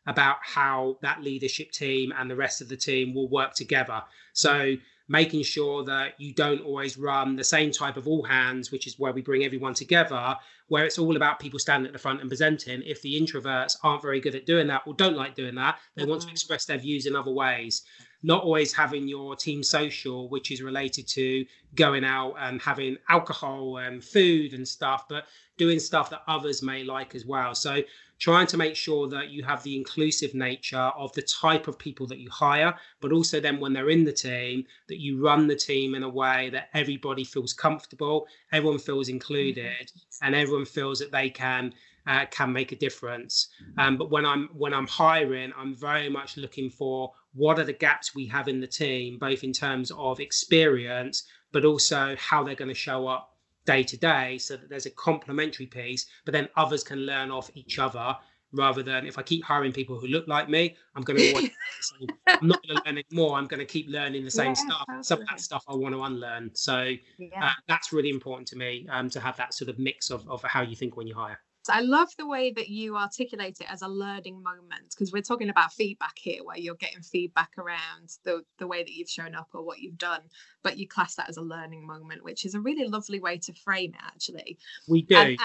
about 0.07 0.37
how 0.41 0.97
that 1.01 1.21
leadership 1.21 1.71
team 1.71 2.13
and 2.17 2.31
the 2.31 2.35
rest 2.35 2.61
of 2.61 2.69
the 2.69 2.77
team 2.77 3.13
will 3.13 3.29
work 3.29 3.53
together. 3.53 4.01
So, 4.33 4.75
making 5.09 5.43
sure 5.43 5.83
that 5.85 6.19
you 6.19 6.33
don't 6.33 6.61
always 6.61 6.97
run 6.97 7.35
the 7.35 7.43
same 7.43 7.71
type 7.71 7.95
of 7.95 8.07
all 8.07 8.23
hands, 8.23 8.71
which 8.71 8.87
is 8.87 8.99
where 8.99 9.13
we 9.13 9.21
bring 9.21 9.45
everyone 9.45 9.73
together, 9.73 10.35
where 10.67 10.85
it's 10.85 10.97
all 10.97 11.15
about 11.15 11.39
people 11.39 11.59
standing 11.59 11.87
at 11.87 11.93
the 11.93 11.99
front 11.99 12.21
and 12.21 12.29
presenting. 12.29 12.81
If 12.81 13.01
the 13.01 13.21
introverts 13.21 13.77
aren't 13.83 14.01
very 14.01 14.19
good 14.19 14.35
at 14.35 14.45
doing 14.45 14.67
that 14.67 14.81
or 14.85 14.93
don't 14.95 15.15
like 15.15 15.35
doing 15.35 15.55
that, 15.55 15.79
they 15.95 16.05
want 16.05 16.21
to 16.21 16.27
mm-hmm. 16.27 16.33
express 16.33 16.65
their 16.65 16.77
views 16.77 17.05
in 17.05 17.15
other 17.15 17.31
ways 17.31 17.83
not 18.27 18.43
always 18.43 18.74
having 18.74 19.07
your 19.07 19.38
team 19.38 19.63
social, 19.63 20.27
which 20.27 20.51
is 20.51 20.62
related 20.62 21.07
to 21.07 21.46
going 21.75 22.03
out 22.03 22.36
and 22.38 22.62
having 22.62 22.98
alcohol 23.07 23.77
and 23.77 24.03
food 24.03 24.53
and 24.53 24.67
stuff, 24.67 25.05
but 25.07 25.24
doing 25.57 25.79
stuff 25.79 26.10
that 26.10 26.24
others 26.27 26.62
may 26.62 26.84
like 26.84 27.15
as 27.15 27.25
well. 27.25 27.55
So 27.55 27.81
trying 28.19 28.46
to 28.48 28.57
make 28.57 28.75
sure 28.75 29.07
that 29.07 29.29
you 29.29 29.43
have 29.43 29.63
the 29.63 29.77
inclusive 29.77 30.34
nature 30.36 30.91
of 30.98 31.13
the 31.13 31.22
type 31.22 31.69
of 31.69 31.79
people 31.79 32.05
that 32.07 32.19
you 32.19 32.29
hire, 32.29 32.75
but 33.00 33.13
also 33.13 33.39
then 33.39 33.62
when 33.62 33.72
they're 33.72 33.89
in 33.89 34.03
the 34.03 34.12
team, 34.12 34.65
that 34.89 35.00
you 35.00 35.24
run 35.24 35.48
the 35.48 35.55
team 35.55 35.96
in 35.96 36.03
a 36.03 36.10
way 36.10 36.50
that 36.50 36.67
everybody 36.74 37.24
feels 37.24 37.53
comfortable, 37.53 38.27
everyone 38.51 38.79
feels 38.79 39.07
included, 39.07 39.88
mm-hmm. 39.88 40.25
and 40.25 40.36
everyone 40.36 40.65
feels 40.65 41.00
that 41.00 41.13
they 41.13 41.29
can 41.29 41.74
uh, 42.07 42.25
can 42.31 42.51
make 42.51 42.71
a 42.71 42.75
difference. 42.75 43.49
Um, 43.77 43.97
but 43.97 44.09
when 44.09 44.25
I'm 44.25 44.49
when 44.53 44.73
I'm 44.73 44.87
hiring, 44.87 45.51
I'm 45.57 45.75
very 45.75 46.09
much 46.09 46.37
looking 46.37 46.69
for 46.69 47.11
what 47.33 47.59
are 47.59 47.65
the 47.65 47.73
gaps 47.73 48.15
we 48.15 48.25
have 48.27 48.47
in 48.47 48.59
the 48.59 48.67
team, 48.67 49.17
both 49.19 49.43
in 49.43 49.53
terms 49.53 49.91
of 49.91 50.19
experience, 50.19 51.23
but 51.51 51.65
also 51.65 52.15
how 52.17 52.43
they're 52.43 52.55
going 52.55 52.69
to 52.69 52.73
show 52.73 53.07
up 53.07 53.35
day 53.65 53.83
to 53.83 53.97
day, 53.97 54.37
so 54.37 54.55
that 54.55 54.69
there's 54.69 54.85
a 54.85 54.91
complementary 54.91 55.65
piece. 55.65 56.05
But 56.25 56.31
then 56.31 56.48
others 56.55 56.83
can 56.83 57.00
learn 57.00 57.29
off 57.31 57.51
each 57.53 57.77
other 57.77 58.15
rather 58.53 58.81
than 58.81 59.05
if 59.05 59.17
I 59.17 59.24
keep 59.24 59.43
hiring 59.43 59.72
people 59.72 60.00
who 60.00 60.07
look 60.07 60.27
like 60.27 60.50
me, 60.50 60.75
I'm 60.96 61.03
going 61.03 61.20
to 61.20 61.50
I'm 62.27 62.48
not 62.48 62.63
going 62.63 62.77
to 62.77 62.83
learn 62.85 63.03
anymore. 63.11 63.37
I'm 63.37 63.48
going 63.48 63.59
to 63.59 63.65
keep 63.65 63.89
learning 63.89 64.24
the 64.24 64.31
same 64.31 64.48
yeah, 64.48 64.53
stuff. 64.53 64.85
Absolutely. 64.89 65.03
Some 65.03 65.22
of 65.22 65.27
that 65.27 65.41
stuff 65.41 65.63
I 65.67 65.75
want 65.75 65.93
to 65.96 66.03
unlearn. 66.03 66.51
So 66.53 66.93
yeah. 67.17 67.46
uh, 67.48 67.51
that's 67.67 67.91
really 67.91 68.09
important 68.09 68.48
to 68.50 68.55
me 68.55 68.87
um, 68.89 69.09
to 69.09 69.20
have 69.20 69.35
that 69.37 69.53
sort 69.53 69.70
of 69.70 69.77
mix 69.77 70.09
of, 70.09 70.27
of 70.29 70.41
how 70.43 70.61
you 70.61 70.75
think 70.75 70.96
when 70.96 71.07
you 71.07 71.15
hire. 71.15 71.39
I 71.70 71.82
love 71.82 72.10
the 72.18 72.27
way 72.27 72.51
that 72.51 72.70
you 72.70 72.96
articulate 72.98 73.58
it 73.60 73.68
as 73.70 73.82
a 73.82 73.88
learning 73.88 74.42
moment 74.42 74.90
because 74.90 75.12
we're 75.12 75.22
talking 75.22 75.50
about 75.50 75.74
feedback 75.74 76.18
here, 76.18 76.44
where 76.44 76.58
you're 76.58 76.75
getting 76.75 77.01
feedback 77.01 77.51
around 77.58 78.18
the, 78.24 78.44
the 78.58 78.68
way 78.68 78.84
that 78.84 78.92
you've 78.92 79.10
shown 79.10 79.36
up 79.36 79.50
or 79.53 79.64
what 79.64 79.80
you've 79.80 79.98
done, 79.98 80.22
but 80.64 80.77
you 80.77 80.88
class 80.88 81.16
that 81.16 81.30
as 81.30 81.38
a 81.38 81.42
learning 81.42 81.86
moment, 81.86 82.24
which 82.24 82.46
is 82.46 82.56
a 82.56 82.60
really 82.60 82.88
lovely 82.88 83.20
way 83.20 83.38
to 83.38 83.53
frame 83.53 83.94
it, 83.94 84.01
actually. 84.06 84.58
We 84.88 85.01
do. 85.03 85.16
And, 85.16 85.40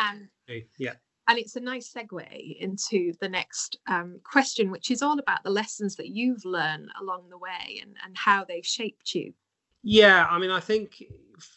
and 0.49 0.63
yeah. 0.79 0.95
And 1.29 1.39
it's 1.39 1.57
a 1.57 1.61
nice 1.61 1.93
segue 1.93 2.57
into 2.59 3.13
the 3.21 3.29
next 3.29 3.79
um, 3.87 4.19
question, 4.25 4.71
which 4.71 4.91
is 4.91 5.03
all 5.03 5.19
about 5.19 5.43
the 5.45 5.51
lessons 5.51 5.97
that 5.97 6.09
you've 6.09 6.45
learned 6.45 6.89
along 7.01 7.29
the 7.31 7.39
way 7.39 7.81
and, 7.81 7.95
and 8.05 8.17
how 8.17 8.45
they've 8.45 8.67
shaped 8.67 9.15
you. 9.15 9.33
Yeah, 9.85 10.27
I 10.31 10.39
mean, 10.39 10.51
I 10.51 10.61
think 10.61 11.03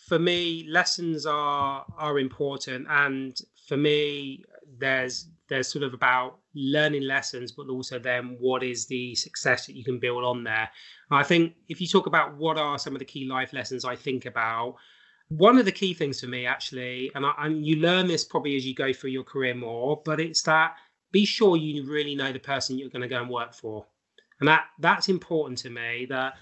for 0.07 0.17
me, 0.17 0.65
lessons 0.67 1.25
are 1.25 1.85
are 1.97 2.17
important, 2.17 2.87
and 2.89 3.39
for 3.67 3.77
me, 3.77 4.43
there's 4.79 5.29
there's 5.47 5.67
sort 5.67 5.83
of 5.83 5.93
about 5.93 6.39
learning 6.55 7.03
lessons, 7.03 7.51
but 7.51 7.69
also 7.69 7.99
then 7.99 8.35
what 8.39 8.63
is 8.63 8.87
the 8.87 9.13
success 9.15 9.67
that 9.67 9.75
you 9.75 9.83
can 9.83 9.99
build 9.99 10.23
on 10.23 10.43
there. 10.43 10.69
And 11.11 11.19
I 11.19 11.23
think 11.23 11.53
if 11.69 11.79
you 11.79 11.87
talk 11.87 12.07
about 12.07 12.35
what 12.35 12.57
are 12.57 12.79
some 12.79 12.93
of 12.93 12.99
the 12.99 13.05
key 13.05 13.27
life 13.27 13.53
lessons 13.53 13.85
I 13.85 13.95
think 13.95 14.25
about, 14.25 14.75
one 15.29 15.57
of 15.57 15.65
the 15.65 15.71
key 15.71 15.93
things 15.93 16.19
for 16.19 16.27
me 16.27 16.45
actually, 16.45 17.11
and, 17.13 17.25
I, 17.25 17.33
and 17.39 17.65
you 17.65 17.77
learn 17.77 18.07
this 18.07 18.23
probably 18.23 18.55
as 18.55 18.65
you 18.65 18.73
go 18.73 18.91
through 18.91 19.11
your 19.11 19.23
career 19.23 19.53
more, 19.53 20.01
but 20.03 20.19
it's 20.19 20.41
that 20.43 20.75
be 21.11 21.25
sure 21.25 21.57
you 21.57 21.85
really 21.85 22.15
know 22.15 22.31
the 22.31 22.39
person 22.39 22.77
you're 22.77 22.89
going 22.89 23.01
to 23.01 23.07
go 23.07 23.21
and 23.21 23.29
work 23.29 23.53
for, 23.53 23.85
and 24.39 24.47
that 24.47 24.65
that's 24.79 25.09
important 25.09 25.57
to 25.59 25.69
me. 25.69 26.05
That 26.09 26.33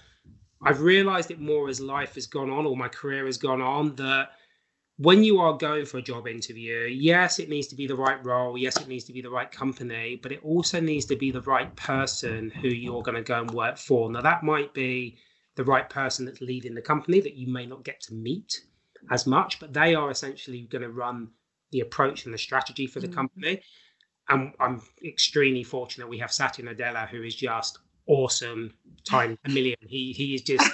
I've 0.62 0.80
realised 0.80 1.30
it 1.30 1.40
more 1.40 1.68
as 1.68 1.80
life 1.80 2.14
has 2.14 2.26
gone 2.26 2.50
on 2.50 2.66
or 2.66 2.76
my 2.76 2.88
career 2.88 3.26
has 3.26 3.36
gone 3.36 3.60
on 3.60 3.94
that 3.96 4.30
when 4.98 5.24
you 5.24 5.40
are 5.40 5.56
going 5.56 5.84
for 5.86 5.98
a 5.98 6.02
job 6.02 6.28
interview, 6.28 6.86
yes, 6.86 7.38
it 7.40 7.48
needs 7.48 7.66
to 7.68 7.74
be 7.74 7.86
the 7.86 7.96
right 7.96 8.24
role. 8.24 8.56
Yes, 8.56 8.76
it 8.76 8.86
needs 8.86 9.04
to 9.04 9.12
be 9.12 9.20
the 9.20 9.30
right 9.30 9.50
company, 9.50 10.20
but 10.22 10.30
it 10.30 10.40
also 10.44 10.80
needs 10.80 11.04
to 11.06 11.16
be 11.16 11.32
the 11.32 11.42
right 11.42 11.74
person 11.74 12.50
who 12.50 12.68
you're 12.68 13.02
going 13.02 13.16
to 13.16 13.22
go 13.22 13.40
and 13.40 13.50
work 13.50 13.76
for. 13.76 14.10
Now, 14.10 14.20
that 14.20 14.44
might 14.44 14.72
be 14.72 15.18
the 15.56 15.64
right 15.64 15.88
person 15.88 16.24
that's 16.24 16.40
leading 16.40 16.74
the 16.74 16.82
company 16.82 17.20
that 17.20 17.34
you 17.34 17.48
may 17.48 17.66
not 17.66 17.84
get 17.84 18.00
to 18.02 18.14
meet 18.14 18.60
as 19.10 19.26
much, 19.26 19.58
but 19.58 19.72
they 19.72 19.94
are 19.94 20.10
essentially 20.10 20.62
going 20.62 20.82
to 20.82 20.90
run 20.90 21.28
the 21.72 21.80
approach 21.80 22.24
and 22.24 22.32
the 22.32 22.38
strategy 22.38 22.86
for 22.86 23.00
the 23.00 23.08
mm-hmm. 23.08 23.16
company. 23.16 23.62
And 24.28 24.52
I'm 24.60 24.80
extremely 25.04 25.64
fortunate 25.64 26.08
we 26.08 26.18
have 26.18 26.32
Satya 26.32 26.64
Nadella, 26.64 27.08
who 27.08 27.22
is 27.22 27.34
just 27.34 27.78
awesome, 28.06 28.72
time 29.04 29.36
a 29.44 29.48
million. 29.50 29.76
He 29.80 30.12
he 30.12 30.34
is 30.34 30.42
just 30.42 30.70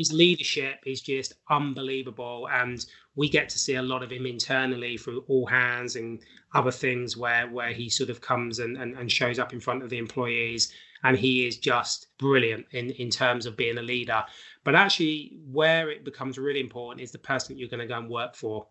his 0.00 0.14
leadership 0.14 0.78
is 0.86 1.02
just 1.02 1.34
unbelievable, 1.50 2.48
and 2.50 2.86
we 3.16 3.28
get 3.28 3.50
to 3.50 3.58
see 3.58 3.74
a 3.74 3.82
lot 3.82 4.02
of 4.02 4.10
him 4.10 4.24
internally 4.24 4.96
through 4.96 5.22
all 5.28 5.44
hands 5.44 5.94
and 5.94 6.20
other 6.54 6.70
things 6.70 7.18
where 7.18 7.46
where 7.50 7.74
he 7.74 7.90
sort 7.90 8.08
of 8.08 8.22
comes 8.22 8.60
and, 8.60 8.78
and, 8.78 8.96
and 8.96 9.12
shows 9.12 9.38
up 9.38 9.52
in 9.52 9.60
front 9.60 9.82
of 9.82 9.90
the 9.90 9.98
employees 9.98 10.72
and 11.04 11.18
he 11.18 11.46
is 11.46 11.58
just 11.58 12.06
brilliant 12.16 12.64
in 12.70 12.88
in 12.92 13.10
terms 13.10 13.44
of 13.44 13.58
being 13.58 13.76
a 13.76 13.82
leader 13.82 14.24
but 14.64 14.74
actually 14.74 15.38
where 15.52 15.90
it 15.90 16.02
becomes 16.02 16.38
really 16.38 16.60
important 16.60 17.02
is 17.02 17.12
the 17.12 17.18
person 17.18 17.58
you're 17.58 17.68
going 17.68 17.86
to 17.86 17.94
go 17.94 17.98
and 17.98 18.08
work 18.08 18.34
for 18.34 18.66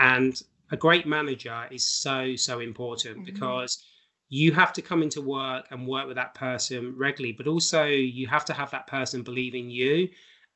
and 0.00 0.42
a 0.72 0.76
great 0.76 1.06
manager 1.06 1.68
is 1.70 1.84
so 1.84 2.34
so 2.34 2.58
important 2.58 3.14
mm-hmm. 3.14 3.32
because 3.32 3.84
you 4.28 4.50
have 4.50 4.72
to 4.72 4.82
come 4.82 5.04
into 5.04 5.20
work 5.20 5.66
and 5.70 5.86
work 5.86 6.08
with 6.08 6.16
that 6.16 6.34
person 6.34 6.94
regularly 6.96 7.32
but 7.32 7.46
also 7.46 7.84
you 7.84 8.26
have 8.26 8.44
to 8.44 8.52
have 8.52 8.72
that 8.72 8.88
person 8.88 9.22
believe 9.22 9.54
in 9.54 9.70
you 9.70 10.08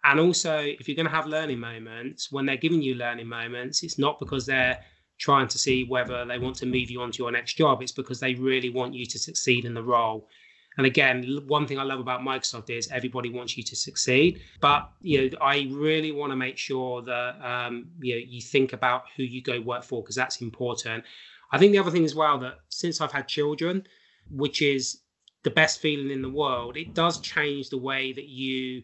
and 0.05 0.21
also, 0.21 0.59
if 0.59 0.89
you're 0.89 0.97
going 0.97 1.07
to 1.09 1.15
have 1.15 1.27
learning 1.27 1.59
moments, 1.59 2.31
when 2.31 2.47
they're 2.47 2.57
giving 2.57 2.83
you 2.83 2.95
learning 2.95 3.27
moments, 3.27 3.83
it's 3.83 3.99
not 3.99 4.19
because 4.19 4.47
they're 4.47 4.79
trying 5.19 5.49
to 5.49 5.59
see 5.59 5.85
whether 5.85 6.25
they 6.25 6.39
want 6.39 6.57
to 6.57 6.67
move 6.67 6.91
you 6.91 7.03
on 7.03 7.11
to 7.13 7.19
your 7.19 7.33
next 7.33 7.55
job. 7.55 7.83
It's 7.83 7.93
because 7.93 8.21
they 8.21 8.35
really 8.35 8.71
want 8.71 8.95
you 8.95 9.05
to 9.07 9.19
succeed 9.19 9.65
in 9.65 9.75
the 9.75 9.83
role. 9.83 10.29
And 10.77 10.87
again, 10.87 11.41
one 11.49 11.67
thing 11.67 11.81
I 11.81 11.83
love 11.83 11.99
about 11.99 12.21
Microsoft 12.21 12.71
is 12.71 12.89
everybody 12.93 13.31
wants 13.31 13.57
you 13.57 13.65
to 13.65 13.75
succeed. 13.75 14.41
But 14.61 14.89
you 15.01 15.29
know, 15.31 15.39
I 15.41 15.69
really 15.73 16.13
want 16.13 16.31
to 16.31 16.37
make 16.37 16.57
sure 16.57 17.03
that 17.03 17.45
um, 17.45 17.91
you 18.01 18.15
know 18.15 18.25
you 18.25 18.41
think 18.41 18.73
about 18.73 19.03
who 19.17 19.25
you 19.25 19.43
go 19.43 19.61
work 19.61 19.83
for 19.83 20.03
because 20.03 20.15
that's 20.15 20.41
important. 20.41 21.03
I 21.51 21.59
think 21.59 21.73
the 21.73 21.79
other 21.79 21.91
thing 21.91 22.05
as 22.05 22.15
well 22.15 22.39
that 22.39 22.59
since 22.69 23.01
I've 23.01 23.11
had 23.11 23.27
children, 23.27 23.89
which 24.31 24.63
is 24.63 25.01
the 25.43 25.51
best 25.51 25.81
feeling 25.81 26.11
in 26.11 26.23
the 26.23 26.31
world, 26.31 26.77
it 26.77 26.95
does 26.95 27.21
change 27.21 27.71
the 27.71 27.79
way 27.79 28.13
that 28.13 28.29
you 28.29 28.83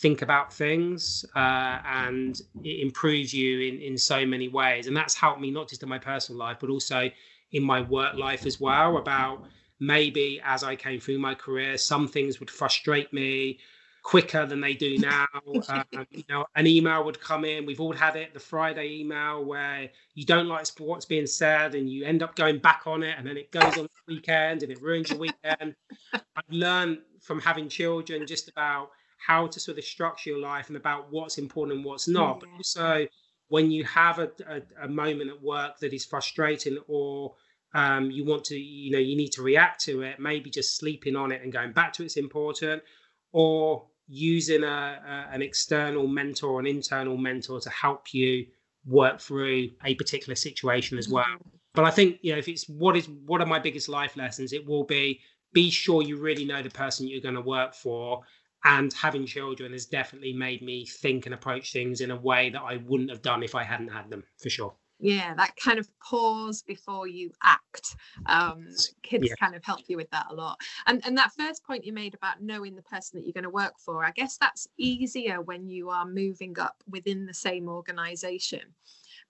think 0.00 0.22
about 0.22 0.52
things 0.52 1.24
uh, 1.36 1.78
and 1.84 2.40
it 2.62 2.80
improves 2.80 3.34
you 3.34 3.60
in, 3.60 3.80
in 3.80 3.98
so 3.98 4.24
many 4.24 4.48
ways. 4.48 4.86
And 4.86 4.96
that's 4.96 5.14
helped 5.14 5.40
me 5.40 5.50
not 5.50 5.68
just 5.68 5.82
in 5.82 5.88
my 5.88 5.98
personal 5.98 6.38
life, 6.38 6.56
but 6.60 6.70
also 6.70 7.10
in 7.52 7.62
my 7.62 7.82
work 7.82 8.14
life 8.14 8.46
as 8.46 8.60
well. 8.60 8.96
About 8.96 9.44
maybe 9.80 10.40
as 10.44 10.64
I 10.64 10.76
came 10.76 10.98
through 11.00 11.18
my 11.18 11.34
career, 11.34 11.76
some 11.76 12.08
things 12.08 12.40
would 12.40 12.50
frustrate 12.50 13.12
me. 13.12 13.58
quicker 14.02 14.46
than 14.46 14.60
they 14.60 14.74
do 14.74 14.98
now. 15.12 15.26
um, 15.68 15.84
you 16.10 16.24
know, 16.28 16.44
an 16.56 16.66
email 16.66 17.04
would 17.04 17.20
come 17.20 17.44
in. 17.44 17.66
We've 17.66 17.80
all 17.80 17.92
had 17.92 18.16
it, 18.16 18.34
the 18.34 18.40
Friday 18.40 18.98
email 19.00 19.44
where 19.44 19.90
you 20.14 20.24
don't 20.24 20.48
like 20.48 20.66
what's 20.78 21.04
being 21.04 21.26
said 21.26 21.74
and 21.74 21.88
you 21.88 22.04
end 22.04 22.22
up 22.22 22.34
going 22.34 22.58
back 22.58 22.82
on 22.86 23.02
it 23.02 23.14
and 23.18 23.26
then 23.26 23.36
it 23.36 23.52
goes 23.52 23.78
on 23.78 23.84
the 23.84 24.14
weekend 24.14 24.62
and 24.62 24.72
it 24.72 24.80
ruins 24.82 25.10
your 25.10 25.20
weekend. 25.20 25.76
I've 26.12 26.50
learned 26.50 26.98
from 27.20 27.40
having 27.40 27.68
children 27.68 28.26
just 28.26 28.48
about 28.48 28.90
how 29.26 29.46
to 29.46 29.60
sort 29.60 29.78
of 29.78 29.84
structure 29.84 30.30
your 30.30 30.40
life 30.40 30.68
and 30.68 30.76
about 30.76 31.10
what's 31.10 31.38
important 31.38 31.76
and 31.76 31.84
what's 31.84 32.08
not. 32.08 32.36
Yeah. 32.36 32.38
But 32.40 32.56
also 32.56 33.06
when 33.48 33.70
you 33.70 33.84
have 33.84 34.18
a, 34.18 34.30
a, 34.48 34.84
a, 34.84 34.88
moment 34.88 35.30
at 35.30 35.42
work 35.42 35.78
that 35.80 35.92
is 35.92 36.04
frustrating 36.04 36.78
or 36.88 37.34
um, 37.74 38.10
you 38.10 38.24
want 38.24 38.44
to, 38.44 38.56
you 38.56 38.90
know, 38.90 38.98
you 38.98 39.16
need 39.16 39.30
to 39.32 39.42
react 39.42 39.84
to 39.84 40.02
it, 40.02 40.18
maybe 40.18 40.50
just 40.50 40.78
sleeping 40.78 41.16
on 41.16 41.32
it 41.32 41.42
and 41.42 41.52
going 41.52 41.72
back 41.72 41.92
to 41.94 42.04
it's 42.04 42.16
important, 42.16 42.82
or 43.32 43.86
using 44.08 44.62
a, 44.64 44.66
a, 45.06 45.34
an 45.34 45.42
external 45.42 46.06
mentor, 46.06 46.60
an 46.60 46.66
internal 46.66 47.16
mentor 47.16 47.60
to 47.60 47.70
help 47.70 48.12
you 48.12 48.46
work 48.86 49.20
through 49.20 49.70
a 49.84 49.94
particular 49.94 50.34
situation 50.34 50.98
as 50.98 51.08
well. 51.08 51.24
Mm-hmm. 51.24 51.48
But 51.74 51.84
I 51.84 51.90
think, 51.90 52.18
you 52.22 52.32
know, 52.32 52.38
if 52.38 52.48
it's 52.48 52.68
what 52.68 52.96
is 52.96 53.08
what 53.26 53.40
are 53.40 53.46
my 53.46 53.58
biggest 53.58 53.88
life 53.88 54.16
lessons, 54.16 54.52
it 54.52 54.66
will 54.66 54.84
be 54.84 55.20
be 55.52 55.70
sure 55.70 56.02
you 56.02 56.16
really 56.16 56.44
know 56.44 56.62
the 56.62 56.70
person 56.70 57.06
you're 57.06 57.20
going 57.20 57.34
to 57.34 57.40
work 57.40 57.74
for 57.74 58.22
and 58.64 58.92
having 58.92 59.26
children 59.26 59.72
has 59.72 59.86
definitely 59.86 60.32
made 60.32 60.62
me 60.62 60.86
think 60.86 61.26
and 61.26 61.34
approach 61.34 61.72
things 61.72 62.00
in 62.00 62.10
a 62.10 62.16
way 62.16 62.50
that 62.50 62.62
I 62.62 62.76
wouldn't 62.78 63.10
have 63.10 63.22
done 63.22 63.42
if 63.42 63.54
I 63.54 63.64
hadn't 63.64 63.88
had 63.88 64.10
them 64.10 64.22
for 64.38 64.50
sure. 64.50 64.74
Yeah, 65.02 65.34
that 65.34 65.56
kind 65.56 65.80
of 65.80 65.88
pause 65.98 66.62
before 66.62 67.08
you 67.08 67.32
act. 67.42 67.96
Um, 68.26 68.68
kids 69.02 69.26
yeah. 69.28 69.34
kind 69.34 69.56
of 69.56 69.64
help 69.64 69.80
you 69.88 69.96
with 69.96 70.08
that 70.10 70.26
a 70.30 70.34
lot. 70.34 70.60
And 70.86 71.04
and 71.04 71.18
that 71.18 71.32
first 71.36 71.64
point 71.64 71.84
you 71.84 71.92
made 71.92 72.14
about 72.14 72.40
knowing 72.40 72.76
the 72.76 72.82
person 72.82 73.18
that 73.18 73.26
you're 73.26 73.32
going 73.32 73.42
to 73.42 73.50
work 73.50 73.74
for, 73.84 74.04
I 74.04 74.12
guess 74.12 74.38
that's 74.38 74.68
easier 74.78 75.40
when 75.40 75.68
you 75.68 75.90
are 75.90 76.06
moving 76.06 76.56
up 76.60 76.84
within 76.88 77.26
the 77.26 77.34
same 77.34 77.68
organization. 77.68 78.60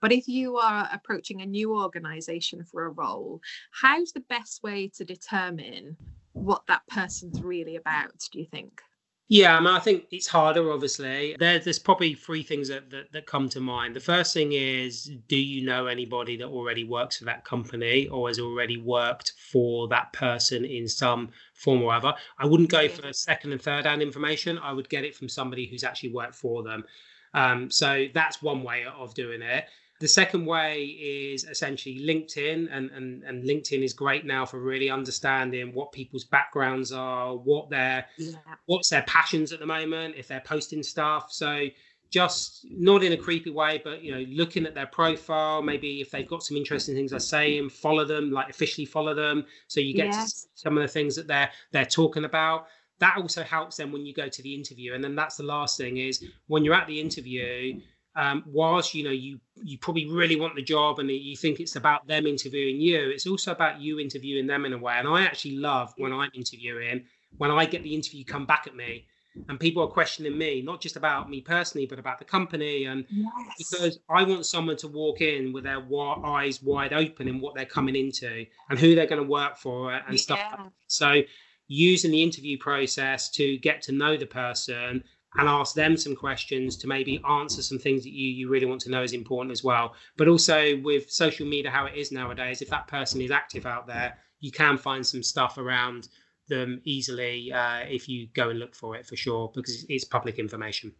But 0.02 0.12
if 0.12 0.28
you 0.28 0.58
are 0.58 0.90
approaching 0.92 1.40
a 1.40 1.46
new 1.46 1.74
organization 1.74 2.64
for 2.64 2.84
a 2.84 2.90
role, 2.90 3.40
how's 3.70 4.12
the 4.12 4.20
best 4.20 4.62
way 4.62 4.88
to 4.96 5.06
determine 5.06 5.96
what 6.32 6.66
that 6.66 6.86
person's 6.86 7.40
really 7.40 7.76
about, 7.76 8.28
do 8.30 8.40
you 8.40 8.46
think? 8.46 8.82
Yeah, 9.28 9.56
I 9.56 9.60
mean, 9.60 9.68
I 9.68 9.78
think 9.78 10.04
it's 10.10 10.26
harder, 10.26 10.70
obviously. 10.72 11.36
There, 11.38 11.58
there's 11.58 11.78
probably 11.78 12.12
three 12.12 12.42
things 12.42 12.68
that, 12.68 12.90
that, 12.90 13.12
that, 13.12 13.26
come 13.26 13.48
to 13.50 13.60
mind. 13.60 13.96
The 13.96 14.00
first 14.00 14.34
thing 14.34 14.52
is 14.52 15.10
do 15.26 15.36
you 15.36 15.64
know 15.64 15.86
anybody 15.86 16.36
that 16.36 16.48
already 16.48 16.84
works 16.84 17.16
for 17.16 17.24
that 17.24 17.44
company 17.44 18.08
or 18.08 18.28
has 18.28 18.38
already 18.38 18.76
worked 18.76 19.32
for 19.50 19.88
that 19.88 20.12
person 20.12 20.66
in 20.66 20.86
some 20.86 21.30
form 21.54 21.82
or 21.82 21.94
other? 21.94 22.12
I 22.38 22.44
wouldn't 22.44 22.68
go 22.68 22.88
for 22.88 23.10
second 23.12 23.52
and 23.52 23.62
third 23.62 23.86
hand 23.86 24.02
information. 24.02 24.58
I 24.58 24.72
would 24.72 24.90
get 24.90 25.04
it 25.04 25.14
from 25.14 25.30
somebody 25.30 25.66
who's 25.66 25.84
actually 25.84 26.12
worked 26.12 26.34
for 26.34 26.62
them. 26.62 26.84
Um, 27.32 27.70
so 27.70 28.08
that's 28.12 28.42
one 28.42 28.62
way 28.62 28.84
of 28.84 29.14
doing 29.14 29.40
it. 29.40 29.64
The 30.02 30.08
second 30.08 30.46
way 30.46 30.82
is 30.82 31.44
essentially 31.44 32.00
LinkedIn, 32.00 32.66
and, 32.72 32.90
and, 32.90 33.22
and 33.22 33.44
LinkedIn 33.44 33.84
is 33.84 33.92
great 33.92 34.26
now 34.26 34.44
for 34.44 34.58
really 34.58 34.90
understanding 34.90 35.72
what 35.72 35.92
people's 35.92 36.24
backgrounds 36.24 36.90
are, 36.90 37.36
what 37.36 37.70
their 37.70 38.06
yeah. 38.18 38.34
what's 38.66 38.88
their 38.88 39.02
passions 39.02 39.52
at 39.52 39.60
the 39.60 39.66
moment, 39.66 40.16
if 40.18 40.26
they're 40.26 40.42
posting 40.44 40.82
stuff. 40.82 41.30
So 41.30 41.68
just 42.10 42.66
not 42.68 43.04
in 43.04 43.12
a 43.12 43.16
creepy 43.16 43.50
way, 43.50 43.80
but 43.84 44.02
you 44.02 44.10
know, 44.10 44.24
looking 44.28 44.66
at 44.66 44.74
their 44.74 44.86
profile, 44.86 45.62
maybe 45.62 46.00
if 46.00 46.10
they've 46.10 46.28
got 46.28 46.42
some 46.42 46.56
interesting 46.56 46.96
things 46.96 47.12
they're 47.12 47.20
saying, 47.20 47.70
follow 47.70 48.04
them, 48.04 48.32
like 48.32 48.50
officially 48.50 48.86
follow 48.86 49.14
them, 49.14 49.46
so 49.68 49.78
you 49.78 49.94
get 49.94 50.06
yes. 50.06 50.48
some 50.56 50.76
of 50.76 50.82
the 50.82 50.88
things 50.88 51.14
that 51.14 51.28
they're 51.28 51.50
they're 51.70 51.84
talking 51.84 52.24
about. 52.24 52.66
That 52.98 53.18
also 53.18 53.44
helps 53.44 53.76
them 53.76 53.92
when 53.92 54.04
you 54.04 54.14
go 54.14 54.28
to 54.28 54.42
the 54.42 54.52
interview, 54.52 54.94
and 54.94 55.04
then 55.04 55.14
that's 55.14 55.36
the 55.36 55.44
last 55.44 55.78
thing 55.78 55.98
is 55.98 56.24
when 56.48 56.64
you're 56.64 56.74
at 56.74 56.88
the 56.88 57.00
interview 57.00 57.80
um, 58.14 58.44
whilst 58.46 58.94
you 58.94 59.04
know 59.04 59.10
you 59.10 59.40
you 59.62 59.78
probably 59.78 60.06
really 60.08 60.36
want 60.36 60.54
the 60.54 60.62
job 60.62 60.98
and 60.98 61.10
you 61.10 61.36
think 61.36 61.60
it's 61.60 61.76
about 61.76 62.06
them 62.06 62.26
interviewing 62.26 62.80
you 62.80 63.10
it's 63.10 63.26
also 63.26 63.52
about 63.52 63.80
you 63.80 63.98
interviewing 63.98 64.46
them 64.46 64.64
in 64.64 64.72
a 64.72 64.78
way 64.78 64.94
and 64.96 65.08
i 65.08 65.22
actually 65.22 65.56
love 65.56 65.92
when 65.96 66.12
i'm 66.12 66.30
interviewing 66.34 67.04
when 67.38 67.50
i 67.50 67.64
get 67.64 67.82
the 67.82 67.94
interview 67.94 68.24
come 68.24 68.44
back 68.44 68.66
at 68.66 68.74
me 68.74 69.06
and 69.48 69.58
people 69.58 69.82
are 69.82 69.88
questioning 69.88 70.36
me 70.36 70.60
not 70.60 70.80
just 70.80 70.96
about 70.96 71.30
me 71.30 71.40
personally 71.40 71.86
but 71.86 71.98
about 71.98 72.18
the 72.18 72.24
company 72.24 72.84
and 72.84 73.06
yes. 73.08 73.30
because 73.56 73.98
i 74.10 74.22
want 74.22 74.44
someone 74.44 74.76
to 74.76 74.88
walk 74.88 75.22
in 75.22 75.52
with 75.52 75.64
their 75.64 75.82
eyes 76.24 76.62
wide 76.62 76.92
open 76.92 77.28
in 77.28 77.40
what 77.40 77.54
they're 77.54 77.64
coming 77.64 77.96
into 77.96 78.44
and 78.68 78.78
who 78.78 78.94
they're 78.94 79.06
going 79.06 79.22
to 79.22 79.28
work 79.28 79.56
for 79.56 79.92
and 79.92 80.04
yeah. 80.10 80.20
stuff 80.20 80.40
like 80.58 80.70
so 80.86 81.22
using 81.68 82.10
the 82.10 82.22
interview 82.22 82.58
process 82.58 83.30
to 83.30 83.56
get 83.58 83.80
to 83.80 83.92
know 83.92 84.16
the 84.16 84.26
person 84.26 85.02
and 85.36 85.48
ask 85.48 85.74
them 85.74 85.96
some 85.96 86.14
questions 86.14 86.76
to 86.76 86.86
maybe 86.86 87.22
answer 87.28 87.62
some 87.62 87.78
things 87.78 88.02
that 88.04 88.12
you 88.12 88.28
you 88.28 88.48
really 88.48 88.66
want 88.66 88.80
to 88.82 88.90
know 88.90 89.02
is 89.02 89.12
important 89.12 89.52
as 89.52 89.64
well. 89.64 89.94
But 90.16 90.28
also 90.28 90.78
with 90.82 91.10
social 91.10 91.46
media, 91.46 91.70
how 91.70 91.86
it 91.86 91.94
is 91.94 92.12
nowadays, 92.12 92.62
if 92.62 92.68
that 92.68 92.88
person 92.88 93.20
is 93.20 93.30
active 93.30 93.66
out 93.66 93.86
there, 93.86 94.18
you 94.40 94.50
can 94.50 94.76
find 94.76 95.06
some 95.06 95.22
stuff 95.22 95.58
around 95.58 96.08
them 96.48 96.80
easily 96.84 97.52
uh, 97.52 97.80
if 97.88 98.08
you 98.08 98.28
go 98.34 98.50
and 98.50 98.58
look 98.58 98.74
for 98.74 98.96
it 98.96 99.06
for 99.06 99.16
sure 99.16 99.50
because 99.54 99.86
it's 99.88 100.04
public 100.04 100.38
information. 100.38 100.92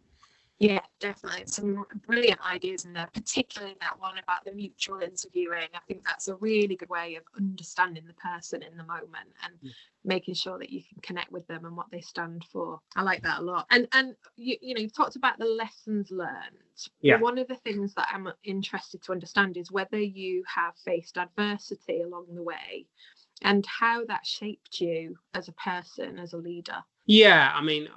Yeah, 0.59 0.79
definitely. 0.99 1.43
Some 1.47 1.85
brilliant 2.07 2.39
ideas 2.45 2.85
in 2.85 2.93
there, 2.93 3.09
particularly 3.13 3.75
that 3.81 3.99
one 3.99 4.17
about 4.17 4.45
the 4.45 4.53
mutual 4.53 5.01
interviewing. 5.01 5.67
I 5.73 5.79
think 5.87 6.05
that's 6.05 6.27
a 6.27 6.35
really 6.35 6.75
good 6.75 6.89
way 6.89 7.15
of 7.15 7.23
understanding 7.37 8.03
the 8.07 8.13
person 8.13 8.61
in 8.61 8.77
the 8.77 8.83
moment 8.83 9.29
and 9.43 9.55
yeah. 9.61 9.71
making 10.05 10.35
sure 10.35 10.57
that 10.59 10.69
you 10.69 10.81
can 10.81 11.01
connect 11.01 11.31
with 11.31 11.45
them 11.47 11.65
and 11.65 11.75
what 11.75 11.91
they 11.91 12.01
stand 12.01 12.45
for. 12.51 12.79
I 12.95 13.01
like 13.01 13.23
that 13.23 13.39
a 13.39 13.41
lot. 13.41 13.65
And 13.71 13.87
and 13.93 14.15
you, 14.37 14.55
you 14.61 14.73
know, 14.73 14.81
you've 14.81 14.95
talked 14.95 15.15
about 15.15 15.39
the 15.39 15.45
lessons 15.45 16.11
learned. 16.11 16.87
Yeah. 17.01 17.17
One 17.17 17.37
of 17.37 17.47
the 17.47 17.55
things 17.55 17.93
that 17.95 18.07
I'm 18.11 18.29
interested 18.43 19.03
to 19.03 19.11
understand 19.11 19.57
is 19.57 19.71
whether 19.71 19.99
you 19.99 20.43
have 20.47 20.75
faced 20.85 21.17
adversity 21.17 22.01
along 22.01 22.27
the 22.33 22.43
way 22.43 22.85
and 23.41 23.65
how 23.65 24.05
that 24.05 24.25
shaped 24.25 24.79
you 24.79 25.17
as 25.33 25.47
a 25.47 25.53
person, 25.53 26.19
as 26.19 26.33
a 26.33 26.37
leader. 26.37 26.83
Yeah, 27.05 27.51
I 27.53 27.61
mean, 27.61 27.89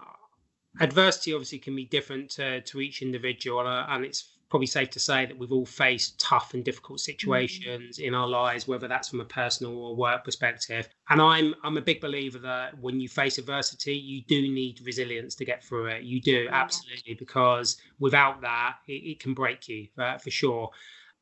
adversity 0.80 1.32
obviously 1.32 1.58
can 1.58 1.74
be 1.74 1.84
different 1.84 2.30
to, 2.32 2.60
to 2.62 2.80
each 2.80 3.02
individual, 3.02 3.66
uh, 3.66 3.86
and 3.88 4.04
it's 4.04 4.36
probably 4.48 4.66
safe 4.66 4.90
to 4.90 5.00
say 5.00 5.26
that 5.26 5.36
we've 5.36 5.52
all 5.52 5.66
faced 5.66 6.20
tough 6.20 6.54
and 6.54 6.64
difficult 6.64 7.00
situations 7.00 7.98
mm-hmm. 7.98 8.06
in 8.06 8.14
our 8.14 8.28
lives, 8.28 8.68
whether 8.68 8.86
that's 8.86 9.08
from 9.08 9.20
a 9.20 9.24
personal 9.24 9.76
or 9.76 9.96
work 9.96 10.24
perspective. 10.24 10.88
And 11.08 11.20
I'm 11.20 11.54
I'm 11.64 11.76
a 11.76 11.80
big 11.80 12.00
believer 12.00 12.38
that 12.38 12.78
when 12.78 13.00
you 13.00 13.08
face 13.08 13.38
adversity, 13.38 13.94
you 13.96 14.22
do 14.28 14.42
need 14.42 14.80
resilience 14.84 15.34
to 15.36 15.44
get 15.44 15.64
through 15.64 15.86
it. 15.86 16.04
You 16.04 16.20
do 16.20 16.48
absolutely 16.50 17.14
because 17.14 17.76
without 17.98 18.40
that, 18.42 18.76
it, 18.86 18.92
it 18.92 19.20
can 19.20 19.34
break 19.34 19.68
you 19.68 19.88
uh, 19.98 20.18
for 20.18 20.30
sure. 20.30 20.70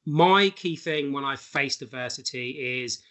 My 0.06 0.50
key 0.50 0.76
thing 0.76 1.12
when 1.12 1.24
I 1.24 1.36
faced 1.36 1.80
adversity 1.80 2.82
is 2.82 3.02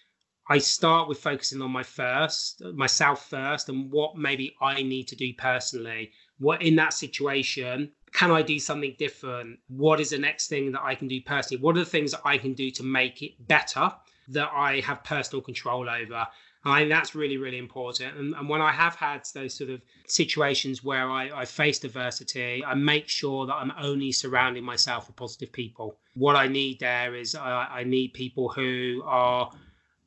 I 0.48 0.58
start 0.58 1.08
with 1.08 1.20
focusing 1.20 1.62
on 1.62 1.72
my 1.72 1.84
first, 1.84 2.62
myself 2.76 3.30
first, 3.30 3.70
and 3.70 3.90
what 3.90 4.18
maybe 4.18 4.56
I 4.62 4.84
need 4.84 5.08
to 5.08 5.16
do 5.16 5.34
personally 5.34 6.12
what 6.40 6.62
in 6.62 6.76
that 6.78 6.94
situation 6.94 7.92
can 8.14 8.32
I 8.32 8.42
do 8.42 8.60
something 8.60 8.96
different? 8.98 9.60
What 9.68 10.00
is 10.00 10.12
the 10.12 10.20
next 10.20 10.48
thing 10.48 10.72
that 10.72 10.84
I 10.84 10.96
can 10.96 11.08
do 11.08 11.20
personally? 11.22 11.62
What 11.62 11.76
are 11.76 11.80
the 11.80 11.86
things 11.86 12.12
that 12.12 12.22
I 12.24 12.38
can 12.38 12.54
do 12.54 12.70
to 12.72 12.84
make 12.84 13.22
it 13.22 13.48
better 13.48 13.92
that 14.30 14.52
I 14.54 14.82
have 14.82 15.04
personal 15.04 15.42
control 15.42 15.90
over? 15.90 16.28
I 16.66 16.80
think 16.80 16.92
that's 16.92 17.14
really, 17.14 17.38
really 17.38 17.58
important. 17.58 18.18
And, 18.18 18.36
and, 18.36 18.48
when 18.48 18.62
I 18.62 18.72
have 18.72 18.96
had 18.96 19.28
those 19.34 19.54
sort 19.54 19.70
of 19.70 19.82
situations 20.08 20.82
where 20.84 21.10
I, 21.10 21.42
I 21.42 21.46
faced 21.46 21.84
adversity, 21.84 22.64
I 22.64 22.74
make 22.74 23.10
sure 23.10 23.46
that 23.46 23.54
I'm 23.54 23.74
only 23.78 24.14
surrounding 24.14 24.64
myself 24.64 25.08
with 25.08 25.18
positive 25.18 25.52
people. 25.52 25.98
What 26.14 26.38
I 26.38 26.48
need 26.48 26.80
there 26.80 27.16
is 27.16 27.36
I, 27.36 27.68
I 27.70 27.84
need 27.84 28.14
people 28.14 28.48
who 28.48 29.02
are 29.06 29.52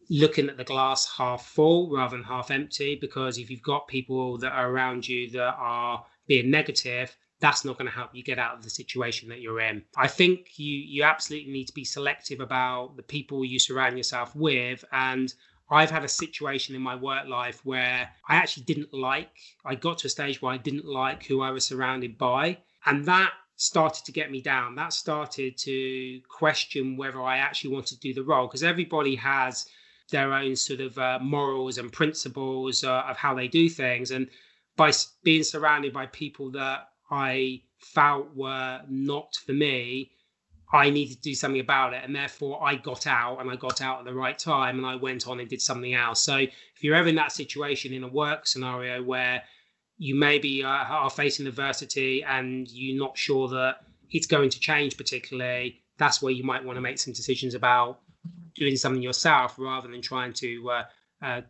looking 0.09 0.49
at 0.49 0.57
the 0.57 0.65
glass 0.65 1.07
half 1.19 1.45
full 1.45 1.91
rather 1.91 2.17
than 2.17 2.25
half 2.25 2.51
empty. 2.51 2.97
Because 2.99 3.37
if 3.37 3.51
you've 3.51 3.61
got 3.62 3.87
people 3.87 4.39
that 4.39 4.53
are 4.53 4.71
around 4.71 5.07
you 5.07 5.29
that 5.33 5.57
are 5.59 6.07
being 6.27 6.51
negative, 6.51 7.17
that's 7.41 7.65
not 7.65 7.77
going 7.77 7.87
to 7.87 7.95
help 7.95 8.15
you 8.15 8.23
get 8.23 8.39
out 8.39 8.57
of 8.57 8.62
the 8.62 8.71
situation 8.71 9.29
that 9.29 9.41
you're 9.41 9.61
in. 9.61 9.83
I 9.97 10.09
think 10.09 10.59
you 10.59 10.75
you 10.75 11.03
absolutely 11.03 11.53
need 11.53 11.67
to 11.67 11.75
be 11.75 11.85
selective 11.85 12.41
about 12.41 12.97
the 12.97 13.03
people 13.03 13.45
you 13.45 13.59
surround 13.59 13.97
yourself 13.97 14.35
with 14.35 14.85
and 14.93 15.33
I've 15.69 15.91
had 15.91 16.05
a 16.05 16.09
situation 16.09 16.77
in 16.77 16.83
my 16.83 16.95
work 16.95 17.27
life 17.27 17.61
where 17.65 18.09
I 18.29 18.37
actually 18.37 18.65
didn't 18.65 18.95
like 18.95 19.31
I 19.65 19.75
got 19.75 19.99
to 19.99 20.07
a 20.07 20.11
stage 20.11 20.41
where 20.41 20.53
I 20.53 20.59
didn't 20.59 20.87
like 20.87 21.25
who 21.25 21.43
I 21.43 21.51
was 21.51 21.65
surrounded 21.65 22.17
by 22.17 22.59
and 22.87 23.05
that 23.07 23.33
started 23.57 24.05
to 24.05 24.12
get 24.12 24.31
me 24.31 24.41
down. 24.41 24.75
That 24.75 24.93
started 24.93 25.57
to 25.59 26.21
question 26.29 26.97
whether 26.97 27.21
I 27.21 27.39
actually 27.39 27.73
wanted 27.73 27.97
to 27.97 28.01
do 28.01 28.15
the 28.15 28.23
role 28.23 28.47
because 28.47 28.62
everybody 28.62 29.17
has 29.17 29.67
their 30.11 30.33
own 30.33 30.55
sort 30.55 30.81
of 30.81 30.97
uh, 30.99 31.19
morals 31.21 31.79
and 31.79 31.93
principles 31.93 32.85
uh, 32.85 33.03
of 33.09 33.17
how 33.17 33.35
they 33.35 33.49
do 33.49 33.69
things 33.69 34.11
and 34.11 34.29
by 34.77 34.93
being 35.23 35.43
surrounded 35.43 35.93
by 35.93 36.07
people 36.07 36.51
that 36.53 36.89
I 37.11 37.62
felt 37.79 38.35
were 38.35 38.83
not 38.89 39.37
for 39.45 39.53
me, 39.53 40.12
I 40.73 40.91
needed 40.91 41.17
to 41.17 41.23
do 41.23 41.35
something 41.35 41.61
about 41.61 41.95
it. 41.95 42.03
And 42.05 42.15
therefore, 42.15 42.62
I 42.62 42.75
got 42.75 43.07
out 43.07 43.41
and 43.41 43.51
I 43.51 43.57
got 43.57 43.81
out 43.81 44.01
at 44.01 44.05
the 44.05 44.15
right 44.15 44.39
time 44.39 44.79
and 44.79 44.87
I 44.87 44.97
went 44.97 45.29
on 45.29 45.41
and 45.41 45.49
did 45.49 45.62
something 45.62 45.95
else. 45.95 46.21
So, 46.23 46.37
if 46.37 46.83
you're 46.83 46.95
ever 46.95 47.09
in 47.09 47.15
that 47.17 47.33
situation 47.33 47.93
in 47.93 48.03
a 48.03 48.09
work 48.09 48.47
scenario 48.47 49.03
where 49.03 49.43
you 49.99 50.15
maybe 50.15 50.62
uh, 50.62 50.69
are 50.69 51.11
facing 51.11 51.47
adversity 51.47 52.23
and 52.23 52.69
you're 52.71 52.99
not 52.99 53.17
sure 53.17 53.49
that 53.49 53.77
it's 54.11 54.27
going 54.27 54.51
to 54.51 54.61
change 54.61 54.97
particularly, 54.97 55.81
that's 55.99 56.21
where 56.21 56.33
you 56.33 56.45
might 56.45 56.65
want 56.65 56.77
to 56.77 56.83
make 56.83 56.99
some 56.99 57.12
decisions 57.12 57.55
about 57.55 58.01
doing 58.55 58.77
something 58.77 59.03
yourself 59.03 59.57
rather 59.59 59.89
than 59.89 60.03
trying 60.03 60.33
to 60.33 60.71
uh, 60.71 60.83
uh, 61.23 61.41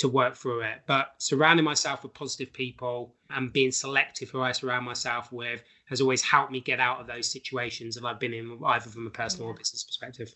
to 0.00 0.08
work 0.08 0.34
through 0.34 0.62
it. 0.62 0.80
But 0.86 1.14
surrounding 1.18 1.64
myself 1.64 2.02
with 2.02 2.14
positive 2.14 2.52
people 2.52 3.14
and 3.28 3.52
being 3.52 3.70
selective 3.70 4.30
who 4.30 4.40
I 4.40 4.52
surround 4.52 4.84
myself 4.84 5.30
with 5.30 5.62
has 5.86 6.00
always 6.00 6.22
helped 6.22 6.50
me 6.50 6.60
get 6.60 6.80
out 6.80 7.00
of 7.00 7.06
those 7.06 7.30
situations 7.30 7.94
that 7.94 8.04
I've 8.04 8.18
been 8.18 8.32
in, 8.32 8.58
either 8.64 8.88
from 8.88 9.06
a 9.06 9.10
personal 9.10 9.46
yeah. 9.46 9.52
or 9.52 9.58
business 9.58 9.84
perspective. 9.84 10.34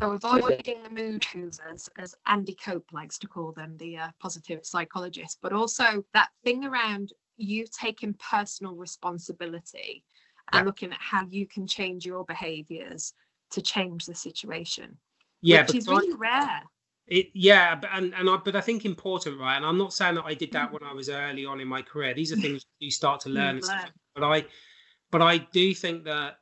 So 0.00 0.12
avoiding 0.12 0.82
the 0.82 0.90
mood 0.90 1.24
hoovers, 1.24 1.88
as 1.98 2.14
Andy 2.26 2.54
Cope 2.54 2.92
likes 2.92 3.18
to 3.18 3.28
call 3.28 3.52
them, 3.52 3.76
the 3.78 3.96
uh, 3.96 4.08
positive 4.20 4.60
psychologist, 4.64 5.38
but 5.42 5.52
also 5.52 6.04
that 6.12 6.28
thing 6.44 6.64
around 6.64 7.12
you 7.38 7.66
taking 7.66 8.14
personal 8.14 8.74
responsibility 8.74 10.04
and 10.52 10.66
looking 10.66 10.92
at 10.92 10.98
how 11.00 11.26
you 11.30 11.46
can 11.46 11.66
change 11.66 12.04
your 12.04 12.24
behaviors 12.24 13.14
to 13.52 13.62
change 13.62 14.04
the 14.04 14.14
situation. 14.14 14.98
Yeah, 15.40 15.62
which 15.62 15.76
is 15.76 15.88
really 15.88 16.14
rare. 16.14 16.62
It, 17.06 17.28
yeah, 17.34 17.74
but 17.74 17.90
and, 17.92 18.14
and 18.14 18.30
I 18.30 18.36
but 18.36 18.56
I 18.56 18.60
think 18.60 18.84
important, 18.84 19.38
right? 19.38 19.56
And 19.56 19.66
I'm 19.66 19.78
not 19.78 19.92
saying 19.92 20.14
that 20.14 20.24
I 20.24 20.34
did 20.34 20.52
that 20.52 20.70
mm. 20.70 20.72
when 20.72 20.84
I 20.84 20.92
was 20.92 21.08
early 21.08 21.44
on 21.44 21.60
in 21.60 21.68
my 21.68 21.82
career. 21.82 22.14
These 22.14 22.32
are 22.32 22.36
things 22.36 22.64
you 22.78 22.90
start 22.90 23.20
to 23.22 23.28
learn. 23.28 23.60
learn. 23.60 23.90
But 24.14 24.24
I 24.24 24.44
but 25.10 25.22
I 25.22 25.38
do 25.38 25.74
think 25.74 26.04
that 26.04 26.38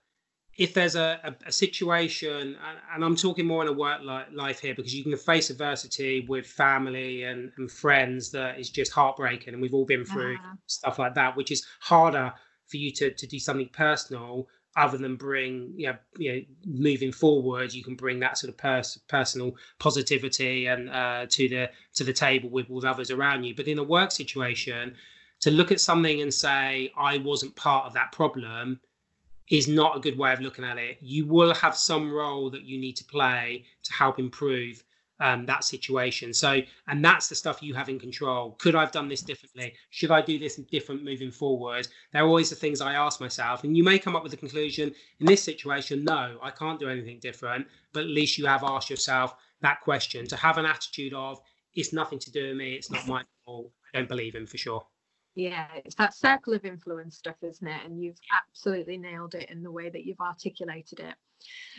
if 0.58 0.74
there's 0.74 0.94
a, 0.96 1.18
a, 1.24 1.48
a 1.48 1.52
situation, 1.52 2.30
and, 2.30 2.78
and, 2.94 3.04
I'm 3.04 3.16
talking 3.16 3.46
more 3.46 3.62
in 3.62 3.68
a 3.68 3.72
work 3.72 4.02
li- 4.02 4.36
life 4.36 4.60
here, 4.60 4.74
because 4.74 4.94
you 4.94 5.02
can 5.02 5.16
face 5.16 5.48
adversity 5.48 6.26
with 6.28 6.46
family 6.46 7.22
and, 7.22 7.50
and 7.56 7.70
friends 7.70 8.30
that 8.32 8.58
is 8.58 8.68
just 8.68 8.92
heartbreaking, 8.92 9.54
and 9.54 9.62
we've 9.62 9.72
all 9.72 9.86
been 9.86 10.04
through 10.04 10.34
uh-huh. 10.34 10.56
stuff 10.66 10.98
like 10.98 11.14
that, 11.14 11.36
which 11.36 11.50
is 11.50 11.66
harder 11.80 12.32
for 12.66 12.76
you 12.76 12.92
to 12.92 13.12
to 13.12 13.26
do 13.26 13.38
something 13.38 13.70
personal 13.72 14.46
other 14.76 14.96
than 14.96 15.16
bring 15.16 15.72
you 15.76 15.88
know, 15.88 15.96
you 16.16 16.32
know 16.32 16.40
moving 16.64 17.10
forward 17.10 17.72
you 17.72 17.82
can 17.82 17.96
bring 17.96 18.20
that 18.20 18.38
sort 18.38 18.48
of 18.48 18.56
pers- 18.56 19.00
personal 19.08 19.54
positivity 19.78 20.66
and 20.66 20.88
uh, 20.90 21.26
to 21.28 21.48
the 21.48 21.70
to 21.94 22.04
the 22.04 22.12
table 22.12 22.48
with 22.48 22.68
with 22.68 22.84
others 22.84 23.10
around 23.10 23.44
you. 23.44 23.54
But 23.54 23.68
in 23.68 23.78
a 23.78 23.82
work 23.82 24.12
situation 24.12 24.94
to 25.40 25.50
look 25.50 25.72
at 25.72 25.80
something 25.80 26.20
and 26.20 26.32
say 26.32 26.92
i 26.96 27.16
wasn't 27.18 27.56
part 27.56 27.86
of 27.86 27.94
that 27.94 28.12
problem 28.12 28.78
is 29.50 29.66
not 29.66 29.96
a 29.96 30.00
good 30.00 30.16
way 30.16 30.32
of 30.32 30.40
looking 30.40 30.64
at 30.64 30.78
it. 30.78 30.98
You 31.00 31.26
will 31.26 31.52
have 31.54 31.76
some 31.76 32.12
role 32.12 32.50
that 32.50 32.62
you 32.62 32.78
need 32.78 32.96
to 32.96 33.04
play 33.04 33.64
to 33.82 33.92
help 33.92 34.18
improve 34.18 34.84
um, 35.20 35.46
that 35.46 35.64
situation. 35.64 36.32
So, 36.34 36.60
and 36.88 37.04
that's 37.04 37.28
the 37.28 37.34
stuff 37.34 37.62
you 37.62 37.74
have 37.74 37.88
in 37.88 37.98
control. 37.98 38.56
Could 38.58 38.74
I 38.74 38.80
have 38.80 38.92
done 38.92 39.08
this 39.08 39.22
differently? 39.22 39.74
Should 39.90 40.10
I 40.10 40.22
do 40.22 40.38
this 40.38 40.56
different 40.56 41.04
moving 41.04 41.30
forward? 41.30 41.86
They're 42.12 42.26
always 42.26 42.50
the 42.50 42.56
things 42.56 42.80
I 42.80 42.94
ask 42.94 43.20
myself. 43.20 43.64
And 43.64 43.76
you 43.76 43.84
may 43.84 43.98
come 43.98 44.16
up 44.16 44.22
with 44.22 44.32
the 44.32 44.38
conclusion 44.38 44.92
in 45.20 45.26
this 45.26 45.42
situation, 45.42 46.04
no, 46.04 46.38
I 46.42 46.50
can't 46.50 46.80
do 46.80 46.88
anything 46.88 47.18
different. 47.20 47.66
But 47.92 48.04
at 48.04 48.10
least 48.10 48.38
you 48.38 48.46
have 48.46 48.64
asked 48.64 48.90
yourself 48.90 49.34
that 49.60 49.80
question 49.82 50.26
to 50.26 50.36
have 50.36 50.58
an 50.58 50.66
attitude 50.66 51.12
of, 51.12 51.40
it's 51.74 51.92
nothing 51.92 52.18
to 52.18 52.32
do 52.32 52.48
with 52.48 52.56
me, 52.56 52.74
it's 52.74 52.90
not 52.90 53.06
my 53.06 53.22
fault. 53.44 53.70
I 53.94 53.98
don't 53.98 54.08
believe 54.08 54.34
him 54.34 54.46
for 54.46 54.58
sure. 54.58 54.86
Yeah, 55.36 55.68
it's 55.84 55.94
that 55.96 56.14
circle 56.14 56.54
of 56.54 56.64
influence 56.64 57.16
stuff, 57.16 57.36
isn't 57.42 57.66
it? 57.66 57.80
And 57.84 58.02
you've 58.02 58.18
absolutely 58.34 58.96
nailed 58.96 59.34
it 59.34 59.48
in 59.50 59.62
the 59.62 59.70
way 59.70 59.88
that 59.88 60.04
you've 60.04 60.20
articulated 60.20 61.00
it. 61.00 61.14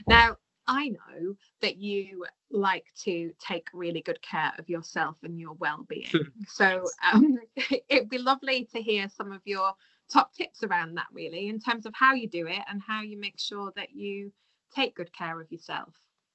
Now, 0.07 0.37
I 0.67 0.89
know 0.89 1.35
that 1.61 1.77
you 1.77 2.25
like 2.51 2.85
to 3.03 3.31
take 3.39 3.67
really 3.73 4.01
good 4.01 4.21
care 4.21 4.51
of 4.59 4.69
yourself 4.69 5.17
and 5.23 5.39
your 5.39 5.53
well-being. 5.53 6.11
so 6.47 6.85
um, 7.11 7.39
it'd 7.89 8.09
be 8.09 8.17
lovely 8.17 8.65
to 8.73 8.81
hear 8.81 9.09
some 9.09 9.31
of 9.31 9.41
your 9.45 9.73
top 10.11 10.33
tips 10.33 10.63
around 10.63 10.95
that, 10.95 11.07
really, 11.13 11.47
in 11.47 11.59
terms 11.59 11.85
of 11.85 11.93
how 11.95 12.13
you 12.13 12.27
do 12.27 12.47
it 12.47 12.61
and 12.69 12.81
how 12.85 13.01
you 13.01 13.19
make 13.19 13.39
sure 13.39 13.71
that 13.75 13.95
you 13.95 14.31
take 14.73 14.95
good 14.95 15.11
care 15.13 15.39
of 15.39 15.51
yourself. 15.51 15.93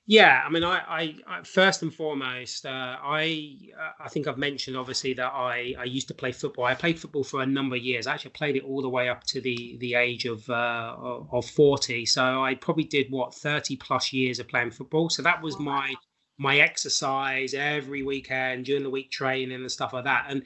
Yeah, 0.08 0.40
I 0.46 0.50
mean, 0.50 0.62
I, 0.62 0.78
I, 0.86 1.14
I 1.26 1.42
first 1.42 1.82
and 1.82 1.92
foremost, 1.92 2.64
uh, 2.64 2.96
I, 3.02 3.58
uh, 3.76 4.04
I 4.04 4.08
think 4.08 4.28
I've 4.28 4.38
mentioned 4.38 4.76
obviously 4.76 5.14
that 5.14 5.32
I, 5.32 5.74
I 5.76 5.82
used 5.84 6.06
to 6.08 6.14
play 6.14 6.30
football. 6.30 6.64
I 6.64 6.74
played 6.74 7.00
football 7.00 7.24
for 7.24 7.42
a 7.42 7.46
number 7.46 7.74
of 7.74 7.82
years. 7.82 8.06
I 8.06 8.14
actually 8.14 8.30
played 8.30 8.54
it 8.54 8.62
all 8.62 8.82
the 8.82 8.88
way 8.88 9.08
up 9.08 9.24
to 9.24 9.40
the 9.40 9.76
the 9.80 9.94
age 9.94 10.24
of 10.24 10.48
uh, 10.48 10.94
of 11.32 11.44
forty. 11.50 12.06
So 12.06 12.22
I 12.44 12.54
probably 12.54 12.84
did 12.84 13.10
what 13.10 13.34
thirty 13.34 13.74
plus 13.74 14.12
years 14.12 14.38
of 14.38 14.46
playing 14.46 14.70
football. 14.70 15.10
So 15.10 15.22
that 15.22 15.42
was 15.42 15.58
my 15.58 15.92
my 16.38 16.58
exercise 16.58 17.52
every 17.52 18.04
weekend 18.04 18.66
during 18.66 18.84
the 18.84 18.90
week 18.90 19.10
training 19.10 19.60
and 19.60 19.72
stuff 19.72 19.92
like 19.92 20.04
that. 20.04 20.26
And 20.28 20.42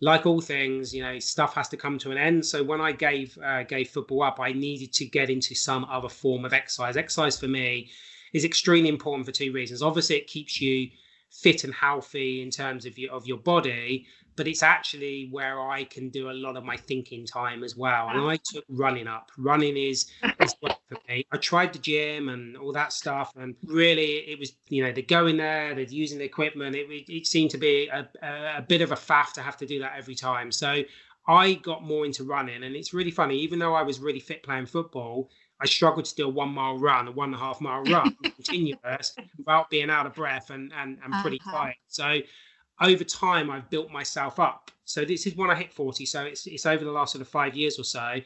like 0.00 0.24
all 0.24 0.40
things, 0.40 0.94
you 0.94 1.02
know, 1.02 1.18
stuff 1.18 1.54
has 1.56 1.68
to 1.68 1.76
come 1.76 1.98
to 1.98 2.10
an 2.10 2.16
end. 2.16 2.46
So 2.46 2.64
when 2.64 2.80
I 2.80 2.92
gave 2.92 3.36
uh, 3.44 3.64
gave 3.64 3.90
football 3.90 4.22
up, 4.22 4.40
I 4.40 4.52
needed 4.52 4.94
to 4.94 5.04
get 5.04 5.28
into 5.28 5.54
some 5.54 5.84
other 5.84 6.08
form 6.08 6.46
of 6.46 6.54
exercise. 6.54 6.96
Exercise 6.96 7.38
for 7.38 7.48
me 7.48 7.90
is 8.34 8.44
extremely 8.44 8.90
important 8.90 9.24
for 9.24 9.32
two 9.32 9.52
reasons. 9.52 9.82
Obviously, 9.82 10.16
it 10.16 10.26
keeps 10.26 10.60
you 10.60 10.90
fit 11.30 11.64
and 11.64 11.74
healthy 11.74 12.42
in 12.42 12.50
terms 12.50 12.84
of 12.84 12.98
your 12.98 13.12
of 13.12 13.26
your 13.26 13.38
body, 13.38 14.06
but 14.36 14.46
it's 14.46 14.62
actually 14.62 15.28
where 15.30 15.60
I 15.60 15.84
can 15.84 16.10
do 16.10 16.30
a 16.30 16.32
lot 16.32 16.56
of 16.56 16.64
my 16.64 16.76
thinking 16.76 17.26
time 17.26 17.64
as 17.64 17.76
well. 17.76 18.08
And 18.08 18.20
I 18.20 18.36
took 18.36 18.64
running 18.68 19.06
up. 19.06 19.30
Running 19.38 19.76
is, 19.76 20.10
is 20.40 20.54
for 20.60 20.76
me. 21.08 21.26
I 21.32 21.36
tried 21.36 21.72
the 21.72 21.78
gym 21.78 22.28
and 22.28 22.56
all 22.56 22.72
that 22.72 22.92
stuff, 22.92 23.32
and 23.36 23.54
really 23.66 24.18
it 24.28 24.38
was 24.38 24.52
you 24.68 24.84
know 24.84 24.92
they're 24.92 25.02
going 25.02 25.36
there, 25.36 25.74
they're 25.74 25.84
using 25.84 26.18
the 26.18 26.24
equipment. 26.24 26.76
It 26.76 26.86
it 27.08 27.26
seemed 27.26 27.50
to 27.52 27.58
be 27.58 27.88
a, 27.88 28.08
a, 28.22 28.58
a 28.58 28.62
bit 28.62 28.82
of 28.82 28.92
a 28.92 28.96
faff 28.96 29.32
to 29.34 29.42
have 29.42 29.56
to 29.58 29.66
do 29.66 29.78
that 29.80 29.94
every 29.96 30.14
time. 30.14 30.50
So 30.50 30.82
I 31.26 31.54
got 31.54 31.82
more 31.82 32.04
into 32.04 32.24
running, 32.24 32.64
and 32.64 32.76
it's 32.76 32.92
really 32.92 33.10
funny. 33.10 33.38
Even 33.38 33.58
though 33.58 33.74
I 33.74 33.82
was 33.82 33.98
really 33.98 34.20
fit 34.20 34.42
playing 34.42 34.66
football, 34.66 35.30
I 35.60 35.66
struggled 35.66 36.04
to 36.06 36.14
do 36.14 36.26
a 36.26 36.28
one 36.28 36.50
mile 36.50 36.78
run, 36.78 37.08
a 37.08 37.12
one 37.12 37.28
and 37.28 37.36
a 37.36 37.38
half 37.38 37.60
mile 37.60 37.82
run 37.84 38.14
continuous 38.22 39.16
without 39.38 39.70
being 39.70 39.90
out 39.90 40.06
of 40.06 40.14
breath 40.14 40.50
and, 40.50 40.72
and, 40.76 40.98
and 41.02 41.14
pretty 41.22 41.40
uh-huh. 41.40 41.52
tired. 41.52 41.76
So 41.88 42.18
over 42.80 43.04
time, 43.04 43.50
I've 43.50 43.70
built 43.70 43.90
myself 43.90 44.38
up. 44.38 44.70
So 44.84 45.04
this 45.04 45.26
is 45.26 45.36
when 45.36 45.50
I 45.50 45.54
hit 45.54 45.72
40. 45.72 46.04
So 46.04 46.24
it's, 46.24 46.46
it's 46.46 46.66
over 46.66 46.84
the 46.84 46.90
last 46.90 47.12
sort 47.12 47.22
of 47.22 47.28
five 47.28 47.56
years 47.56 47.78
or 47.78 47.84
so. 47.84 48.16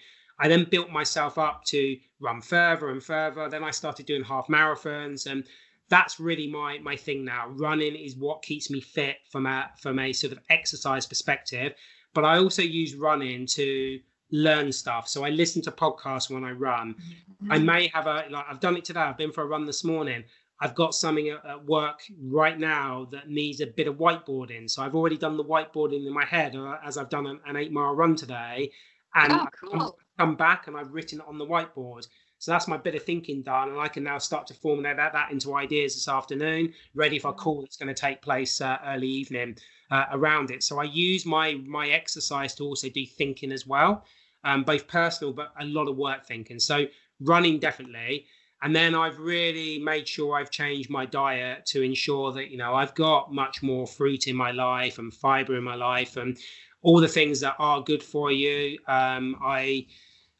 I 0.40 0.48
then 0.48 0.64
built 0.70 0.90
myself 0.90 1.36
up 1.38 1.64
to 1.66 1.96
run 2.20 2.40
further 2.40 2.90
and 2.90 3.02
further. 3.02 3.48
Then 3.48 3.62
I 3.62 3.70
started 3.70 4.06
doing 4.06 4.24
half 4.24 4.46
marathons 4.48 5.30
and 5.30 5.44
that's 5.88 6.20
really 6.20 6.48
my 6.48 6.78
my 6.78 6.96
thing 6.96 7.24
now. 7.24 7.48
Running 7.48 7.94
is 7.94 8.16
what 8.16 8.42
keeps 8.42 8.70
me 8.70 8.80
fit 8.80 9.16
from 9.30 9.46
a 9.46 9.70
from 9.80 9.98
a 9.98 10.12
sort 10.12 10.32
of 10.32 10.38
exercise 10.50 11.06
perspective. 11.06 11.74
But 12.14 12.24
I 12.24 12.38
also 12.38 12.62
use 12.62 12.94
running 12.94 13.46
to 13.46 14.00
learn 14.30 14.72
stuff. 14.72 15.08
So 15.08 15.24
I 15.24 15.30
listen 15.30 15.62
to 15.62 15.70
podcasts 15.70 16.30
when 16.30 16.44
I 16.44 16.52
run. 16.52 16.94
Mm-hmm. 16.94 17.52
I 17.52 17.58
may 17.58 17.88
have 17.88 18.06
a 18.06 18.24
like 18.30 18.44
I've 18.48 18.60
done 18.60 18.76
it 18.76 18.84
today. 18.84 19.00
I've 19.00 19.18
been 19.18 19.32
for 19.32 19.42
a 19.42 19.46
run 19.46 19.64
this 19.64 19.84
morning. 19.84 20.24
I've 20.60 20.74
got 20.74 20.92
something 20.92 21.28
at, 21.28 21.64
work 21.66 22.00
right 22.20 22.58
now 22.58 23.06
that 23.12 23.30
needs 23.30 23.60
a 23.60 23.66
bit 23.66 23.86
of 23.86 23.96
whiteboarding. 23.96 24.68
So 24.68 24.82
I've 24.82 24.96
already 24.96 25.16
done 25.16 25.36
the 25.36 25.44
whiteboarding 25.44 26.04
in 26.04 26.12
my 26.12 26.24
head 26.24 26.56
uh, 26.56 26.78
as 26.84 26.98
I've 26.98 27.08
done 27.08 27.26
an, 27.26 27.40
an, 27.46 27.56
eight 27.56 27.70
mile 27.70 27.94
run 27.94 28.16
today, 28.16 28.72
and 29.14 29.32
oh, 29.32 29.46
cool. 29.60 29.70
come, 29.70 29.92
come 30.18 30.36
back 30.36 30.66
and 30.66 30.76
I've 30.76 30.92
written 30.92 31.20
it 31.20 31.26
on 31.28 31.38
the 31.38 31.46
whiteboard. 31.46 32.08
So 32.40 32.52
that's 32.52 32.68
my 32.68 32.76
bit 32.76 32.94
of 32.94 33.02
thinking 33.02 33.42
done, 33.42 33.68
and 33.70 33.80
I 33.80 33.88
can 33.88 34.04
now 34.04 34.18
start 34.18 34.46
to 34.48 34.54
formulate 34.54 34.96
that, 34.96 35.12
that 35.12 35.32
into 35.32 35.54
ideas 35.54 35.94
this 35.94 36.08
afternoon, 36.08 36.72
ready 36.94 37.18
for 37.18 37.30
a 37.30 37.34
call 37.34 37.62
that's 37.62 37.76
going 37.76 37.92
to 37.92 38.00
take 38.00 38.22
place 38.22 38.60
uh, 38.60 38.78
early 38.84 39.08
evening 39.08 39.56
uh, 39.90 40.06
around 40.12 40.50
it. 40.50 40.62
So 40.62 40.78
I 40.80 40.84
use 40.84 41.26
my 41.26 41.54
my 41.66 41.88
exercise 41.88 42.54
to 42.56 42.64
also 42.64 42.88
do 42.88 43.04
thinking 43.06 43.52
as 43.52 43.66
well 43.66 44.04
um, 44.44 44.64
both 44.64 44.86
personal 44.86 45.32
but 45.32 45.52
a 45.60 45.64
lot 45.64 45.88
of 45.88 45.96
work 45.96 46.26
thinking. 46.26 46.58
So 46.58 46.86
running 47.20 47.58
definitely. 47.58 48.26
And 48.62 48.74
then 48.74 48.94
I've 48.94 49.18
really 49.18 49.78
made 49.78 50.08
sure 50.08 50.36
I've 50.36 50.50
changed 50.50 50.90
my 50.90 51.06
diet 51.06 51.64
to 51.66 51.82
ensure 51.82 52.32
that, 52.32 52.50
you 52.50 52.56
know, 52.56 52.74
I've 52.74 52.94
got 52.94 53.32
much 53.32 53.62
more 53.62 53.86
fruit 53.86 54.26
in 54.26 54.34
my 54.34 54.50
life 54.50 54.98
and 54.98 55.14
fiber 55.14 55.56
in 55.56 55.62
my 55.62 55.76
life 55.76 56.16
and 56.16 56.36
all 56.82 57.00
the 57.00 57.08
things 57.08 57.40
that 57.40 57.54
are 57.58 57.82
good 57.82 58.02
for 58.02 58.32
you. 58.32 58.78
Um, 58.88 59.36
I, 59.40 59.86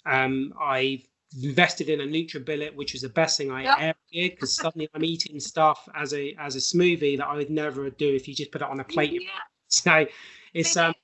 um, 0.04 0.52
I've 0.60 1.06
invested 1.42 1.88
in 1.88 2.00
a 2.00 2.04
NutriBullet, 2.04 2.74
which 2.74 2.92
was 2.92 3.02
the 3.02 3.08
best 3.08 3.36
thing 3.36 3.50
I 3.50 3.62
yep. 3.62 3.76
ever 3.78 3.98
did 4.12 4.30
because 4.32 4.54
suddenly 4.54 4.88
I'm 4.94 5.04
eating 5.04 5.38
stuff 5.40 5.88
as 5.94 6.14
a 6.14 6.34
as 6.38 6.56
a 6.56 6.58
smoothie 6.58 7.18
that 7.18 7.26
I 7.26 7.36
would 7.36 7.50
never 7.50 7.90
do 7.90 8.14
if 8.14 8.26
you 8.26 8.34
just 8.34 8.50
put 8.50 8.62
it 8.62 8.68
on 8.68 8.80
a 8.80 8.84
plate. 8.84 9.12
Yeah. 9.12 9.28
So 9.68 10.06
it's 10.54 10.76
um, 10.76 10.94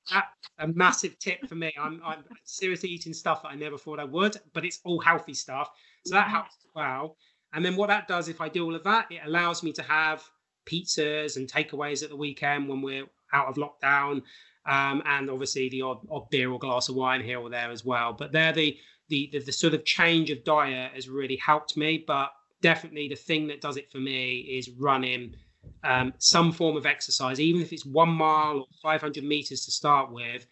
a 0.59 0.69
massive 0.69 1.19
tip 1.19 1.47
for 1.47 1.55
me. 1.55 1.73
I'm, 1.81 2.01
I'm 2.05 2.25
seriously 2.45 2.89
eating 2.89 3.13
stuff 3.13 3.43
that 3.43 3.49
I 3.49 3.55
never 3.55 3.77
thought 3.77 4.01
I 4.01 4.05
would, 4.05 4.37
but 4.53 4.65
it's 4.65 4.81
all 4.85 5.01
healthy 5.01 5.35
stuff. 5.35 5.71
So 6.07 6.15
that 6.15 6.29
helps 6.29 6.57
as 6.57 6.71
well. 6.75 7.17
And 7.53 7.65
then 7.65 7.77
what 7.77 7.89
that 7.89 8.09
does, 8.09 8.29
if 8.29 8.41
I 8.41 8.49
do 8.49 8.65
all 8.65 8.75
of 8.75 8.83
that, 8.85 9.07
it 9.11 9.21
allows 9.25 9.63
me 9.63 9.73
to 9.75 9.83
have 9.83 10.25
pizzas 10.67 11.37
and 11.37 11.51
takeaways 11.51 12.03
at 12.03 12.09
the 12.09 12.17
weekend 12.17 12.69
when 12.69 12.83
we're 12.83 13.07
out 13.33 13.49
of 13.49 13.57
lockdown. 13.57 14.23
Um, 14.67 15.03
and 15.05 15.29
obviously 15.29 15.69
the 15.69 15.83
odd, 15.83 15.99
odd 16.11 16.31
beer 16.31 16.51
or 16.51 16.59
glass 16.59 16.89
of 16.89 16.95
wine 16.95 17.23
here 17.23 17.39
or 17.39 17.51
there 17.51 17.71
as 17.71 17.85
well. 17.85 18.13
But 18.13 18.33
they're 18.33 18.53
the, 18.53 18.79
the, 19.09 19.29
the, 19.33 19.41
the 19.41 19.53
sort 19.53 19.75
of 19.75 19.85
change 19.85 20.31
of 20.31 20.45
diet 20.45 20.93
has 20.95 21.09
really 21.09 21.37
helped 21.37 21.77
me. 21.77 22.05
But 22.07 22.31
definitely 22.61 23.09
the 23.09 23.17
thing 23.17 23.47
that 23.49 23.61
does 23.61 23.77
it 23.77 23.91
for 23.91 23.99
me 23.99 24.39
is 24.41 24.71
running 24.71 25.35
um, 25.83 26.15
some 26.19 26.53
form 26.53 26.77
of 26.77 26.87
exercise, 26.87 27.41
even 27.41 27.61
if 27.61 27.73
it's 27.73 27.85
one 27.85 28.11
mile 28.11 28.61
or 28.61 28.67
500 28.83 29.23
meters 29.25 29.65
to 29.67 29.71
start 29.71 30.11
with, 30.11 30.47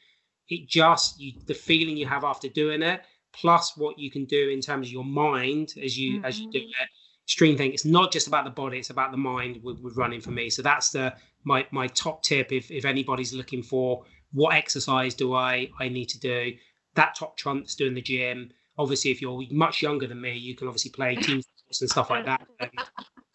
it 0.48 0.68
just 0.68 1.18
you 1.20 1.32
the 1.46 1.54
feeling 1.54 1.96
you 1.96 2.06
have 2.06 2.24
after 2.24 2.48
doing 2.48 2.82
it, 2.82 3.02
plus 3.32 3.76
what 3.76 3.98
you 3.98 4.10
can 4.10 4.24
do 4.26 4.50
in 4.50 4.60
terms 4.60 4.88
of 4.88 4.92
your 4.92 5.04
mind 5.04 5.74
as 5.82 5.98
you 5.98 6.16
mm-hmm. 6.16 6.24
as 6.24 6.38
you 6.38 6.50
do 6.50 6.58
mm-hmm. 6.58 6.82
it. 6.82 6.88
Extreme 7.24 7.56
thing. 7.56 7.72
It's 7.72 7.84
not 7.84 8.12
just 8.12 8.26
about 8.26 8.44
the 8.44 8.50
body; 8.50 8.78
it's 8.78 8.90
about 8.90 9.12
the 9.12 9.16
mind 9.16 9.60
with, 9.62 9.78
with 9.80 9.96
running 9.96 10.20
for 10.20 10.32
me. 10.32 10.50
So 10.50 10.60
that's 10.60 10.90
the 10.90 11.14
my 11.44 11.66
my 11.70 11.86
top 11.88 12.22
tip. 12.22 12.52
If 12.52 12.70
if 12.70 12.84
anybody's 12.84 13.32
looking 13.32 13.62
for 13.62 14.04
what 14.32 14.54
exercise 14.54 15.14
do 15.14 15.34
I 15.34 15.70
I 15.78 15.88
need 15.88 16.08
to 16.10 16.20
do, 16.20 16.52
that 16.94 17.14
top 17.14 17.36
trumps 17.36 17.74
doing 17.74 17.94
the 17.94 18.02
gym. 18.02 18.50
Obviously, 18.78 19.10
if 19.10 19.20
you're 19.20 19.42
much 19.50 19.82
younger 19.82 20.06
than 20.06 20.20
me, 20.20 20.36
you 20.36 20.54
can 20.54 20.66
obviously 20.66 20.90
play 20.90 21.14
team 21.16 21.42
sports 21.42 21.80
and 21.80 21.90
stuff 21.90 22.10
like 22.10 22.24
that. 22.24 22.46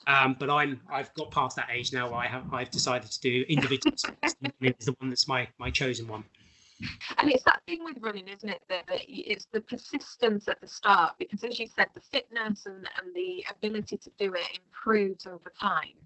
Um, 0.07 0.37
but 0.39 0.49
I'm 0.49 0.79
I've 0.89 1.13
got 1.15 1.31
past 1.31 1.57
that 1.57 1.67
age 1.71 1.91
now. 1.91 2.13
I 2.13 2.27
have 2.27 2.53
I've 2.53 2.71
decided 2.71 3.11
to 3.11 3.19
do 3.19 3.43
individual 3.49 3.95
sports. 3.97 4.35
it's 4.61 4.85
the 4.85 4.95
one 4.99 5.09
that's 5.09 5.27
my 5.27 5.47
my 5.59 5.69
chosen 5.69 6.07
one. 6.07 6.23
And 7.17 7.29
it's 7.31 7.43
that 7.43 7.61
thing 7.67 7.83
with 7.83 7.97
running, 7.99 8.27
isn't 8.27 8.47
it? 8.47 8.61
That, 8.69 8.85
that 8.87 9.01
it's 9.07 9.47
the 9.51 9.61
persistence 9.61 10.47
at 10.47 10.61
the 10.61 10.67
start, 10.67 11.15
because 11.17 11.43
as 11.43 11.59
you 11.59 11.67
said, 11.67 11.87
the 11.93 12.01
fitness 12.11 12.65
and, 12.65 12.87
and 13.01 13.15
the 13.15 13.43
ability 13.49 13.97
to 13.97 14.11
do 14.19 14.33
it 14.33 14.59
improves 14.59 15.25
over 15.25 15.51
time. 15.59 15.97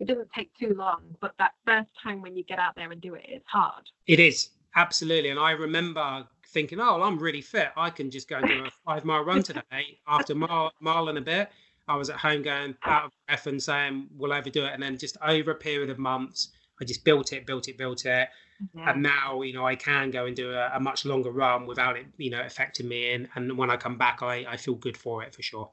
It 0.00 0.06
doesn't 0.06 0.30
take 0.32 0.50
too 0.58 0.74
long, 0.74 1.02
but 1.20 1.34
that 1.38 1.52
first 1.64 1.90
time 2.02 2.20
when 2.20 2.36
you 2.36 2.44
get 2.44 2.58
out 2.58 2.74
there 2.76 2.90
and 2.90 3.00
do 3.00 3.14
it, 3.14 3.24
it's 3.26 3.48
hard. 3.48 3.84
It 4.06 4.20
is 4.20 4.50
absolutely, 4.76 5.30
and 5.30 5.40
I 5.40 5.52
remember 5.52 6.26
thinking, 6.48 6.80
"Oh, 6.80 7.02
I'm 7.02 7.18
really 7.18 7.40
fit. 7.42 7.68
I 7.76 7.90
can 7.90 8.10
just 8.10 8.28
go 8.28 8.36
and 8.36 8.48
do 8.48 8.64
a 8.64 8.70
five 8.84 9.04
mile 9.04 9.24
run 9.24 9.42
today." 9.42 9.98
After 10.06 10.32
a 10.32 10.36
mile, 10.36 10.72
mile 10.80 11.08
and 11.08 11.18
a 11.18 11.22
bit, 11.22 11.50
I 11.86 11.96
was 11.96 12.10
at 12.10 12.16
home 12.16 12.42
going 12.42 12.76
out 12.84 13.06
of 13.06 13.12
breath 13.26 13.46
and 13.46 13.62
saying, 13.62 14.08
"We'll 14.16 14.32
overdo 14.32 14.64
it," 14.64 14.72
and 14.72 14.82
then 14.82 14.98
just 14.98 15.16
over 15.22 15.52
a 15.52 15.56
period 15.56 15.90
of 15.90 15.98
months, 15.98 16.48
I 16.80 16.84
just 16.84 17.04
built 17.04 17.32
it, 17.32 17.46
built 17.46 17.68
it, 17.68 17.78
built 17.78 18.06
it 18.06 18.28
yeah. 18.74 18.90
and 18.90 19.02
now 19.02 19.42
you 19.42 19.52
know 19.52 19.66
I 19.66 19.76
can 19.76 20.10
go 20.10 20.26
and 20.26 20.34
do 20.34 20.52
a, 20.52 20.70
a, 20.74 20.80
much 20.80 21.04
longer 21.04 21.30
run 21.30 21.66
without 21.66 21.96
it 21.96 22.06
you 22.16 22.30
know 22.30 22.40
affecting 22.40 22.88
me 22.88 23.12
and 23.12 23.28
and 23.34 23.56
when 23.56 23.70
I 23.70 23.76
come 23.76 23.96
back 23.96 24.22
I 24.22 24.44
I 24.48 24.56
feel 24.56 24.74
good 24.74 24.96
for 24.96 25.22
it 25.22 25.34
for 25.34 25.42
sure. 25.42 25.70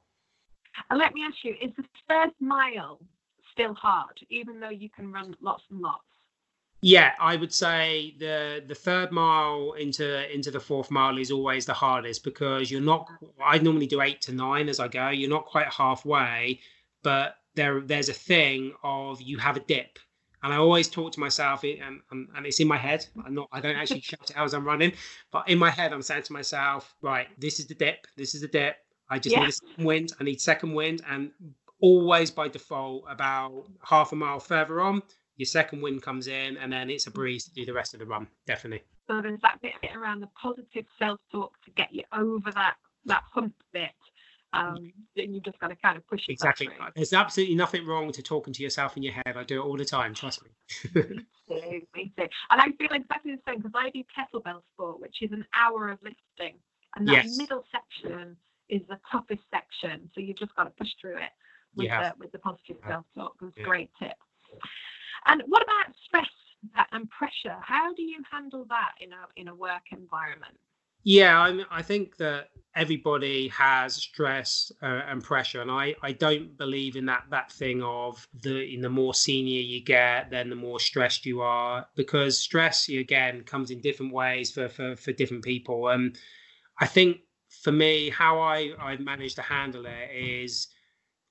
And 0.89 0.99
let 0.99 1.13
me 1.13 1.21
ask 1.23 1.37
you, 1.43 1.55
is 1.61 1.71
the 1.77 1.85
first 2.07 2.35
mile 2.41 2.99
still 3.53 3.73
hard, 3.73 4.19
even 4.29 4.59
though 4.59 4.69
you 4.69 4.89
can 4.89 5.09
run 5.09 5.33
lots 5.39 5.63
and 5.71 5.79
lots? 5.79 6.03
Yeah, 6.85 7.13
I 7.19 7.35
would 7.35 7.51
say 7.51 8.13
the 8.19 8.63
the 8.67 8.75
third 8.75 9.11
mile 9.11 9.73
into 9.73 10.31
into 10.31 10.51
the 10.51 10.59
fourth 10.59 10.91
mile 10.91 11.17
is 11.17 11.31
always 11.31 11.65
the 11.65 11.73
hardest 11.73 12.23
because 12.23 12.69
you're 12.69 12.79
not. 12.79 13.09
I 13.43 13.57
normally 13.57 13.87
do 13.87 14.01
eight 14.01 14.21
to 14.21 14.31
nine 14.31 14.69
as 14.69 14.79
I 14.79 14.87
go. 14.87 15.09
You're 15.09 15.29
not 15.29 15.45
quite 15.45 15.67
halfway, 15.67 16.59
but 17.01 17.37
there 17.55 17.81
there's 17.81 18.09
a 18.09 18.13
thing 18.13 18.73
of 18.83 19.19
you 19.19 19.39
have 19.39 19.57
a 19.57 19.61
dip 19.61 19.97
and 20.43 20.53
I 20.53 20.57
always 20.57 20.87
talk 20.87 21.11
to 21.13 21.19
myself, 21.19 21.63
and, 21.63 21.71
and, 21.81 21.81
um, 21.81 22.01
um, 22.11 22.27
and 22.35 22.45
it's 22.45 22.59
in 22.59 22.67
my 22.67 22.77
head. 22.77 23.03
I'm 23.25 23.33
not, 23.33 23.49
I 23.51 23.59
don't 23.59 23.75
actually 23.75 24.01
shout 24.11 24.29
it 24.29 24.37
out 24.37 24.45
as 24.45 24.53
I'm 24.53 24.63
running, 24.63 24.91
but 25.31 25.49
in 25.49 25.57
my 25.57 25.71
head, 25.71 25.91
I'm 25.91 26.03
saying 26.03 26.21
to 26.23 26.33
myself, 26.33 26.93
right, 27.01 27.27
this 27.39 27.59
is 27.59 27.65
the 27.65 27.73
dip, 27.73 28.05
this 28.15 28.35
is 28.35 28.41
the 28.41 28.47
dip. 28.47 28.77
I 29.09 29.17
just 29.17 29.35
yeah. 29.35 29.41
need 29.41 29.49
a 29.49 29.53
second 29.53 29.85
wind. 29.85 30.13
I 30.19 30.23
need 30.23 30.39
second 30.39 30.75
wind, 30.75 31.01
and 31.09 31.31
always 31.81 32.29
by 32.29 32.47
default, 32.47 33.05
about 33.09 33.65
half 33.83 34.11
a 34.11 34.15
mile 34.15 34.39
further 34.39 34.81
on, 34.81 35.01
your 35.37 35.45
second 35.45 35.81
wind 35.81 36.01
comes 36.01 36.27
in, 36.27 36.57
and 36.57 36.71
then 36.71 36.89
it's 36.89 37.07
a 37.07 37.11
breeze 37.11 37.45
to 37.45 37.53
do 37.53 37.65
the 37.65 37.73
rest 37.73 37.93
of 37.93 37.99
the 37.99 38.05
run. 38.05 38.27
Definitely. 38.47 38.83
So 39.07 39.21
there's 39.21 39.41
that 39.41 39.61
bit 39.61 39.73
around 39.95 40.21
the 40.21 40.29
positive 40.41 40.85
self-talk 40.97 41.53
to 41.65 41.71
get 41.71 41.93
you 41.93 42.03
over 42.13 42.51
that 42.51 42.75
that 43.05 43.23
hump 43.33 43.53
bit 43.71 43.91
um, 44.55 44.91
then 45.15 45.33
you've 45.33 45.43
just 45.43 45.59
got 45.59 45.67
to 45.67 45.75
kind 45.75 45.97
of 45.97 46.07
push 46.07 46.21
it. 46.27 46.33
Exactly. 46.33 46.69
There's 46.95 47.13
absolutely 47.13 47.55
nothing 47.55 47.85
wrong 47.85 48.11
to 48.11 48.21
talking 48.21 48.53
to 48.53 48.63
yourself 48.63 48.95
in 48.95 49.03
your 49.03 49.13
head. 49.13 49.35
I 49.35 49.43
do 49.43 49.61
it 49.61 49.65
all 49.65 49.77
the 49.77 49.85
time. 49.85 50.13
Trust 50.13 50.43
me. 50.43 50.49
me 50.95 52.13
too. 52.17 52.27
And 52.49 52.61
I 52.61 52.67
feel 52.77 52.91
exactly 52.91 53.35
the 53.35 53.41
same 53.47 53.57
because 53.57 53.73
I 53.75 53.89
do 53.89 54.03
kettlebell 54.17 54.61
sport, 54.73 55.01
which 55.01 55.17
is 55.21 55.31
an 55.31 55.45
hour 55.53 55.89
of 55.89 55.99
lifting, 56.01 56.57
and 56.95 57.07
that 57.07 57.25
yes. 57.25 57.37
middle 57.37 57.63
section 57.71 58.37
is 58.69 58.81
the 58.87 58.97
toughest 59.11 59.41
section. 59.51 60.09
So 60.15 60.21
you've 60.21 60.37
just 60.37 60.55
got 60.55 60.63
to 60.63 60.71
push 60.71 60.89
through 61.01 61.17
it 61.17 61.31
with 61.75 61.89
the 61.89 62.13
with 62.17 62.31
the 62.31 62.39
positive 62.39 62.77
self-talk. 62.87 63.35
It's 63.41 63.57
a 63.57 63.59
yeah. 63.59 63.65
great 63.65 63.89
tip. 63.99 64.15
And 65.25 65.41
what 65.47 65.63
about 65.63 65.95
stress 66.05 66.29
and 66.91 67.09
pressure? 67.09 67.57
How 67.61 67.93
do 67.93 68.01
you 68.01 68.21
handle 68.31 68.65
that 68.69 68.93
in 68.99 69.11
a 69.11 69.27
in 69.35 69.47
a 69.47 69.55
work 69.55 69.83
environment? 69.91 70.57
Yeah, 71.07 71.39
I, 71.39 71.53
mean, 71.53 71.67
I 71.69 71.83
think 71.83 72.17
that 72.17 72.49
everybody 72.75 73.47
has 73.49 73.93
stress 73.93 74.71
uh, 74.81 75.01
and 75.07 75.23
pressure, 75.23 75.61
and 75.61 75.69
I, 75.69 75.93
I 76.01 76.13
don't 76.13 76.57
believe 76.57 76.95
in 76.95 77.05
that 77.05 77.25
that 77.29 77.51
thing 77.51 77.83
of 77.83 78.27
the 78.41 78.73
in 78.73 78.81
the 78.81 78.89
more 78.89 79.13
senior 79.13 79.61
you 79.61 79.83
get, 79.83 80.31
then 80.31 80.49
the 80.49 80.55
more 80.55 80.79
stressed 80.79 81.25
you 81.25 81.41
are, 81.41 81.85
because 81.95 82.39
stress 82.39 82.89
again 82.89 83.43
comes 83.43 83.69
in 83.69 83.81
different 83.81 84.13
ways 84.13 84.51
for 84.51 84.67
for, 84.67 84.95
for 84.95 85.11
different 85.11 85.43
people. 85.43 85.89
And 85.89 86.17
I 86.79 86.87
think 86.87 87.17
for 87.61 87.71
me, 87.71 88.09
how 88.09 88.39
I 88.39 88.71
I 88.79 88.97
managed 88.97 89.35
to 89.35 89.43
handle 89.43 89.85
it 89.85 90.09
is 90.11 90.69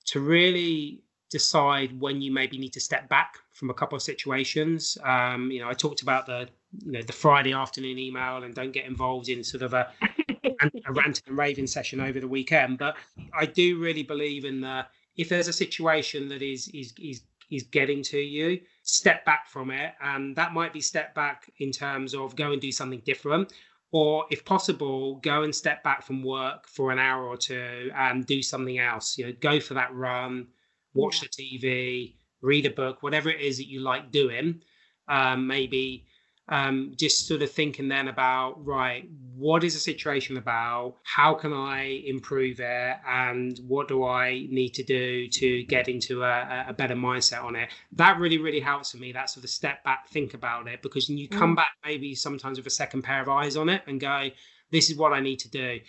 to 0.06 0.20
really 0.20 1.03
decide 1.34 2.00
when 2.00 2.20
you 2.22 2.30
maybe 2.30 2.56
need 2.58 2.72
to 2.72 2.80
step 2.80 3.08
back 3.08 3.38
from 3.50 3.68
a 3.68 3.74
couple 3.74 3.96
of 3.96 4.02
situations. 4.02 4.96
Um, 5.02 5.50
you 5.50 5.60
know, 5.60 5.68
I 5.68 5.74
talked 5.74 6.00
about 6.00 6.26
the 6.26 6.48
you 6.84 6.92
know 6.92 7.02
the 7.02 7.12
Friday 7.12 7.52
afternoon 7.52 7.98
email 7.98 8.44
and 8.44 8.54
don't 8.54 8.70
get 8.70 8.86
involved 8.86 9.28
in 9.28 9.42
sort 9.42 9.64
of 9.64 9.74
a 9.74 9.90
a 10.86 10.92
ranting 10.92 11.24
and 11.26 11.36
raving 11.36 11.66
session 11.66 12.00
over 12.00 12.20
the 12.20 12.28
weekend. 12.28 12.78
But 12.78 12.94
I 13.36 13.46
do 13.46 13.80
really 13.80 14.04
believe 14.04 14.44
in 14.44 14.60
the 14.60 14.86
if 15.16 15.28
there's 15.28 15.48
a 15.48 15.52
situation 15.52 16.28
that 16.28 16.40
is 16.40 16.68
is 16.68 16.94
is 17.02 17.22
is 17.50 17.64
getting 17.64 18.00
to 18.02 18.18
you, 18.18 18.60
step 18.84 19.24
back 19.24 19.48
from 19.48 19.72
it, 19.72 19.92
and 20.00 20.36
that 20.36 20.52
might 20.52 20.72
be 20.72 20.80
step 20.80 21.16
back 21.16 21.50
in 21.58 21.72
terms 21.72 22.14
of 22.14 22.36
go 22.36 22.52
and 22.52 22.60
do 22.60 22.70
something 22.70 23.02
different. 23.04 23.52
Or, 23.90 24.24
if 24.30 24.44
possible, 24.44 25.16
go 25.16 25.44
and 25.44 25.54
step 25.54 25.84
back 25.84 26.02
from 26.02 26.24
work 26.24 26.66
for 26.66 26.90
an 26.90 26.98
hour 26.98 27.28
or 27.28 27.36
two 27.36 27.92
and 27.94 28.26
do 28.26 28.42
something 28.42 28.78
else. 28.78 29.16
You 29.16 29.26
know, 29.26 29.32
go 29.40 29.60
for 29.60 29.74
that 29.74 29.94
run, 29.94 30.48
watch 30.94 31.20
the 31.20 31.28
TV, 31.28 32.14
read 32.40 32.66
a 32.66 32.70
book, 32.70 33.02
whatever 33.02 33.30
it 33.30 33.40
is 33.40 33.58
that 33.58 33.68
you 33.68 33.80
like 33.80 34.10
doing. 34.10 34.62
Um, 35.08 35.46
maybe 35.46 36.06
um, 36.48 36.92
just 36.96 37.26
sort 37.26 37.42
of 37.42 37.50
thinking 37.50 37.88
then 37.88 38.08
about 38.08 38.64
right 38.64 39.08
what 39.34 39.64
is 39.64 39.74
the 39.74 39.80
situation 39.80 40.36
about 40.36 40.96
how 41.02 41.32
can 41.32 41.52
i 41.52 42.02
improve 42.06 42.60
it 42.60 42.96
and 43.08 43.58
what 43.66 43.88
do 43.88 44.04
i 44.04 44.46
need 44.50 44.74
to 44.74 44.82
do 44.82 45.26
to 45.28 45.64
get 45.64 45.88
into 45.88 46.22
a, 46.22 46.66
a 46.68 46.72
better 46.72 46.94
mindset 46.94 47.42
on 47.42 47.56
it 47.56 47.70
that 47.92 48.18
really 48.18 48.38
really 48.38 48.60
helps 48.60 48.90
for 48.90 48.98
me 48.98 49.10
that 49.10 49.30
sort 49.30 49.42
of 49.42 49.50
step 49.50 49.82
back 49.84 50.06
think 50.08 50.34
about 50.34 50.68
it 50.68 50.82
because 50.82 51.08
you 51.08 51.28
come 51.28 51.52
mm. 51.52 51.56
back 51.56 51.72
maybe 51.84 52.14
sometimes 52.14 52.58
with 52.58 52.66
a 52.66 52.70
second 52.70 53.02
pair 53.02 53.22
of 53.22 53.28
eyes 53.28 53.56
on 53.56 53.68
it 53.70 53.82
and 53.86 54.00
go 54.00 54.28
this 54.70 54.90
is 54.90 54.96
what 54.96 55.12
i 55.14 55.20
need 55.20 55.38
to 55.38 55.48
do 55.48 55.80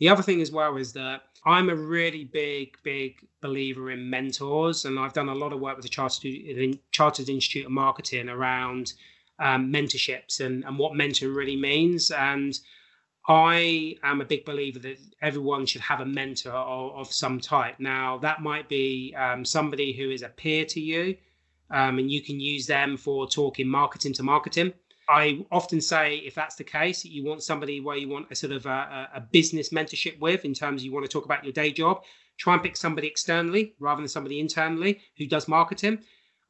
the 0.00 0.08
other 0.08 0.22
thing 0.22 0.40
as 0.40 0.50
well 0.50 0.76
is 0.76 0.92
that 0.94 1.22
I'm 1.46 1.70
a 1.70 1.76
really 1.76 2.24
big, 2.24 2.76
big 2.82 3.26
believer 3.40 3.90
in 3.90 4.10
mentors, 4.10 4.84
and 4.84 4.98
I've 4.98 5.12
done 5.12 5.28
a 5.28 5.34
lot 5.34 5.52
of 5.52 5.60
work 5.60 5.76
with 5.76 5.84
the 5.84 5.90
Chartered, 5.90 6.78
Chartered 6.90 7.28
Institute 7.28 7.66
of 7.66 7.72
Marketing 7.72 8.28
around 8.28 8.94
um, 9.38 9.72
mentorships 9.72 10.40
and, 10.40 10.64
and 10.64 10.78
what 10.78 10.92
mentoring 10.92 11.34
really 11.34 11.56
means. 11.56 12.10
And 12.10 12.58
I 13.28 13.96
am 14.02 14.20
a 14.20 14.24
big 14.24 14.44
believer 14.44 14.78
that 14.80 14.98
everyone 15.22 15.66
should 15.66 15.82
have 15.82 16.00
a 16.00 16.06
mentor 16.06 16.50
of, 16.50 16.92
of 16.94 17.12
some 17.12 17.38
type. 17.38 17.76
Now, 17.78 18.18
that 18.18 18.42
might 18.42 18.68
be 18.68 19.14
um, 19.16 19.44
somebody 19.44 19.92
who 19.92 20.10
is 20.10 20.22
a 20.22 20.28
peer 20.28 20.64
to 20.66 20.80
you, 20.80 21.16
um, 21.70 21.98
and 21.98 22.10
you 22.10 22.22
can 22.22 22.40
use 22.40 22.66
them 22.66 22.96
for 22.96 23.28
talking 23.28 23.68
marketing 23.68 24.14
to 24.14 24.22
marketing. 24.22 24.72
I 25.10 25.44
often 25.50 25.80
say, 25.80 26.18
if 26.18 26.36
that's 26.36 26.54
the 26.54 26.62
case, 26.62 27.04
you 27.04 27.24
want 27.24 27.42
somebody 27.42 27.80
where 27.80 27.96
you 27.96 28.08
want 28.08 28.28
a 28.30 28.34
sort 28.36 28.52
of 28.52 28.64
a, 28.66 29.08
a 29.12 29.20
business 29.20 29.70
mentorship 29.70 30.20
with, 30.20 30.44
in 30.44 30.54
terms 30.54 30.84
you 30.84 30.92
want 30.92 31.04
to 31.04 31.10
talk 31.10 31.24
about 31.24 31.42
your 31.42 31.52
day 31.52 31.72
job, 31.72 32.04
try 32.38 32.54
and 32.54 32.62
pick 32.62 32.76
somebody 32.76 33.08
externally 33.08 33.74
rather 33.80 34.00
than 34.00 34.08
somebody 34.08 34.38
internally 34.38 35.00
who 35.18 35.26
does 35.26 35.48
marketing. 35.48 35.98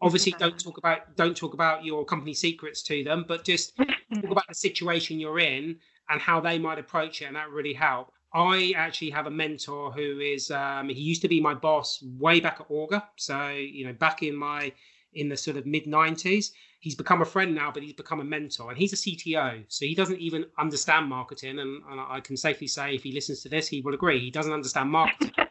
Obviously 0.02 0.34
don't 0.38 0.58
talk 0.58 0.76
about 0.78 1.16
don't 1.16 1.36
talk 1.36 1.54
about 1.54 1.84
your 1.84 2.04
company 2.04 2.32
secrets 2.32 2.82
to 2.84 3.04
them 3.04 3.24
but 3.28 3.44
just 3.44 3.76
talk 3.76 4.30
about 4.30 4.48
the 4.48 4.54
situation 4.54 5.20
you're 5.20 5.40
in 5.40 5.76
and 6.08 6.20
how 6.20 6.40
they 6.40 6.58
might 6.58 6.78
approach 6.78 7.22
it 7.22 7.26
and 7.26 7.36
that 7.36 7.50
really 7.50 7.74
help. 7.74 8.12
I 8.32 8.72
actually 8.76 9.10
have 9.10 9.26
a 9.26 9.30
mentor 9.30 9.90
who 9.90 10.20
is 10.20 10.50
um, 10.50 10.88
he 10.88 11.00
used 11.00 11.22
to 11.22 11.28
be 11.28 11.40
my 11.40 11.54
boss 11.54 12.02
way 12.18 12.40
back 12.40 12.60
at 12.60 12.68
auga 12.68 13.02
so 13.16 13.48
you 13.48 13.86
know 13.86 13.92
back 13.92 14.22
in 14.22 14.36
my 14.36 14.72
in 15.14 15.28
the 15.28 15.36
sort 15.36 15.56
of 15.56 15.66
mid 15.66 15.84
90s 15.84 16.50
he's 16.80 16.94
become 16.94 17.22
a 17.22 17.24
friend 17.24 17.54
now 17.54 17.70
but 17.72 17.82
he's 17.82 17.92
become 17.92 18.20
a 18.20 18.24
mentor 18.24 18.70
and 18.70 18.78
he's 18.78 18.92
a 18.92 18.96
cto 18.96 19.62
so 19.68 19.84
he 19.84 19.94
doesn't 19.94 20.18
even 20.18 20.44
understand 20.58 21.06
marketing 21.06 21.58
and, 21.58 21.82
and 21.90 22.00
i 22.08 22.20
can 22.20 22.36
safely 22.36 22.66
say 22.66 22.94
if 22.94 23.02
he 23.02 23.12
listens 23.12 23.42
to 23.42 23.48
this 23.48 23.68
he 23.68 23.80
will 23.80 23.94
agree 23.94 24.18
he 24.18 24.30
doesn't 24.30 24.52
understand 24.52 24.90
marketing 24.90 25.32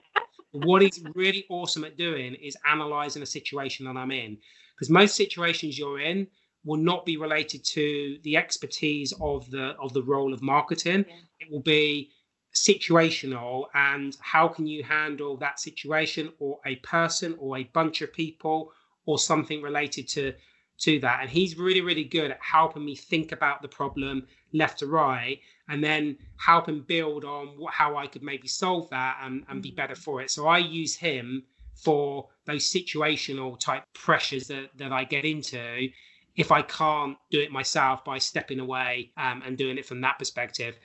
what 0.52 0.82
he's 0.82 1.04
really 1.16 1.46
awesome 1.50 1.84
at 1.84 1.98
doing 1.98 2.36
is 2.36 2.58
analyzing 2.66 3.22
a 3.22 3.26
situation 3.26 3.86
that 3.86 3.98
I'm 3.98 4.12
in. 4.12 4.38
Because 4.76 4.90
most 4.90 5.16
situations 5.16 5.78
you're 5.78 6.00
in 6.00 6.28
will 6.66 6.78
not 6.78 7.06
be 7.06 7.18
related 7.18 7.64
to 7.64 8.18
the 8.24 8.38
expertise 8.38 9.14
of 9.22 9.50
the 9.52 9.76
of 9.82 9.94
the 9.94 10.04
role 10.04 10.34
of 10.34 10.42
marketing. 10.42 11.06
Yeah. 11.08 11.16
It 11.40 11.52
will 11.52 11.62
be 11.62 12.12
situational 12.56 13.66
and 13.76 14.18
how 14.22 14.48
can 14.48 14.66
you 14.66 14.84
handle 14.84 15.38
that 15.38 15.60
situation 15.60 16.32
or 16.40 16.60
a 16.66 16.78
person 16.78 17.36
or 17.38 17.58
a 17.58 17.64
bunch 17.66 18.02
of 18.02 18.12
people 18.12 18.72
or 19.06 19.20
something 19.20 19.62
related 19.62 20.08
to 20.10 20.34
to 20.80 21.00
that. 21.00 21.20
And 21.22 21.30
he's 21.30 21.58
really, 21.58 21.82
really 21.82 22.04
good 22.04 22.32
at 22.32 22.40
helping 22.42 22.86
me 22.86 22.96
think 22.96 23.32
about 23.32 23.62
the 23.62 23.68
problem 23.68 24.28
left 24.54 24.80
to 24.80 24.88
right 24.88 25.40
and 25.68 25.84
then 25.84 26.18
helping 26.38 26.82
build 26.82 27.26
on 27.26 27.48
what, 27.58 27.74
how 27.74 27.98
I 27.98 28.08
could 28.08 28.24
maybe 28.24 28.48
solve 28.48 28.90
that 28.90 29.20
and, 29.22 29.44
and 29.50 29.62
be 29.62 29.72
better 29.72 29.96
for 29.96 30.22
it. 30.22 30.32
So 30.32 30.48
I 30.48 30.58
use 30.58 30.96
him 30.96 31.44
for 31.76 32.28
those 32.46 32.64
situational 32.64 33.60
type 33.60 33.84
pressures 33.94 34.48
that, 34.48 34.70
that 34.78 34.92
I 34.92 35.04
get 35.04 35.26
into 35.26 35.90
if 36.36 36.52
I 36.52 36.62
can't 36.62 37.18
do 37.32 37.40
it 37.42 37.52
myself 37.52 38.04
by 38.06 38.18
stepping 38.18 38.60
away 38.60 39.12
um, 39.18 39.44
and 39.46 39.58
doing 39.58 39.78
it 39.78 39.86
from 39.86 40.02
that 40.02 40.18
perspective. 40.18 40.78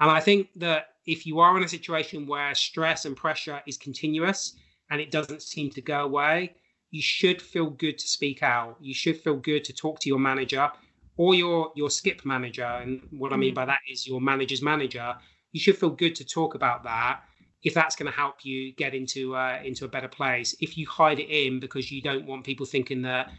And 0.00 0.10
I 0.10 0.20
think 0.20 0.48
that 0.56 0.88
if 1.06 1.26
you 1.26 1.40
are 1.40 1.56
in 1.56 1.64
a 1.64 1.68
situation 1.68 2.26
where 2.26 2.54
stress 2.54 3.04
and 3.04 3.16
pressure 3.16 3.60
is 3.66 3.76
continuous 3.76 4.54
and 4.90 5.00
it 5.00 5.10
doesn't 5.10 5.42
seem 5.42 5.70
to 5.70 5.80
go 5.80 6.04
away, 6.04 6.54
you 6.92 7.02
should 7.02 7.42
feel 7.42 7.70
good 7.70 7.98
to 7.98 8.06
speak 8.06 8.42
out. 8.42 8.76
You 8.80 8.94
should 8.94 9.16
feel 9.16 9.36
good 9.36 9.64
to 9.64 9.72
talk 9.72 9.98
to 10.00 10.08
your 10.08 10.20
manager 10.20 10.70
or 11.16 11.34
your 11.34 11.72
your 11.74 11.90
skip 11.90 12.24
manager. 12.24 12.64
And 12.64 13.00
what 13.10 13.32
I 13.32 13.36
mean 13.36 13.52
mm. 13.52 13.56
by 13.56 13.64
that 13.64 13.80
is 13.90 14.06
your 14.06 14.20
manager's 14.20 14.62
manager. 14.62 15.14
You 15.52 15.60
should 15.60 15.78
feel 15.78 15.90
good 15.90 16.14
to 16.16 16.24
talk 16.24 16.54
about 16.54 16.84
that 16.84 17.22
if 17.62 17.74
that's 17.74 17.96
going 17.96 18.10
to 18.10 18.16
help 18.16 18.44
you 18.44 18.74
get 18.74 18.94
into 18.94 19.34
uh, 19.34 19.58
into 19.64 19.86
a 19.86 19.88
better 19.88 20.08
place. 20.08 20.54
If 20.60 20.76
you 20.76 20.86
hide 20.86 21.18
it 21.18 21.30
in 21.30 21.60
because 21.60 21.90
you 21.90 22.02
don't 22.02 22.26
want 22.26 22.44
people 22.44 22.66
thinking 22.66 23.02
that 23.02 23.32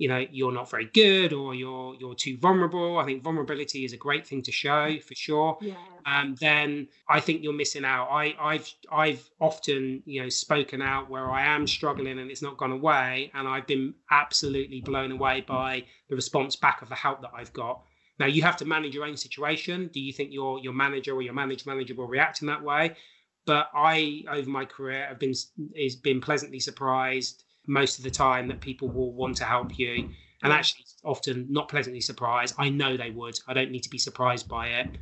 you 0.00 0.08
know 0.08 0.24
you're 0.32 0.50
not 0.50 0.70
very 0.70 0.86
good 0.86 1.34
or 1.34 1.54
you're 1.54 1.94
you're 2.00 2.14
too 2.14 2.38
vulnerable. 2.38 2.98
I 2.98 3.04
think 3.04 3.22
vulnerability 3.22 3.84
is 3.84 3.92
a 3.92 3.98
great 3.98 4.26
thing 4.26 4.40
to 4.44 4.50
show 4.50 4.98
for 5.06 5.14
sure. 5.14 5.58
Yeah. 5.60 5.74
um, 6.06 6.34
then 6.40 6.88
i 7.06 7.20
think 7.20 7.42
you're 7.42 7.60
missing 7.64 7.84
out. 7.84 8.08
I 8.10 8.34
i've 8.40 8.68
i've 8.90 9.22
often 9.40 10.02
you 10.06 10.22
know 10.22 10.30
spoken 10.30 10.80
out 10.80 11.10
where 11.10 11.30
i 11.30 11.42
am 11.54 11.66
struggling 11.66 12.18
and 12.18 12.30
it's 12.30 12.40
not 12.40 12.56
gone 12.56 12.72
away. 12.72 13.30
And 13.34 13.46
i've 13.46 13.66
been 13.66 13.94
absolutely 14.10 14.80
blown 14.80 15.12
away 15.12 15.42
by 15.42 15.84
the 16.08 16.16
response 16.16 16.56
back 16.56 16.80
of 16.80 16.88
the 16.88 17.00
help 17.06 17.20
that 17.20 17.32
i've 17.34 17.52
got. 17.52 17.82
Now 18.18 18.26
you 18.26 18.40
have 18.42 18.56
to 18.58 18.64
manage 18.64 18.94
your 18.94 19.04
own 19.04 19.18
situation. 19.18 19.90
Do 19.92 20.00
you 20.00 20.14
think 20.14 20.32
your 20.32 20.58
your 20.60 20.72
manager 20.72 21.12
or 21.12 21.20
your 21.20 21.34
managed 21.34 21.66
manager 21.66 21.94
will 21.94 22.08
react 22.16 22.40
in 22.40 22.46
that 22.46 22.62
way? 22.62 22.96
But 23.44 23.68
i 23.74 24.22
over 24.30 24.48
my 24.48 24.64
career 24.64 25.06
have 25.08 25.18
been 25.18 25.34
is 25.74 25.96
been 25.96 26.22
pleasantly 26.22 26.60
surprised 26.60 27.44
most 27.70 27.98
of 27.98 28.04
the 28.04 28.10
time 28.10 28.48
that 28.48 28.60
people 28.60 28.88
will 28.88 29.12
want 29.12 29.36
to 29.36 29.44
help 29.44 29.78
you. 29.78 30.10
And 30.42 30.54
actually 30.54 30.86
often 31.04 31.46
not 31.50 31.68
pleasantly 31.68 32.00
surprised. 32.00 32.54
I 32.56 32.70
know 32.70 32.96
they 32.96 33.10
would. 33.10 33.38
I 33.46 33.52
don't 33.52 33.70
need 33.70 33.82
to 33.82 33.90
be 33.90 33.98
surprised 33.98 34.48
by 34.48 34.68
it. 34.68 34.96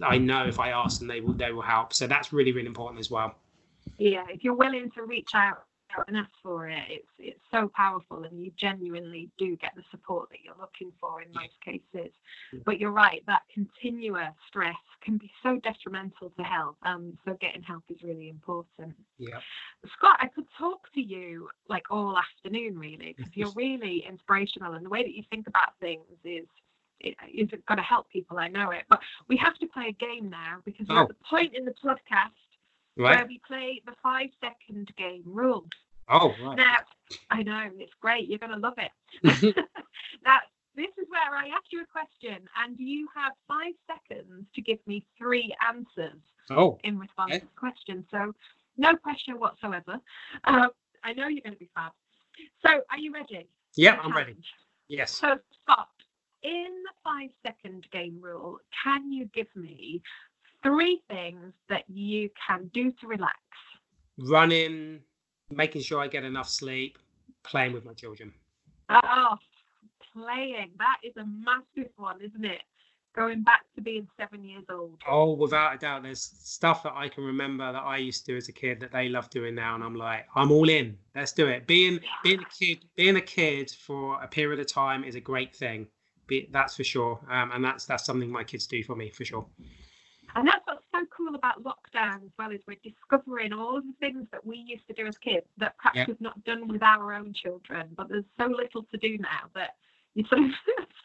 I 0.00 0.18
know 0.18 0.46
if 0.46 0.60
i 0.60 0.70
ask 0.70 1.00
them 1.00 1.08
they 1.08 1.20
will 1.20 1.34
they 1.34 1.50
will 1.50 1.62
help. 1.62 1.92
So 1.92 2.06
that's 2.06 2.32
really 2.32 2.52
really 2.52 2.68
important 2.68 3.00
as 3.00 3.10
well. 3.10 3.34
Yeah 3.98 4.24
if 4.28 4.44
you're 4.44 4.54
willing 4.54 4.90
to 4.92 5.02
reach 5.02 5.30
out 5.34 5.64
out 5.96 6.04
and 6.08 6.16
ask 6.16 6.30
for 6.42 6.68
it, 6.68 6.82
it's 6.88 7.08
it's 7.18 7.40
so 7.50 7.70
powerful, 7.74 8.24
and 8.24 8.42
you 8.42 8.50
genuinely 8.56 9.30
do 9.38 9.56
get 9.56 9.72
the 9.76 9.82
support 9.90 10.28
that 10.30 10.38
you're 10.44 10.54
looking 10.58 10.92
for 11.00 11.22
in 11.22 11.28
most 11.32 11.60
cases. 11.64 12.12
But 12.64 12.78
you're 12.78 12.90
right, 12.90 13.22
that 13.26 13.42
continuous 13.52 14.34
stress 14.48 14.74
can 15.02 15.18
be 15.18 15.30
so 15.42 15.58
detrimental 15.62 16.30
to 16.36 16.42
health. 16.42 16.76
Um, 16.82 17.18
so 17.24 17.36
getting 17.40 17.62
help 17.62 17.84
is 17.88 18.02
really 18.02 18.28
important. 18.28 18.94
Yeah, 19.18 19.38
Scott, 19.96 20.16
I 20.20 20.28
could 20.28 20.46
talk 20.58 20.92
to 20.94 21.00
you 21.00 21.48
like 21.68 21.84
all 21.90 22.16
afternoon, 22.16 22.78
really, 22.78 23.14
because 23.16 23.32
you're 23.34 23.52
really 23.56 24.04
inspirational, 24.08 24.74
and 24.74 24.84
the 24.84 24.90
way 24.90 25.02
that 25.02 25.14
you 25.14 25.22
think 25.30 25.46
about 25.46 25.78
things 25.80 26.04
is 26.24 26.46
it 27.00 27.16
is 27.32 27.48
going 27.68 27.78
to 27.78 27.82
help 27.82 28.08
people. 28.10 28.38
I 28.38 28.48
know 28.48 28.70
it, 28.70 28.84
but 28.88 29.00
we 29.28 29.36
have 29.36 29.54
to 29.58 29.66
play 29.66 29.88
a 29.88 29.92
game 29.92 30.30
now 30.30 30.58
because 30.64 30.86
we're 30.88 30.98
oh. 30.98 31.02
at 31.02 31.08
the 31.08 31.16
point 31.28 31.54
in 31.54 31.64
the 31.64 31.74
podcast 31.84 32.30
right. 32.96 33.16
where 33.16 33.26
we 33.26 33.40
play 33.46 33.82
the 33.86 33.92
five 34.02 34.28
second 34.40 34.90
game 34.96 35.22
rule. 35.26 35.64
Oh, 36.08 36.34
right. 36.42 36.56
Now, 36.56 36.76
I 37.30 37.42
know 37.42 37.68
it's 37.78 37.92
great. 38.00 38.28
You're 38.28 38.38
going 38.38 38.52
to 38.52 38.58
love 38.58 38.74
it. 38.78 38.92
now, 40.24 40.38
this 40.76 40.88
is 40.98 41.06
where 41.08 41.36
I 41.36 41.48
ask 41.48 41.64
you 41.70 41.82
a 41.82 41.86
question, 41.86 42.46
and 42.62 42.76
you 42.78 43.08
have 43.14 43.32
five 43.46 43.74
seconds 43.86 44.46
to 44.54 44.60
give 44.60 44.78
me 44.86 45.06
three 45.18 45.54
answers. 45.66 46.20
Oh, 46.50 46.78
in 46.84 46.98
response 46.98 47.30
okay. 47.30 47.38
to 47.40 47.46
the 47.46 47.58
question. 47.58 48.04
So, 48.10 48.34
no 48.76 48.96
pressure 48.96 49.38
whatsoever. 49.38 49.98
Uh, 50.44 50.68
I 51.02 51.12
know 51.14 51.28
you're 51.28 51.42
going 51.42 51.54
to 51.54 51.58
be 51.58 51.70
fab. 51.74 51.92
So, 52.66 52.80
are 52.90 52.98
you 52.98 53.12
ready? 53.12 53.48
Yeah, 53.76 53.98
I'm 54.02 54.14
ready. 54.14 54.36
Yes. 54.88 55.12
So, 55.12 55.38
Scott, 55.62 55.88
in 56.42 56.66
the 56.84 56.92
five 57.02 57.30
second 57.44 57.86
game 57.92 58.18
rule, 58.20 58.58
can 58.82 59.10
you 59.10 59.26
give 59.34 59.46
me 59.54 60.02
three 60.62 61.02
things 61.08 61.52
that 61.68 61.84
you 61.88 62.30
can 62.46 62.70
do 62.74 62.92
to 63.00 63.06
relax? 63.06 63.38
Running, 64.18 65.00
making 65.50 65.82
sure 65.82 66.00
I 66.00 66.08
get 66.08 66.24
enough 66.24 66.48
sleep, 66.48 66.98
playing 67.42 67.72
with 67.72 67.84
my 67.84 67.92
children. 67.92 68.32
Oh, 68.88 69.36
playing. 70.12 70.70
That 70.78 70.98
is 71.02 71.16
a 71.16 71.24
massive 71.26 71.92
one, 71.96 72.20
isn't 72.20 72.44
it? 72.44 72.62
Going 73.14 73.42
back 73.44 73.62
to 73.76 73.80
being 73.80 74.08
seven 74.18 74.44
years 74.44 74.64
old. 74.68 74.98
Oh, 75.08 75.34
without 75.34 75.76
a 75.76 75.78
doubt. 75.78 76.02
There's 76.02 76.20
stuff 76.20 76.82
that 76.82 76.94
I 76.96 77.08
can 77.08 77.22
remember 77.22 77.72
that 77.72 77.82
I 77.82 77.98
used 77.98 78.26
to 78.26 78.32
do 78.32 78.36
as 78.36 78.48
a 78.48 78.52
kid 78.52 78.80
that 78.80 78.90
they 78.90 79.08
love 79.08 79.30
doing 79.30 79.54
now, 79.54 79.76
and 79.76 79.84
I'm 79.84 79.94
like, 79.94 80.26
I'm 80.34 80.50
all 80.50 80.68
in. 80.68 80.98
Let's 81.14 81.30
do 81.30 81.46
it. 81.46 81.66
Being 81.68 82.00
being 82.24 82.40
a 82.40 82.44
kid, 82.58 82.84
being 82.96 83.16
a 83.16 83.20
kid 83.20 83.70
for 83.70 84.20
a 84.20 84.26
period 84.26 84.58
of 84.58 84.66
time 84.66 85.04
is 85.04 85.14
a 85.14 85.20
great 85.20 85.54
thing. 85.54 85.86
Be, 86.26 86.48
that's 86.50 86.74
for 86.74 86.82
sure, 86.82 87.20
um, 87.30 87.52
and 87.52 87.64
that's 87.64 87.84
that's 87.84 88.04
something 88.04 88.28
my 88.28 88.42
kids 88.42 88.66
do 88.66 88.82
for 88.82 88.96
me 88.96 89.10
for 89.10 89.24
sure. 89.24 89.46
And 90.34 90.48
that's 90.48 90.64
cool 91.34 91.38
about 91.38 91.62
lockdown 91.62 92.24
as 92.24 92.30
well 92.38 92.50
is 92.50 92.60
we're 92.66 92.76
discovering 92.82 93.52
all 93.52 93.76
of 93.76 93.84
the 93.84 93.94
things 94.00 94.26
that 94.32 94.44
we 94.44 94.56
used 94.56 94.86
to 94.88 94.94
do 94.94 95.06
as 95.06 95.18
kids 95.18 95.46
that 95.58 95.76
perhaps 95.78 95.96
yeah. 95.96 96.04
we've 96.08 96.20
not 96.20 96.42
done 96.44 96.68
with 96.68 96.82
our 96.82 97.12
own 97.12 97.32
children. 97.32 97.88
But 97.96 98.08
there's 98.08 98.24
so 98.38 98.46
little 98.46 98.84
to 98.84 98.96
do 98.98 99.18
now 99.18 99.50
that 99.54 99.70
you're 100.14 100.26
sort 100.28 100.42
of 100.42 100.50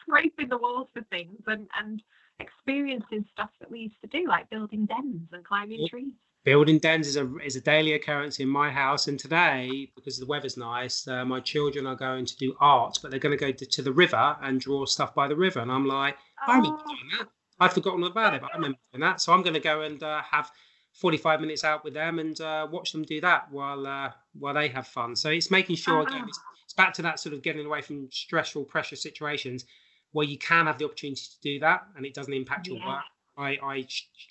scraping 0.00 0.48
the 0.48 0.58
walls 0.58 0.88
for 0.94 1.02
things 1.10 1.40
and, 1.46 1.68
and 1.78 2.02
experiencing 2.38 3.24
stuff 3.32 3.50
that 3.60 3.70
we 3.70 3.80
used 3.80 4.00
to 4.02 4.08
do, 4.08 4.26
like 4.28 4.48
building 4.50 4.86
dens 4.86 5.28
and 5.32 5.44
climbing 5.44 5.86
trees. 5.88 6.12
Building 6.42 6.78
dens 6.78 7.06
is 7.06 7.16
a 7.16 7.36
is 7.44 7.56
a 7.56 7.60
daily 7.60 7.92
occurrence 7.92 8.40
in 8.40 8.48
my 8.48 8.70
house, 8.70 9.08
and 9.08 9.20
today, 9.20 9.90
because 9.94 10.18
the 10.18 10.24
weather's 10.24 10.56
nice, 10.56 11.06
uh, 11.06 11.22
my 11.22 11.38
children 11.38 11.86
are 11.86 11.96
going 11.96 12.24
to 12.24 12.34
do 12.38 12.56
art, 12.60 12.98
but 13.02 13.10
they're 13.10 13.20
going 13.20 13.36
to 13.36 13.44
go 13.44 13.52
to, 13.52 13.66
to, 13.66 13.82
the 13.82 13.92
river 13.92 14.36
and 14.40 14.58
draw 14.58 14.86
stuff 14.86 15.14
by 15.14 15.28
the 15.28 15.36
river, 15.36 15.60
and 15.60 15.70
I'm 15.70 15.84
like, 15.84 16.16
I 16.48 16.56
remember 16.56 16.78
oh. 16.80 16.88
doing 16.88 17.10
that. 17.18 17.28
I'd 17.60 17.72
forgotten 17.72 18.02
about 18.04 18.34
it, 18.34 18.40
but 18.40 18.50
I 18.52 18.56
remember 18.56 18.78
doing 18.92 19.02
that. 19.02 19.20
So 19.20 19.32
I'm 19.32 19.42
going 19.42 19.54
to 19.54 19.60
go 19.60 19.82
and 19.82 20.02
uh, 20.02 20.22
have 20.22 20.50
45 20.94 21.40
minutes 21.40 21.62
out 21.62 21.84
with 21.84 21.94
them 21.94 22.18
and 22.18 22.40
uh, 22.40 22.66
watch 22.70 22.92
them 22.92 23.02
do 23.02 23.20
that 23.20 23.50
while 23.50 23.86
uh, 23.86 24.10
while 24.38 24.54
they 24.54 24.68
have 24.68 24.86
fun. 24.86 25.14
So 25.14 25.30
it's 25.30 25.50
making 25.50 25.76
sure 25.76 26.02
again, 26.02 26.24
it's, 26.26 26.40
it's, 26.64 26.74
back 26.74 26.94
to 26.94 27.02
that 27.02 27.20
sort 27.20 27.34
of 27.34 27.42
getting 27.42 27.66
away 27.66 27.82
from 27.82 28.08
stressful 28.10 28.64
pressure 28.64 28.96
situations 28.96 29.66
where 30.12 30.26
you 30.26 30.38
can 30.38 30.66
have 30.66 30.78
the 30.78 30.84
opportunity 30.84 31.20
to 31.20 31.40
do 31.42 31.60
that 31.60 31.82
and 31.96 32.04
it 32.04 32.14
doesn't 32.14 32.32
impact 32.32 32.66
your 32.66 32.76
work. 32.84 33.04
I, 33.36 33.58
I 33.62 33.86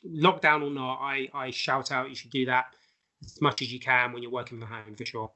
lockdown 0.05 0.63
or 0.63 0.69
not, 0.69 0.99
I, 1.01 1.29
I 1.33 1.51
shout 1.51 1.91
out 1.91 2.09
you 2.09 2.15
should 2.15 2.31
do 2.31 2.45
that 2.45 2.75
as 3.23 3.41
much 3.41 3.61
as 3.61 3.71
you 3.71 3.79
can 3.79 4.11
when 4.11 4.21
you're 4.21 4.31
working 4.31 4.59
from 4.59 4.67
home 4.67 4.95
for 4.95 5.05
sure. 5.05 5.31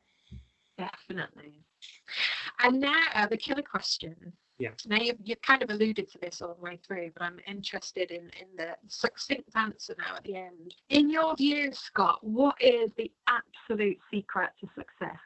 Definitely. 0.78 1.64
And 2.60 2.82
now 2.82 3.02
uh, 3.14 3.28
the 3.28 3.38
killer 3.38 3.62
question 3.62 4.34
yeah. 4.60 4.70
Now 4.86 4.98
you've, 4.98 5.18
you've 5.24 5.42
kind 5.42 5.64
of 5.64 5.70
alluded 5.70 6.12
to 6.12 6.18
this 6.20 6.42
all 6.42 6.54
the 6.54 6.62
way 6.62 6.80
through, 6.86 7.12
but 7.16 7.24
I'm 7.24 7.40
interested 7.48 8.12
in, 8.12 8.30
in 8.40 8.48
the 8.56 8.76
succinct 8.88 9.50
answer 9.56 9.96
now 9.98 10.16
at 10.16 10.24
the 10.24 10.36
end. 10.36 10.76
In 10.90 11.10
your 11.10 11.36
view, 11.36 11.72
Scott, 11.74 12.20
what 12.22 12.56
is 12.62 12.92
the 12.98 13.12
absolute 13.28 13.98
secret 14.12 14.52
to 14.62 14.68
success? 14.76 15.20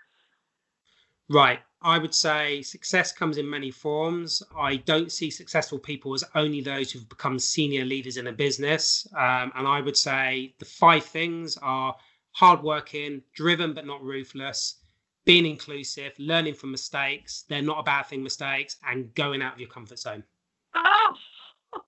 Right. 1.29 1.59
I 1.81 1.99
would 1.99 2.13
say 2.13 2.61
success 2.61 3.11
comes 3.11 3.37
in 3.37 3.47
many 3.47 3.69
forms. 3.69 4.41
I 4.57 4.77
don't 4.77 5.11
see 5.11 5.29
successful 5.29 5.77
people 5.77 6.13
as 6.13 6.23
only 6.33 6.61
those 6.61 6.91
who've 6.91 7.07
become 7.07 7.37
senior 7.37 7.85
leaders 7.85 8.17
in 8.17 8.27
a 8.27 8.31
business. 8.31 9.05
Um, 9.15 9.51
and 9.55 9.67
I 9.67 9.81
would 9.81 9.97
say 9.97 10.55
the 10.59 10.65
five 10.65 11.03
things 11.03 11.57
are 11.61 11.95
hardworking, 12.31 13.21
driven 13.33 13.73
but 13.73 13.85
not 13.85 14.01
ruthless, 14.01 14.75
being 15.27 15.45
inclusive, 15.45 16.13
learning 16.17 16.53
from 16.53 16.71
mistakes. 16.71 17.43
They're 17.49 17.61
not 17.61 17.79
a 17.79 17.83
bad 17.83 18.03
thing, 18.03 18.23
mistakes, 18.23 18.77
and 18.87 19.13
going 19.13 19.41
out 19.41 19.53
of 19.53 19.59
your 19.59 19.69
comfort 19.69 19.99
zone. 19.99 20.23
Oh, 20.73 21.13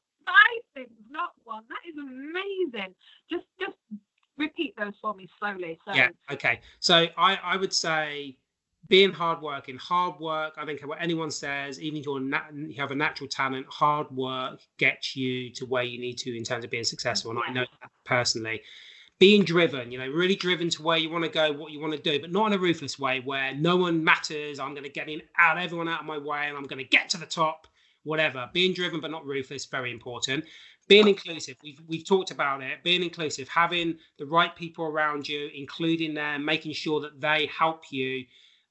things, 0.76 0.90
not 1.10 1.32
one. 1.46 1.64
That 1.70 1.90
is 1.90 1.96
amazing. 1.98 2.94
Just, 3.32 3.46
just 3.60 3.78
repeat 4.38 4.76
those 4.78 4.94
for 5.02 5.16
me 5.16 5.30
slowly. 5.40 5.80
So. 5.88 5.96
Yeah. 5.96 6.10
Okay. 6.30 6.60
So 6.82 7.08
I, 7.18 7.40
I 7.42 7.56
would 7.56 7.74
say 7.74 8.38
being 8.90 9.14
hardworking, 9.14 9.78
hard 9.78 10.20
work. 10.20 10.56
I 10.58 10.66
don't 10.66 10.78
care 10.78 10.90
what 10.90 11.02
anyone 11.02 11.32
says, 11.32 11.82
even 11.82 12.00
if 12.00 12.06
you're 12.06 12.20
nat- 12.20 12.52
you 12.54 12.76
have 12.82 12.92
a 12.92 12.96
natural 12.96 13.30
talent, 13.30 13.68
hard 13.70 14.12
work 14.12 14.60
gets 14.78 15.16
you 15.16 15.50
to 15.52 15.66
where 15.66 15.84
you 15.84 15.98
need 15.98 16.18
to 16.18 16.36
in 16.36 16.44
terms 16.44 16.66
of 16.66 16.72
being 16.72 16.84
successful. 16.84 17.32
And. 17.32 17.40
I 17.40 17.54
know 17.54 17.66
that 17.82 17.90
personally 18.04 18.62
being 19.20 19.44
driven, 19.44 19.92
you 19.92 20.00
know, 20.00 20.08
really 20.08 20.36
driven 20.36 20.70
to 20.70 20.82
where 20.82 20.98
you 20.98 21.10
want 21.10 21.26
to 21.26 21.30
go, 21.30 21.52
what 21.52 21.72
you 21.74 21.80
want 21.80 21.94
to 21.94 22.00
do, 22.00 22.20
but 22.22 22.32
not 22.32 22.48
in 22.48 22.54
a 22.54 22.58
ruthless 22.58 22.98
way 22.98 23.20
where 23.20 23.54
no 23.54 23.76
one 23.76 24.02
matters. 24.02 24.60
I'm 24.60 24.72
going 24.72 24.86
to 24.86 24.90
get 24.90 25.10
in 25.10 25.22
out 25.38 25.58
everyone 25.58 25.90
out 25.90 26.02
of 26.02 26.06
my 26.06 26.18
way 26.18 26.48
and 26.48 26.58
I'm 26.58 26.64
going 26.64 26.84
to 26.84 26.90
get 26.90 27.10
to 27.10 27.18
the 27.18 27.26
top, 27.26 27.68
whatever. 28.04 28.50
Being 28.54 28.74
driven 28.74 29.02
but 29.02 29.12
not 29.12 29.26
ruthless, 29.26 29.66
very 29.66 29.92
important. 29.92 30.46
Being 30.88 31.08
inclusive, 31.08 31.58
we've 31.62 31.80
we've 31.88 32.06
talked 32.06 32.32
about 32.32 32.64
it. 32.64 32.82
Being 32.84 33.04
inclusive, 33.04 33.48
having 33.48 33.98
the 34.18 34.26
right 34.26 34.56
people 34.56 34.86
around 34.86 35.28
you, 35.28 35.50
including 35.54 36.16
them, 36.16 36.44
making 36.44 36.74
sure 36.74 37.00
that 37.02 37.22
they 37.22 37.48
help 37.56 37.92
you 37.92 38.26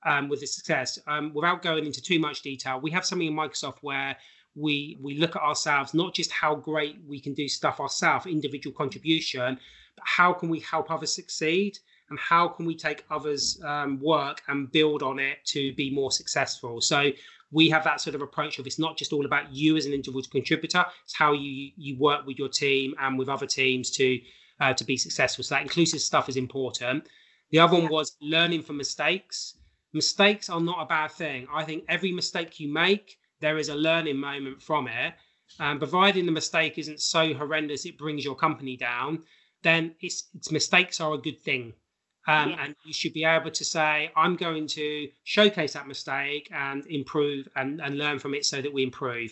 um, 0.04 0.28
with 0.28 0.40
the 0.40 0.46
success. 0.46 0.98
Um, 1.06 1.32
without 1.32 1.62
going 1.62 1.86
into 1.86 2.02
too 2.02 2.18
much 2.18 2.42
detail, 2.42 2.80
we 2.80 2.90
have 2.90 3.04
something 3.04 3.28
in 3.28 3.34
Microsoft 3.34 3.78
where 3.82 4.16
we 4.56 4.98
we 5.00 5.18
look 5.18 5.36
at 5.36 5.42
ourselves 5.42 5.94
not 5.94 6.12
just 6.14 6.32
how 6.32 6.54
great 6.56 6.96
we 7.06 7.20
can 7.20 7.34
do 7.34 7.46
stuff 7.46 7.78
ourselves, 7.78 8.26
individual 8.26 8.74
contribution, 8.74 9.56
but 9.56 9.87
how 10.04 10.32
can 10.32 10.48
we 10.48 10.60
help 10.60 10.90
others 10.90 11.12
succeed 11.12 11.78
and 12.10 12.18
how 12.18 12.48
can 12.48 12.64
we 12.64 12.74
take 12.74 13.04
others' 13.10 13.60
um, 13.64 14.00
work 14.00 14.42
and 14.48 14.70
build 14.72 15.02
on 15.02 15.18
it 15.18 15.38
to 15.44 15.74
be 15.74 15.90
more 15.90 16.10
successful. 16.10 16.80
So 16.80 17.10
we 17.50 17.68
have 17.70 17.84
that 17.84 18.00
sort 18.00 18.14
of 18.14 18.22
approach 18.22 18.58
of 18.58 18.66
it's 18.66 18.78
not 18.78 18.96
just 18.96 19.12
all 19.12 19.24
about 19.24 19.52
you 19.52 19.76
as 19.76 19.86
an 19.86 19.92
individual 19.92 20.22
contributor; 20.30 20.84
it's 21.04 21.14
how 21.14 21.32
you 21.32 21.72
you 21.76 21.98
work 21.98 22.26
with 22.26 22.38
your 22.38 22.48
team 22.48 22.94
and 23.00 23.18
with 23.18 23.28
other 23.28 23.46
teams 23.46 23.90
to 23.92 24.18
uh, 24.60 24.74
to 24.74 24.84
be 24.84 24.96
successful. 24.96 25.44
So 25.44 25.54
that 25.54 25.62
inclusive 25.62 26.00
stuff 26.00 26.28
is 26.28 26.36
important. 26.36 27.08
The 27.50 27.58
other 27.58 27.76
one 27.76 27.88
was 27.88 28.16
learning 28.20 28.62
from 28.62 28.76
mistakes. 28.76 29.54
Mistakes 29.94 30.50
are 30.50 30.60
not 30.60 30.82
a 30.82 30.86
bad 30.86 31.12
thing. 31.12 31.46
I 31.52 31.64
think 31.64 31.84
every 31.88 32.12
mistake 32.12 32.60
you 32.60 32.68
make, 32.68 33.18
there 33.40 33.56
is 33.56 33.70
a 33.70 33.74
learning 33.74 34.18
moment 34.18 34.60
from 34.60 34.86
it. 34.86 35.14
Um, 35.58 35.78
providing 35.78 36.26
the 36.26 36.32
mistake 36.32 36.76
isn't 36.76 37.00
so 37.00 37.32
horrendous 37.32 37.86
it 37.86 37.96
brings 37.96 38.22
your 38.22 38.34
company 38.34 38.76
down, 38.76 39.22
then 39.68 39.82
it's, 40.00 40.18
it's 40.36 40.50
mistakes 40.50 41.00
are 41.00 41.14
a 41.14 41.18
good 41.18 41.40
thing. 41.48 41.64
Um, 42.26 42.48
And 42.62 42.70
you 42.84 42.92
should 42.92 43.14
be 43.14 43.24
able 43.24 43.52
to 43.60 43.64
say, 43.64 44.10
I'm 44.22 44.36
going 44.36 44.66
to 44.78 44.88
showcase 45.24 45.72
that 45.72 45.86
mistake 45.94 46.44
and 46.52 46.86
improve 46.86 47.48
and, 47.56 47.80
and 47.84 47.96
learn 48.02 48.18
from 48.18 48.34
it 48.34 48.44
so 48.44 48.60
that 48.60 48.72
we 48.76 48.82
improve. 48.82 49.30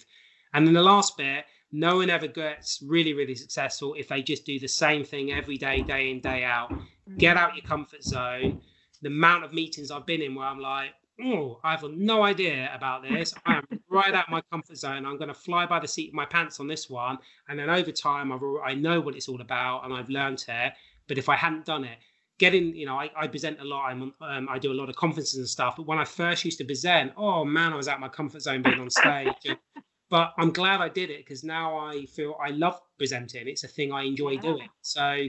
And 0.54 0.66
then 0.66 0.74
the 0.74 0.88
last 0.94 1.16
bit, 1.18 1.44
no 1.72 1.96
one 1.96 2.10
ever 2.10 2.28
gets 2.28 2.82
really, 2.94 3.12
really 3.12 3.34
successful 3.34 3.94
if 3.98 4.08
they 4.08 4.22
just 4.22 4.46
do 4.46 4.58
the 4.58 4.68
same 4.84 5.04
thing 5.04 5.32
every 5.40 5.58
day, 5.58 5.82
day 5.82 6.10
in, 6.10 6.20
day 6.20 6.42
out. 6.56 6.72
Get 7.18 7.36
out 7.36 7.56
your 7.56 7.66
comfort 7.66 8.02
zone. 8.02 8.62
The 9.02 9.08
amount 9.08 9.44
of 9.44 9.52
meetings 9.52 9.90
I've 9.90 10.06
been 10.06 10.22
in 10.22 10.34
where 10.34 10.46
I'm 10.46 10.60
like, 10.74 10.92
oh, 11.22 11.58
I 11.64 11.72
have 11.72 11.84
no 11.84 12.22
idea 12.22 12.70
about 12.74 13.02
this. 13.02 13.34
I'm 13.44 13.64
right 13.88 14.14
out 14.14 14.30
my 14.30 14.42
comfort 14.52 14.76
zone. 14.76 15.06
I'm 15.06 15.16
going 15.16 15.28
to 15.28 15.34
fly 15.34 15.66
by 15.66 15.80
the 15.80 15.88
seat 15.88 16.08
of 16.08 16.14
my 16.14 16.26
pants 16.26 16.60
on 16.60 16.68
this 16.68 16.90
one. 16.90 17.18
And 17.48 17.58
then 17.58 17.70
over 17.70 17.92
time, 17.92 18.32
I've, 18.32 18.42
I 18.64 18.74
know 18.74 19.00
what 19.00 19.16
it's 19.16 19.28
all 19.28 19.40
about 19.40 19.84
and 19.84 19.94
I've 19.94 20.08
learned 20.08 20.44
it. 20.48 20.72
But 21.08 21.18
if 21.18 21.28
I 21.28 21.36
hadn't 21.36 21.64
done 21.64 21.84
it, 21.84 21.98
getting, 22.38 22.74
you 22.74 22.86
know, 22.86 22.96
I, 22.96 23.10
I 23.16 23.26
present 23.28 23.60
a 23.60 23.64
lot. 23.64 23.86
I'm, 23.86 24.12
um, 24.20 24.48
I 24.50 24.58
do 24.58 24.72
a 24.72 24.74
lot 24.74 24.88
of 24.88 24.96
conferences 24.96 25.38
and 25.38 25.48
stuff. 25.48 25.76
But 25.76 25.86
when 25.86 25.98
I 25.98 26.04
first 26.04 26.44
used 26.44 26.58
to 26.58 26.64
present, 26.64 27.12
oh 27.16 27.44
man, 27.44 27.72
I 27.72 27.76
was 27.76 27.88
out 27.88 28.00
my 28.00 28.08
comfort 28.08 28.42
zone 28.42 28.62
being 28.62 28.80
on 28.80 28.90
stage. 28.90 29.28
but 30.10 30.34
I'm 30.38 30.50
glad 30.50 30.80
I 30.80 30.88
did 30.88 31.10
it 31.10 31.18
because 31.18 31.44
now 31.44 31.78
I 31.78 32.06
feel 32.06 32.36
I 32.44 32.50
love 32.50 32.80
presenting. 32.98 33.48
It's 33.48 33.64
a 33.64 33.68
thing 33.68 33.92
I 33.92 34.02
enjoy 34.02 34.32
yeah. 34.32 34.40
doing. 34.40 34.68
So 34.82 35.26